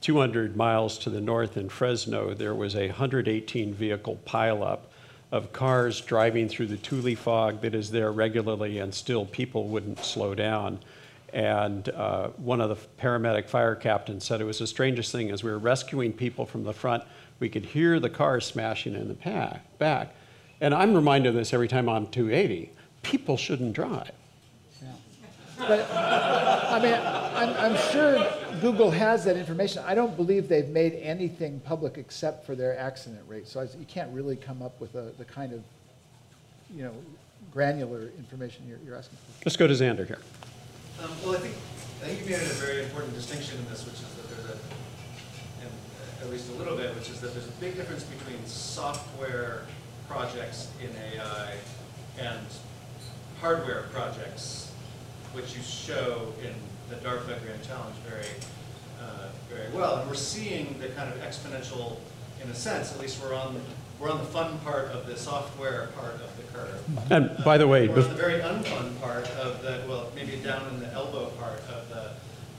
200 0.02 0.56
miles 0.56 0.98
to 0.98 1.10
the 1.10 1.20
north 1.20 1.56
in 1.56 1.68
Fresno, 1.68 2.34
there 2.34 2.54
was 2.54 2.74
a 2.76 2.88
118 2.88 3.72
vehicle 3.74 4.18
pileup 4.26 4.80
of 5.30 5.52
cars 5.52 6.00
driving 6.00 6.48
through 6.48 6.66
the 6.66 6.76
tule 6.76 7.14
fog 7.14 7.60
that 7.60 7.74
is 7.74 7.90
there 7.90 8.10
regularly, 8.12 8.78
and 8.78 8.94
still 8.94 9.26
people 9.26 9.68
wouldn't 9.68 9.98
slow 10.04 10.34
down. 10.34 10.78
And 11.32 11.88
uh, 11.90 12.28
one 12.38 12.60
of 12.60 12.70
the 12.70 12.76
paramedic 13.00 13.48
fire 13.48 13.74
captains 13.74 14.24
said 14.24 14.40
it 14.40 14.44
was 14.44 14.58
the 14.58 14.66
strangest 14.66 15.12
thing 15.12 15.30
as 15.30 15.44
we 15.44 15.50
were 15.50 15.58
rescuing 15.58 16.12
people 16.12 16.46
from 16.46 16.64
the 16.64 16.72
front, 16.72 17.04
we 17.38 17.48
could 17.48 17.66
hear 17.66 18.00
the 18.00 18.08
cars 18.08 18.46
smashing 18.46 18.94
in 18.94 19.08
the 19.08 19.14
pa- 19.14 19.58
back. 19.78 20.14
And 20.60 20.74
I'm 20.74 20.94
reminded 20.94 21.30
of 21.30 21.34
this 21.34 21.52
every 21.52 21.68
time 21.68 21.88
I'm 21.88 22.06
280. 22.06 22.70
People 23.02 23.36
shouldn't 23.36 23.74
drive. 23.74 24.10
But, 25.58 25.88
I 25.92 26.80
mean, 26.80 26.92
I'm, 27.38 27.54
I'm 27.56 27.76
sure 27.92 28.28
Google 28.60 28.90
has 28.90 29.24
that 29.24 29.36
information. 29.36 29.82
I 29.86 29.94
don't 29.94 30.16
believe 30.16 30.48
they've 30.48 30.68
made 30.68 30.94
anything 30.94 31.60
public 31.60 31.96
except 31.96 32.44
for 32.44 32.54
their 32.56 32.76
accident 32.76 33.20
rate. 33.28 33.46
So 33.46 33.60
I, 33.60 33.64
you 33.78 33.86
can't 33.86 34.12
really 34.12 34.34
come 34.36 34.60
up 34.60 34.80
with 34.80 34.94
a, 34.96 35.12
the 35.18 35.24
kind 35.24 35.52
of, 35.52 35.62
you 36.74 36.82
know, 36.82 36.92
granular 37.52 38.10
information 38.18 38.64
you're, 38.68 38.78
you're 38.84 38.96
asking 38.96 39.18
for. 39.18 39.44
Let's 39.46 39.56
go 39.56 39.66
to 39.68 39.74
Xander 39.74 40.06
here. 40.06 40.18
Um, 41.02 41.10
Well, 41.24 41.34
I 41.34 41.38
think, 41.38 41.54
I 42.02 42.06
think 42.06 42.28
you 42.28 42.36
made 42.36 42.42
a 42.42 42.54
very 42.54 42.82
important 42.82 43.14
distinction 43.14 43.58
in 43.58 43.68
this, 43.70 43.84
which 43.86 43.94
is 43.94 44.00
that 44.00 44.28
there's 44.28 44.46
a, 44.46 44.58
and 45.62 45.70
uh, 45.70 46.24
at 46.24 46.30
least 46.30 46.50
a 46.50 46.54
little 46.54 46.76
bit, 46.76 46.94
which 46.96 47.08
is 47.08 47.20
that 47.20 47.32
there's 47.34 47.46
a 47.48 47.60
big 47.60 47.76
difference 47.76 48.02
between 48.02 48.44
software 48.46 49.62
projects 50.08 50.72
in 50.82 50.90
AI 51.14 51.54
and 52.18 52.46
hardware 53.40 53.84
projects, 53.92 54.72
which 55.34 55.54
you 55.54 55.62
show 55.62 56.32
in 56.42 56.52
the 56.88 56.96
DARPA 56.96 57.42
Grand 57.44 57.62
Challenge 57.66 57.94
very, 58.08 58.26
uh, 59.00 59.28
very 59.48 59.70
well. 59.76 59.98
And 59.98 60.08
we're 60.08 60.14
seeing 60.16 60.78
the 60.80 60.88
kind 60.88 61.12
of 61.12 61.20
exponential, 61.20 61.96
in 62.42 62.48
a 62.50 62.54
sense, 62.54 62.92
at 62.92 63.00
least 63.00 63.22
we're 63.22 63.34
on, 63.34 63.60
we're 64.00 64.10
on 64.10 64.18
the 64.18 64.24
fun 64.24 64.58
part 64.60 64.86
of 64.88 65.06
the 65.06 65.16
software 65.16 65.88
part 65.98 66.14
of 66.14 66.36
the 66.36 66.42
curve. 66.56 66.80
And 67.10 67.44
by 67.44 67.58
the 67.58 67.66
way, 67.68 67.88
We're 67.88 68.02
on 68.02 68.08
the 68.08 68.14
very 68.14 68.40
unfun 68.40 69.00
part 69.00 69.28
of 69.32 69.62
the, 69.62 69.82
well, 69.88 70.10
maybe 70.14 70.36
down 70.36 70.66
in 70.74 70.80
the 70.80 70.92
elbow 70.92 71.26
part 71.38 71.60
of 71.68 71.88
the, 71.88 72.10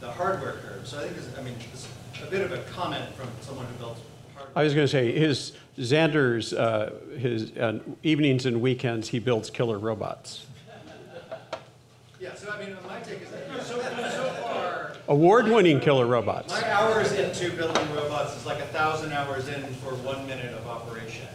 the 0.01 0.11
hardware 0.11 0.53
curve. 0.53 0.87
So 0.87 0.99
I 0.99 1.03
think, 1.03 1.15
this- 1.15 1.29
I 1.37 1.41
mean, 1.41 1.55
it's 1.73 1.87
a 2.25 2.29
bit 2.29 2.41
of 2.41 2.51
a 2.51 2.57
comment 2.71 3.13
from 3.15 3.29
someone 3.41 3.65
who 3.65 3.73
built 3.75 3.97
hardware. 4.35 4.51
I 4.55 4.63
was 4.63 4.73
going 4.73 4.85
to 4.85 4.91
say, 4.91 5.11
his, 5.11 5.53
Xander's, 5.77 6.53
uh, 6.53 6.93
his 7.17 7.55
uh, 7.57 7.79
evenings 8.03 8.45
and 8.45 8.61
weekends, 8.61 9.09
he 9.09 9.19
builds 9.19 9.49
killer 9.49 9.79
robots. 9.79 10.45
Yeah, 12.19 12.35
so 12.35 12.49
I 12.51 12.59
mean, 12.59 12.75
my 12.85 12.99
take 12.99 13.21
is 13.21 13.29
that 13.31 13.63
so, 13.63 13.79
so 13.79 14.29
far, 14.43 14.91
Award-winning 15.07 15.79
killer 15.79 16.05
robots. 16.05 16.51
my 16.51 16.69
hours 16.69 17.13
into 17.13 17.49
building 17.55 17.95
robots 17.95 18.35
is 18.35 18.45
like 18.45 18.59
a 18.59 18.65
thousand 18.67 19.13
hours 19.13 19.47
in 19.47 19.63
for 19.75 19.93
one 20.03 20.27
minute 20.27 20.53
of 20.53 20.67
operation. 20.67 21.27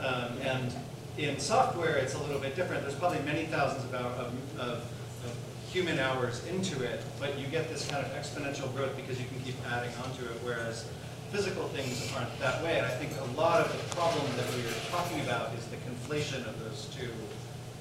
Um, 0.00 0.38
and 0.40 0.74
in 1.18 1.38
software, 1.38 1.96
it's 1.96 2.14
a 2.14 2.18
little 2.22 2.40
bit 2.40 2.56
different. 2.56 2.80
There's 2.80 2.94
probably 2.94 3.20
many 3.20 3.44
thousands 3.44 3.84
of, 3.84 3.94
hour, 3.94 4.10
of, 4.12 4.58
of, 4.58 4.68
of 4.78 5.36
human 5.70 5.98
hours 5.98 6.42
into 6.46 6.82
it, 6.82 7.02
but 7.20 7.38
you 7.38 7.46
get 7.48 7.68
this 7.68 7.86
kind 7.86 8.02
of 8.04 8.10
exponential 8.12 8.74
growth 8.74 8.96
because 8.96 9.20
you 9.20 9.26
can 9.26 9.38
keep 9.40 9.56
adding 9.70 9.92
onto 10.02 10.24
it, 10.24 10.40
whereas 10.42 10.88
physical 11.30 11.68
things 11.68 12.10
aren't 12.16 12.38
that 12.40 12.64
way. 12.64 12.78
And 12.78 12.86
I 12.86 12.90
think 12.90 13.12
a 13.20 13.38
lot 13.38 13.66
of 13.66 13.70
the 13.70 13.94
problem 13.94 14.24
that 14.38 14.46
we 14.54 14.62
are 14.62 14.90
talking 14.90 15.20
about 15.20 15.52
is 15.56 15.66
the 15.66 15.76
conflation 15.76 16.48
of 16.48 16.58
those 16.64 16.88
two 16.96 17.10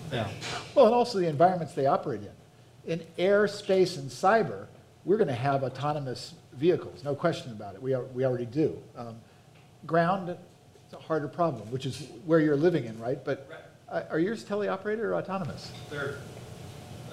things. 0.10 0.28
Well, 0.76 0.88
and 0.88 0.96
also 0.96 1.20
the 1.20 1.28
environments 1.28 1.74
they 1.74 1.86
operate 1.86 2.24
in. 2.24 2.41
In 2.86 3.04
air, 3.18 3.48
space, 3.48 3.98
and 3.98 4.10
cyber, 4.10 4.66
we're 5.06 5.18
going 5.18 5.28
to 5.28 5.34
have 5.34 5.64
autonomous 5.64 6.34
vehicles, 6.54 7.04
no 7.04 7.16
question 7.16 7.52
about 7.52 7.76
it. 7.76 7.82
We, 7.82 7.94
are, 7.94 8.04
we 8.06 8.26
already 8.26 8.46
do. 8.46 8.78
Um, 8.98 9.16
ground, 9.86 10.30
it's 10.30 10.94
a 10.94 10.98
harder 10.98 11.28
problem, 11.28 11.70
which 11.72 11.86
is 11.86 12.08
where 12.26 12.40
you're 12.40 12.56
living 12.56 12.86
in, 12.86 13.00
right? 13.00 13.24
But 13.24 13.50
uh, 13.90 14.04
are 14.10 14.20
yours 14.20 14.44
teleoperated 14.44 15.00
or 15.00 15.16
autonomous? 15.16 15.72
They're, 15.90 16.18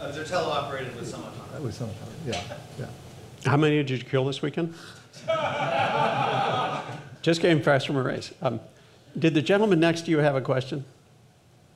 uh, 0.01 0.11
they're 0.13 0.25
teleoperated 0.25 0.95
with 0.97 1.09
some 1.09 1.21
autonomy. 1.21 1.53
That 1.53 1.63
was 1.63 1.77
some, 1.77 1.91
yeah, 2.27 2.41
yeah. 2.79 2.87
How 3.45 3.57
many 3.57 3.77
did 3.77 3.91
you 3.91 3.99
kill 3.99 4.25
this 4.25 4.43
weekend? 4.43 4.75
Just 7.23 7.41
came 7.41 7.63
fresh 7.63 7.87
from 7.87 7.97
a 7.97 8.03
race. 8.03 8.33
Um, 8.43 8.61
did 9.19 9.35
the 9.35 9.43
gentleman 9.43 9.81
next 9.81 10.03
to 10.03 10.11
you 10.11 10.19
have 10.19 10.37
a 10.37 10.41
question? 10.41 10.85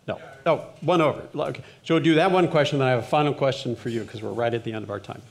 No. 0.07 0.21
Oh, 0.47 0.67
one 0.81 1.01
over. 1.01 1.23
Okay. 1.35 1.63
So 1.85 1.95
we'll 1.95 2.03
do 2.03 2.17
that 2.17 2.31
one 2.33 2.49
question, 2.49 2.81
then 2.81 2.89
I 2.89 2.91
have 2.91 3.01
a 3.01 3.07
final 3.07 3.33
question 3.33 3.77
for 3.77 3.89
you 3.89 4.01
because 4.03 4.23
we're 4.23 4.33
right 4.33 4.53
at 4.53 4.65
the 4.65 4.73
end 4.73 4.83
of 4.83 4.91
our 4.91 4.99
time. 4.99 5.23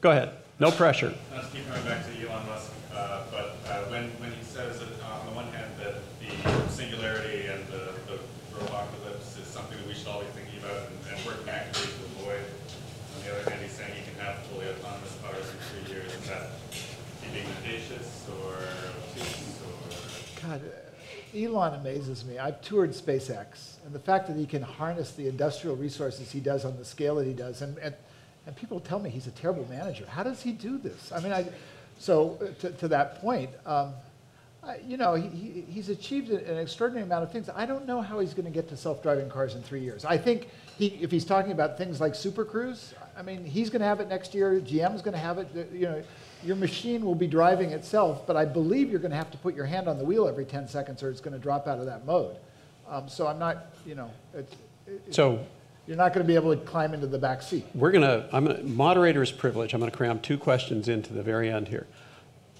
Go 0.00 0.10
ahead. 0.10 0.30
No 0.58 0.70
pressure. 0.70 1.10
To 1.10 1.46
keep 1.52 1.68
coming 1.68 1.84
back 1.84 2.04
to 2.06 2.10
Elon 2.18 2.46
Musk, 2.46 2.72
uh, 2.92 3.22
but 3.30 3.56
uh, 3.68 3.84
when, 3.92 4.08
when 4.18 4.32
he 4.32 4.42
says 4.42 4.78
that 4.80 4.88
uh, 5.04 5.20
on 5.20 5.26
the 5.26 5.32
one 5.32 5.46
hand 5.52 5.70
that 5.78 6.00
the 6.18 6.68
singularity 6.72 7.46
and 7.46 7.60
the, 7.68 7.92
the 8.08 8.18
robocalypse 8.56 9.38
is 9.38 9.46
something 9.46 9.76
that 9.78 9.86
we 9.86 9.94
should 9.94 10.08
all 10.08 10.20
be 10.20 10.26
thinking 10.34 10.58
about 10.58 10.88
and, 10.88 10.96
and 11.12 11.26
working 11.26 11.48
actively 11.48 11.92
to 11.92 12.02
avoid, 12.18 12.40
on 12.40 13.18
the 13.22 13.30
other 13.36 13.50
hand, 13.50 13.62
he's 13.62 13.76
saying 13.76 13.92
you 13.94 14.04
can 14.10 14.18
have 14.24 14.42
fully 14.48 14.66
autonomous 14.66 15.14
cars 15.22 15.44
in 15.44 15.56
three 15.70 15.84
years. 15.92 16.10
Is 16.10 16.26
that 16.26 16.56
he 17.22 17.30
being 17.30 17.46
audacious 17.62 18.26
or 18.32 18.58
obtuse 18.90 19.60
or? 19.60 19.76
God, 20.40 20.60
Elon 21.36 21.74
amazes 21.74 22.24
me. 22.24 22.38
I've 22.38 22.60
toured 22.62 22.90
SpaceX, 22.90 23.76
and 23.84 23.94
the 23.94 23.98
fact 23.98 24.26
that 24.28 24.36
he 24.36 24.46
can 24.46 24.62
harness 24.62 25.12
the 25.12 25.28
industrial 25.28 25.76
resources 25.76 26.30
he 26.30 26.40
does 26.40 26.64
on 26.64 26.76
the 26.76 26.84
scale 26.84 27.16
that 27.16 27.26
he 27.26 27.32
does, 27.32 27.62
and, 27.62 27.76
and, 27.78 27.94
and 28.46 28.56
people 28.56 28.80
tell 28.80 28.98
me 28.98 29.10
he's 29.10 29.26
a 29.26 29.32
terrible 29.32 29.66
manager. 29.68 30.06
How 30.06 30.22
does 30.22 30.42
he 30.42 30.52
do 30.52 30.78
this? 30.78 31.12
I 31.12 31.20
mean, 31.20 31.32
I, 31.32 31.46
so 31.98 32.38
uh, 32.40 32.60
to, 32.60 32.70
to 32.72 32.88
that 32.88 33.20
point, 33.20 33.50
um, 33.64 33.92
I, 34.62 34.78
you 34.86 34.96
know, 34.96 35.14
he, 35.14 35.28
he, 35.28 35.64
he's 35.68 35.88
achieved 35.88 36.30
an 36.30 36.58
extraordinary 36.58 37.04
amount 37.06 37.22
of 37.22 37.30
things. 37.30 37.48
I 37.54 37.66
don't 37.66 37.86
know 37.86 38.00
how 38.02 38.18
he's 38.18 38.34
going 38.34 38.46
to 38.46 38.50
get 38.50 38.68
to 38.70 38.76
self-driving 38.76 39.28
cars 39.28 39.54
in 39.54 39.62
three 39.62 39.80
years. 39.80 40.04
I 40.04 40.18
think 40.18 40.48
he, 40.76 40.86
if 41.00 41.10
he's 41.10 41.24
talking 41.24 41.52
about 41.52 41.78
things 41.78 42.00
like 42.00 42.14
Super 42.14 42.44
Cruise, 42.44 42.94
I 43.16 43.22
mean, 43.22 43.44
he's 43.44 43.70
going 43.70 43.80
to 43.80 43.86
have 43.86 44.00
it 44.00 44.08
next 44.08 44.34
year. 44.34 44.60
GM's 44.60 45.02
going 45.02 45.12
to 45.14 45.18
have 45.18 45.38
it. 45.38 45.48
You 45.72 45.82
know, 45.82 46.02
your 46.46 46.56
machine 46.56 47.04
will 47.04 47.14
be 47.14 47.26
driving 47.26 47.70
itself, 47.72 48.26
but 48.26 48.36
I 48.36 48.44
believe 48.44 48.90
you're 48.90 49.00
going 49.00 49.10
to 49.10 49.16
have 49.16 49.30
to 49.32 49.38
put 49.38 49.54
your 49.54 49.66
hand 49.66 49.88
on 49.88 49.98
the 49.98 50.04
wheel 50.04 50.28
every 50.28 50.44
10 50.44 50.68
seconds 50.68 51.02
or 51.02 51.10
it's 51.10 51.20
going 51.20 51.34
to 51.34 51.38
drop 51.38 51.66
out 51.66 51.78
of 51.78 51.86
that 51.86 52.06
mode. 52.06 52.36
Um, 52.88 53.08
so 53.08 53.26
I'm 53.26 53.38
not, 53.38 53.66
you 53.84 53.96
know, 53.96 54.10
it's, 54.32 54.54
it's, 54.86 55.16
So 55.16 55.44
you're 55.86 55.96
not 55.96 56.14
going 56.14 56.24
to 56.24 56.28
be 56.28 56.36
able 56.36 56.54
to 56.54 56.62
climb 56.62 56.94
into 56.94 57.08
the 57.08 57.18
back 57.18 57.42
seat. 57.42 57.66
we're 57.74 57.90
going 57.90 58.02
to, 58.02 58.28
I'm 58.32 58.46
gonna, 58.46 58.62
moderator's 58.62 59.32
privilege, 59.32 59.74
I'm 59.74 59.80
going 59.80 59.90
to 59.90 59.96
cram 59.96 60.20
two 60.20 60.38
questions 60.38 60.88
into 60.88 61.12
the 61.12 61.22
very 61.22 61.50
end 61.50 61.68
here. 61.68 61.86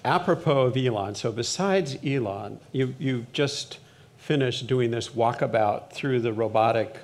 Apropos 0.05 0.67
of 0.67 0.77
Elon, 0.77 1.15
so 1.15 1.31
besides 1.33 1.97
Elon, 2.05 2.61
you, 2.73 2.95
you 2.99 3.27
just 3.33 3.79
finished 4.19 4.67
doing 4.67 4.91
this 4.91 5.11
walkabout 5.11 5.91
through 5.93 6.21
the 6.21 6.33
robotic 6.33 6.99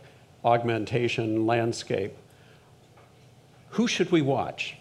augmentation 0.44 1.46
landscape. 1.46 2.16
Who 3.70 3.86
should 3.86 4.10
we 4.10 4.22
watch? 4.22 4.76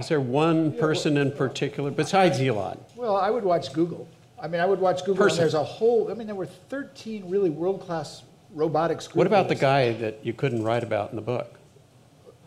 Is 0.00 0.08
there 0.08 0.20
one 0.20 0.72
person 0.72 1.18
in 1.18 1.30
particular, 1.30 1.90
besides 1.90 2.40
Elon? 2.40 2.78
Well, 2.96 3.16
I 3.16 3.28
would 3.28 3.44
watch 3.44 3.70
Google. 3.74 4.08
I 4.42 4.48
mean, 4.48 4.62
I 4.62 4.64
would 4.64 4.80
watch 4.80 5.00
Google, 5.00 5.16
Person. 5.16 5.36
and 5.36 5.42
there's 5.42 5.54
a 5.54 5.62
whole, 5.62 6.10
I 6.10 6.14
mean, 6.14 6.26
there 6.26 6.34
were 6.34 6.46
13 6.46 7.28
really 7.28 7.50
world-class 7.50 8.22
robotics 8.54 9.14
What 9.14 9.26
about 9.26 9.50
the 9.50 9.54
guy 9.54 9.92
that 9.92 10.24
you 10.24 10.32
couldn't 10.32 10.64
write 10.64 10.82
about 10.82 11.10
in 11.10 11.16
the 11.16 11.22
book? 11.22 11.58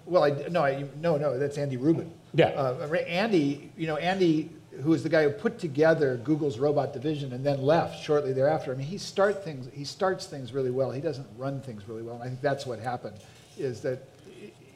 Well, 0.07 0.23
I, 0.23 0.31
no, 0.49 0.63
I, 0.63 0.85
no, 0.99 1.17
no, 1.17 1.37
that's 1.37 1.59
Andy 1.59 1.77
Rubin. 1.77 2.11
Yeah. 2.33 2.47
Uh, 2.47 2.91
Andy, 3.07 3.71
you 3.77 3.85
know, 3.85 3.97
Andy, 3.97 4.49
who 4.81 4.89
was 4.89 5.03
the 5.03 5.09
guy 5.09 5.21
who 5.21 5.29
put 5.29 5.59
together 5.59 6.19
Google's 6.23 6.57
robot 6.57 6.91
division 6.91 7.33
and 7.33 7.45
then 7.45 7.61
left 7.61 8.03
shortly 8.03 8.33
thereafter. 8.33 8.71
I 8.71 8.75
mean, 8.75 8.87
he 8.87 8.97
start 8.97 9.43
things, 9.43 9.69
he 9.71 9.83
starts 9.83 10.25
things 10.25 10.53
really 10.53 10.71
well. 10.71 10.89
He 10.89 11.01
doesn't 11.01 11.27
run 11.37 11.61
things 11.61 11.87
really 11.87 12.01
well. 12.01 12.15
And 12.15 12.23
I 12.23 12.27
think 12.29 12.41
that's 12.41 12.65
what 12.65 12.79
happened, 12.79 13.17
is 13.59 13.79
that 13.81 13.99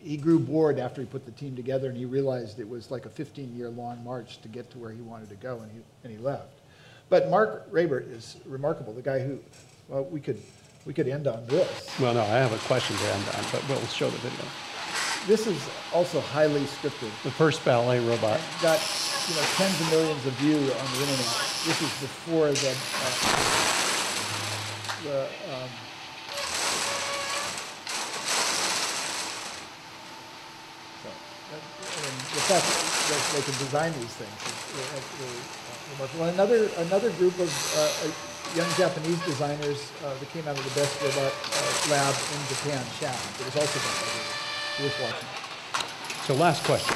he 0.07 0.15
grew 0.15 0.39
bored 0.39 0.79
after 0.79 1.01
he 1.01 1.07
put 1.07 1.25
the 1.25 1.31
team 1.31 1.55
together 1.55 1.89
and 1.89 1.97
he 1.97 2.05
realized 2.05 2.59
it 2.59 2.69
was 2.69 2.89
like 2.89 3.05
a 3.05 3.09
15-year 3.09 3.69
long 3.69 4.01
march 4.03 4.41
to 4.41 4.47
get 4.47 4.69
to 4.71 4.77
where 4.77 4.91
he 4.91 5.01
wanted 5.01 5.27
to 5.29 5.35
go 5.35 5.59
and 5.59 5.71
he, 5.71 5.79
and 6.03 6.11
he 6.11 6.17
left. 6.17 6.61
But 7.09 7.29
Marc 7.29 7.69
Raibert 7.71 8.09
is 8.11 8.37
remarkable, 8.45 8.93
the 8.93 9.01
guy 9.01 9.19
who, 9.19 9.39
well, 9.89 10.05
we 10.05 10.19
could, 10.19 10.41
we 10.85 10.93
could 10.93 11.07
end 11.07 11.27
on 11.27 11.45
this. 11.47 11.89
Well, 11.99 12.13
no, 12.13 12.21
I 12.21 12.37
have 12.37 12.53
a 12.53 12.57
question 12.67 12.95
to 12.95 13.03
end 13.03 13.23
on, 13.35 13.43
but 13.51 13.67
we'll 13.67 13.79
show 13.87 14.09
the 14.09 14.17
video. 14.17 14.45
This 15.27 15.45
is 15.45 15.69
also 15.93 16.21
highly 16.21 16.61
scripted. 16.61 17.11
The 17.23 17.31
first 17.31 17.65
ballet 17.65 17.99
robot. 17.99 18.39
got 18.61 18.79
you 19.27 19.35
know 19.35 19.41
tens 19.55 19.81
of 19.81 19.91
millions 19.91 20.25
of 20.25 20.31
views 20.33 20.71
on 20.71 20.85
the 20.95 21.01
internet. 21.01 21.27
This 21.67 21.81
is 21.81 21.91
before 21.99 22.47
the 22.47 22.71
uh, 22.71 23.67
the 25.03 25.23
um, 25.51 25.69
so, 31.03 31.09
that- 31.51 32.36
Fact 32.47 32.63
that 32.63 33.19
they 33.35 33.43
can 33.43 33.59
design 33.59 33.91
these 33.99 34.15
things 34.15 34.31
is 34.47 34.55
really, 34.71 34.87
that's 34.95 35.11
really 35.19 35.43
remarkable. 35.91 36.23
And 36.23 36.33
another 36.39 36.71
another 36.87 37.11
group 37.19 37.35
of 37.39 37.51
uh, 37.75 38.07
uh, 38.07 38.55
young 38.55 38.71
Japanese 38.77 39.19
designers 39.25 39.91
uh, 40.05 40.15
that 40.17 40.29
came 40.31 40.47
out 40.47 40.57
of 40.57 40.63
the 40.63 40.79
best 40.79 40.95
robot 41.01 41.33
lab 41.91 42.15
in 42.15 42.39
Japan, 42.47 42.79
Schaft. 42.99 43.41
It 43.41 43.45
was 43.47 43.55
also 43.57 43.79
done 43.83 43.99
by 43.99 44.07
Google. 44.15 44.31
Worth 44.79 44.97
watching. 45.03 45.27
So 46.23 46.35
last 46.35 46.63
question. 46.63 46.95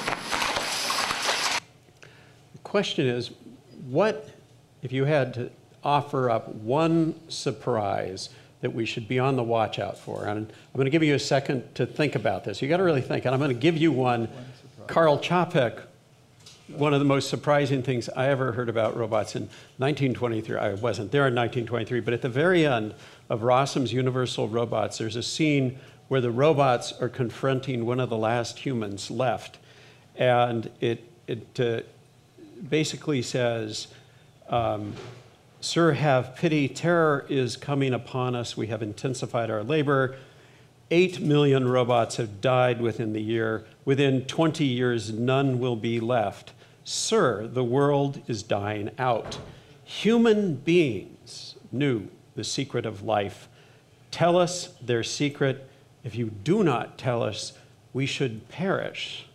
The 2.54 2.60
question 2.64 3.08
is, 3.08 3.32
what, 3.90 4.30
if 4.84 4.94
you 4.94 5.04
had 5.04 5.34
to 5.34 5.50
offer 5.84 6.30
up 6.30 6.48
one 6.56 7.16
surprise 7.28 8.30
that 8.62 8.74
we 8.74 8.86
should 8.86 9.10
be 9.10 9.20
on 9.20 9.36
the 9.36 9.44
watch 9.44 9.80
out 9.80 9.98
for? 9.98 10.28
And 10.28 10.48
I'm 10.48 10.76
going 10.78 10.86
to 10.86 10.92
give 10.92 11.04
you 11.04 11.16
a 11.16 11.20
second 11.20 11.76
to 11.76 11.86
think 11.86 12.16
about 12.16 12.46
this. 12.46 12.62
You 12.62 12.70
got 12.70 12.78
to 12.78 12.84
really 12.84 13.02
think, 13.02 13.26
and 13.26 13.34
I'm 13.34 13.40
going 13.42 13.54
to 13.54 13.62
give 13.62 13.76
you 13.76 13.92
one. 13.92 14.30
Karl 14.88 15.18
Čapek, 15.20 15.82
one 16.68 16.94
of 16.94 17.00
the 17.00 17.06
most 17.06 17.30
surprising 17.30 17.84
things 17.84 18.10
I 18.10 18.28
ever 18.28 18.52
heard 18.54 18.70
about 18.70 18.96
robots 18.96 19.36
in 19.36 19.44
1923. 19.78 20.58
I 20.58 20.74
wasn't 20.76 21.12
there 21.12 21.28
in 21.28 21.36
1923, 21.36 22.00
but 22.00 22.14
at 22.14 22.22
the 22.22 22.30
very 22.30 22.66
end 22.66 22.94
of 23.30 23.44
Rossum's 23.44 23.94
Universal 23.94 24.50
Robots, 24.50 24.98
there's 24.98 25.16
a 25.16 25.24
scene 25.24 25.80
where 26.08 26.22
the 26.22 26.32
robots 26.32 26.94
are 27.00 27.10
confronting 27.10 27.86
one 27.86 28.00
of 28.00 28.10
the 28.10 28.18
last 28.18 28.60
humans 28.60 29.10
left. 29.10 29.58
And 30.16 30.70
it, 30.82 31.04
it 31.28 31.60
uh, 31.60 31.82
basically 32.70 33.22
says, 33.22 33.88
um, 34.50 34.94
Sir, 35.62 35.94
have 35.94 36.36
pity. 36.36 36.68
Terror 36.68 37.26
is 37.30 37.56
coming 37.56 37.94
upon 37.94 38.36
us. 38.36 38.58
We 38.58 38.68
have 38.68 38.82
intensified 38.82 39.52
our 39.52 39.64
labor. 39.64 40.18
Eight 40.90 41.22
million 41.22 41.68
robots 41.68 42.18
have 42.18 42.42
died 42.42 42.82
within 42.82 43.14
the 43.14 43.22
year. 43.22 43.66
Within 43.84 44.26
20 44.26 44.64
years, 44.64 45.12
none 45.12 45.60
will 45.60 45.76
be 45.76 46.00
left. 46.00 46.54
Sir, 46.84 47.48
the 47.48 47.64
world 47.64 48.22
is 48.28 48.44
dying 48.44 48.92
out. 48.98 49.40
Human 49.84 50.56
beings 50.56 51.56
knew 51.72 52.08
the 52.36 52.44
secret 52.44 52.86
of 52.86 53.04
life. 53.04 53.50
Tell 54.12 54.38
us 54.38 54.70
their 54.82 55.04
secret. 55.04 55.68
If 56.04 56.16
you 56.16 56.30
do 56.44 56.64
not 56.64 56.98
tell 56.98 57.24
us, 57.24 57.54
we 57.94 58.06
should 58.06 58.48
perish. 58.50 59.26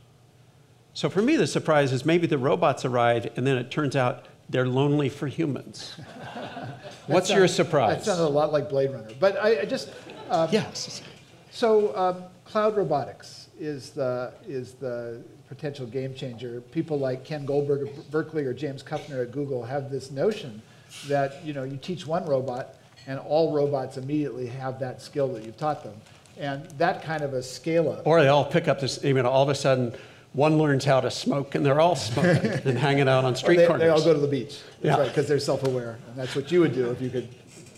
So 0.95 1.11
for 1.11 1.23
me, 1.23 1.37
the 1.37 1.47
surprise 1.47 1.93
is 1.93 2.05
maybe 2.05 2.27
the 2.27 2.39
robots 2.39 2.85
arrive 2.85 3.31
and 3.37 3.47
then 3.47 3.59
it 3.59 3.71
turns 3.71 3.97
out 3.97 4.27
they're 4.49 4.67
lonely 4.67 5.09
for 5.09 5.27
humans. 5.27 5.97
What's 7.07 7.29
That 7.29 7.37
your 7.37 7.49
surprise? 7.49 7.99
That 7.99 8.05
sounded 8.05 8.25
a 8.25 8.29
lot 8.29 8.53
like 8.53 8.69
Blade 8.69 8.91
Runner. 8.91 9.11
But 9.21 9.37
I, 9.37 9.61
I 9.61 9.65
just, 9.65 9.91
um, 10.31 10.49
yes. 10.51 11.03
so 11.51 11.97
um, 11.97 12.25
cloud 12.45 12.77
robotics 12.77 13.46
is 13.59 13.91
the, 13.91 14.33
is 14.47 14.75
the 14.75 15.23
potential 15.49 15.87
game 15.87 16.15
changer. 16.15 16.61
People 16.61 16.99
like 16.99 17.25
Ken 17.25 17.45
Goldberg 17.45 17.89
at 17.89 18.11
Berkeley 18.11 18.45
or 18.45 18.53
James 18.53 18.83
Kuffner 18.83 19.23
at 19.23 19.33
Google 19.33 19.65
have 19.65 19.91
this 19.91 20.11
notion 20.11 20.61
that, 21.09 21.45
you 21.45 21.53
know, 21.53 21.65
you 21.65 21.77
teach 21.77 22.07
one 22.07 22.25
robot 22.27 22.75
and 23.07 23.19
all 23.21 23.53
robots 23.53 23.97
immediately 23.97 24.47
have 24.47 24.79
that 24.81 25.01
skill 25.01 25.29
that 25.29 25.45
you've 25.45 25.57
taught 25.57 25.83
them. 25.83 25.95
And 26.39 26.69
that 26.73 27.03
kind 27.03 27.23
of 27.23 27.33
a 27.33 27.43
scale 27.43 27.91
up. 27.91 28.07
Or 28.07 28.21
they 28.21 28.29
all 28.29 28.45
pick 28.45 28.69
up 28.69 28.81
this, 28.81 29.03
I 29.05 29.13
mean, 29.13 29.25
all 29.25 29.43
of 29.43 29.49
a 29.49 29.55
sudden, 29.55 29.95
one 30.33 30.59
learns 30.59 30.85
how 30.85 31.01
to 31.01 31.11
smoke 31.11 31.55
and 31.55 31.65
they're 31.65 31.81
all 31.81 31.97
smoking 31.97 32.51
and 32.65 32.79
hanging 32.79 33.09
out 33.09 33.25
on 33.25 33.35
street 33.35 33.57
they, 33.57 33.67
corners. 33.67 33.83
they 33.83 33.89
all 33.89 34.05
go 34.05 34.13
to 34.13 34.21
the 34.21 34.27
beach. 34.29 34.61
Yeah. 34.83 34.99
right, 34.99 35.09
because 35.09 35.27
they're 35.27 35.39
self-aware. 35.39 35.99
And 36.09 36.17
that's 36.17 36.37
what 36.37 36.53
you 36.53 36.61
would 36.61 36.75
do 36.75 36.91
if 36.91 37.01
you 37.01 37.09
could 37.09 37.29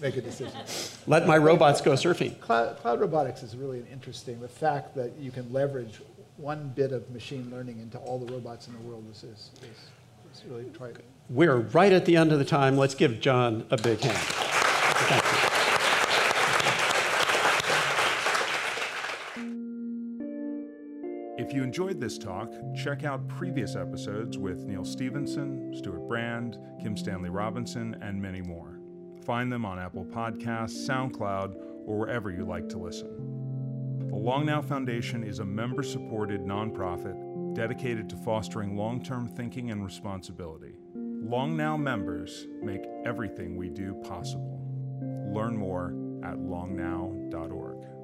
make 0.01 0.17
a 0.17 0.21
decision. 0.21 0.61
Let 1.07 1.27
my 1.27 1.37
robots 1.37 1.81
go 1.81 1.93
surfing. 1.93 2.39
Cloud, 2.41 2.79
cloud 2.79 3.01
robotics 3.01 3.43
is 3.43 3.57
really 3.57 3.85
interesting. 3.91 4.41
The 4.41 4.49
fact 4.49 4.95
that 4.97 5.17
you 5.19 5.31
can 5.31 5.53
leverage 5.53 6.01
one 6.37 6.73
bit 6.75 6.93
of 6.93 7.11
machine 7.11 7.51
learning 7.51 7.81
into 7.81 7.99
all 7.99 8.19
the 8.19 8.33
robots 8.33 8.69
in 8.69 8.75
the 8.75 8.81
world 8.81 9.05
is, 9.11 9.25
is, 9.25 9.51
is, 9.63 10.39
is 10.39 10.45
really 10.49 10.65
quite. 10.65 10.97
We're 11.29 11.59
right 11.59 11.93
at 11.93 12.05
the 12.05 12.17
end 12.17 12.33
of 12.33 12.39
the 12.39 12.45
time. 12.45 12.77
Let's 12.77 12.95
give 12.95 13.21
John 13.21 13.67
a 13.71 13.77
big 13.77 14.01
hand. 14.01 14.17
Thank 14.17 15.43
you. 15.43 15.49
If 21.39 21.55
you 21.55 21.63
enjoyed 21.63 21.99
this 21.99 22.19
talk, 22.19 22.53
check 22.77 23.05
out 23.05 23.27
previous 23.27 23.75
episodes 23.75 24.37
with 24.37 24.67
Neal 24.67 24.85
Stephenson, 24.85 25.73
Stuart 25.75 26.07
Brand, 26.07 26.59
Kim 26.83 26.95
Stanley 26.95 27.31
Robinson, 27.31 27.97
and 28.03 28.21
many 28.21 28.43
more. 28.43 28.78
Find 29.29 29.53
them 29.53 29.67
on 29.67 29.79
Apple 29.79 30.07
Podcasts, 30.07 30.89
SoundCloud, 30.89 31.55
or 31.85 31.99
wherever 31.99 32.31
you 32.31 32.47
like 32.47 32.67
to 32.71 32.79
listen. 32.79 34.09
The 34.09 34.17
Long 34.17 34.47
Now 34.47 34.63
Foundation 34.63 35.23
is 35.23 35.41
a 35.41 35.45
member 35.45 35.83
supported 35.83 36.41
nonprofit 36.41 37.55
dedicated 37.55 38.09
to 38.09 38.17
fostering 38.17 38.75
long 38.75 39.03
term 39.05 39.29
thinking 39.29 39.71
and 39.71 39.85
responsibility. 39.85 40.77
Long 40.95 41.59
Now 41.59 41.77
members 41.77 42.47
make 42.63 42.81
everything 43.05 43.59
we 43.59 43.69
do 43.69 43.93
possible. 44.03 44.63
Learn 45.31 45.59
more 45.59 45.89
at 46.25 46.39
longnow.org. 46.39 47.98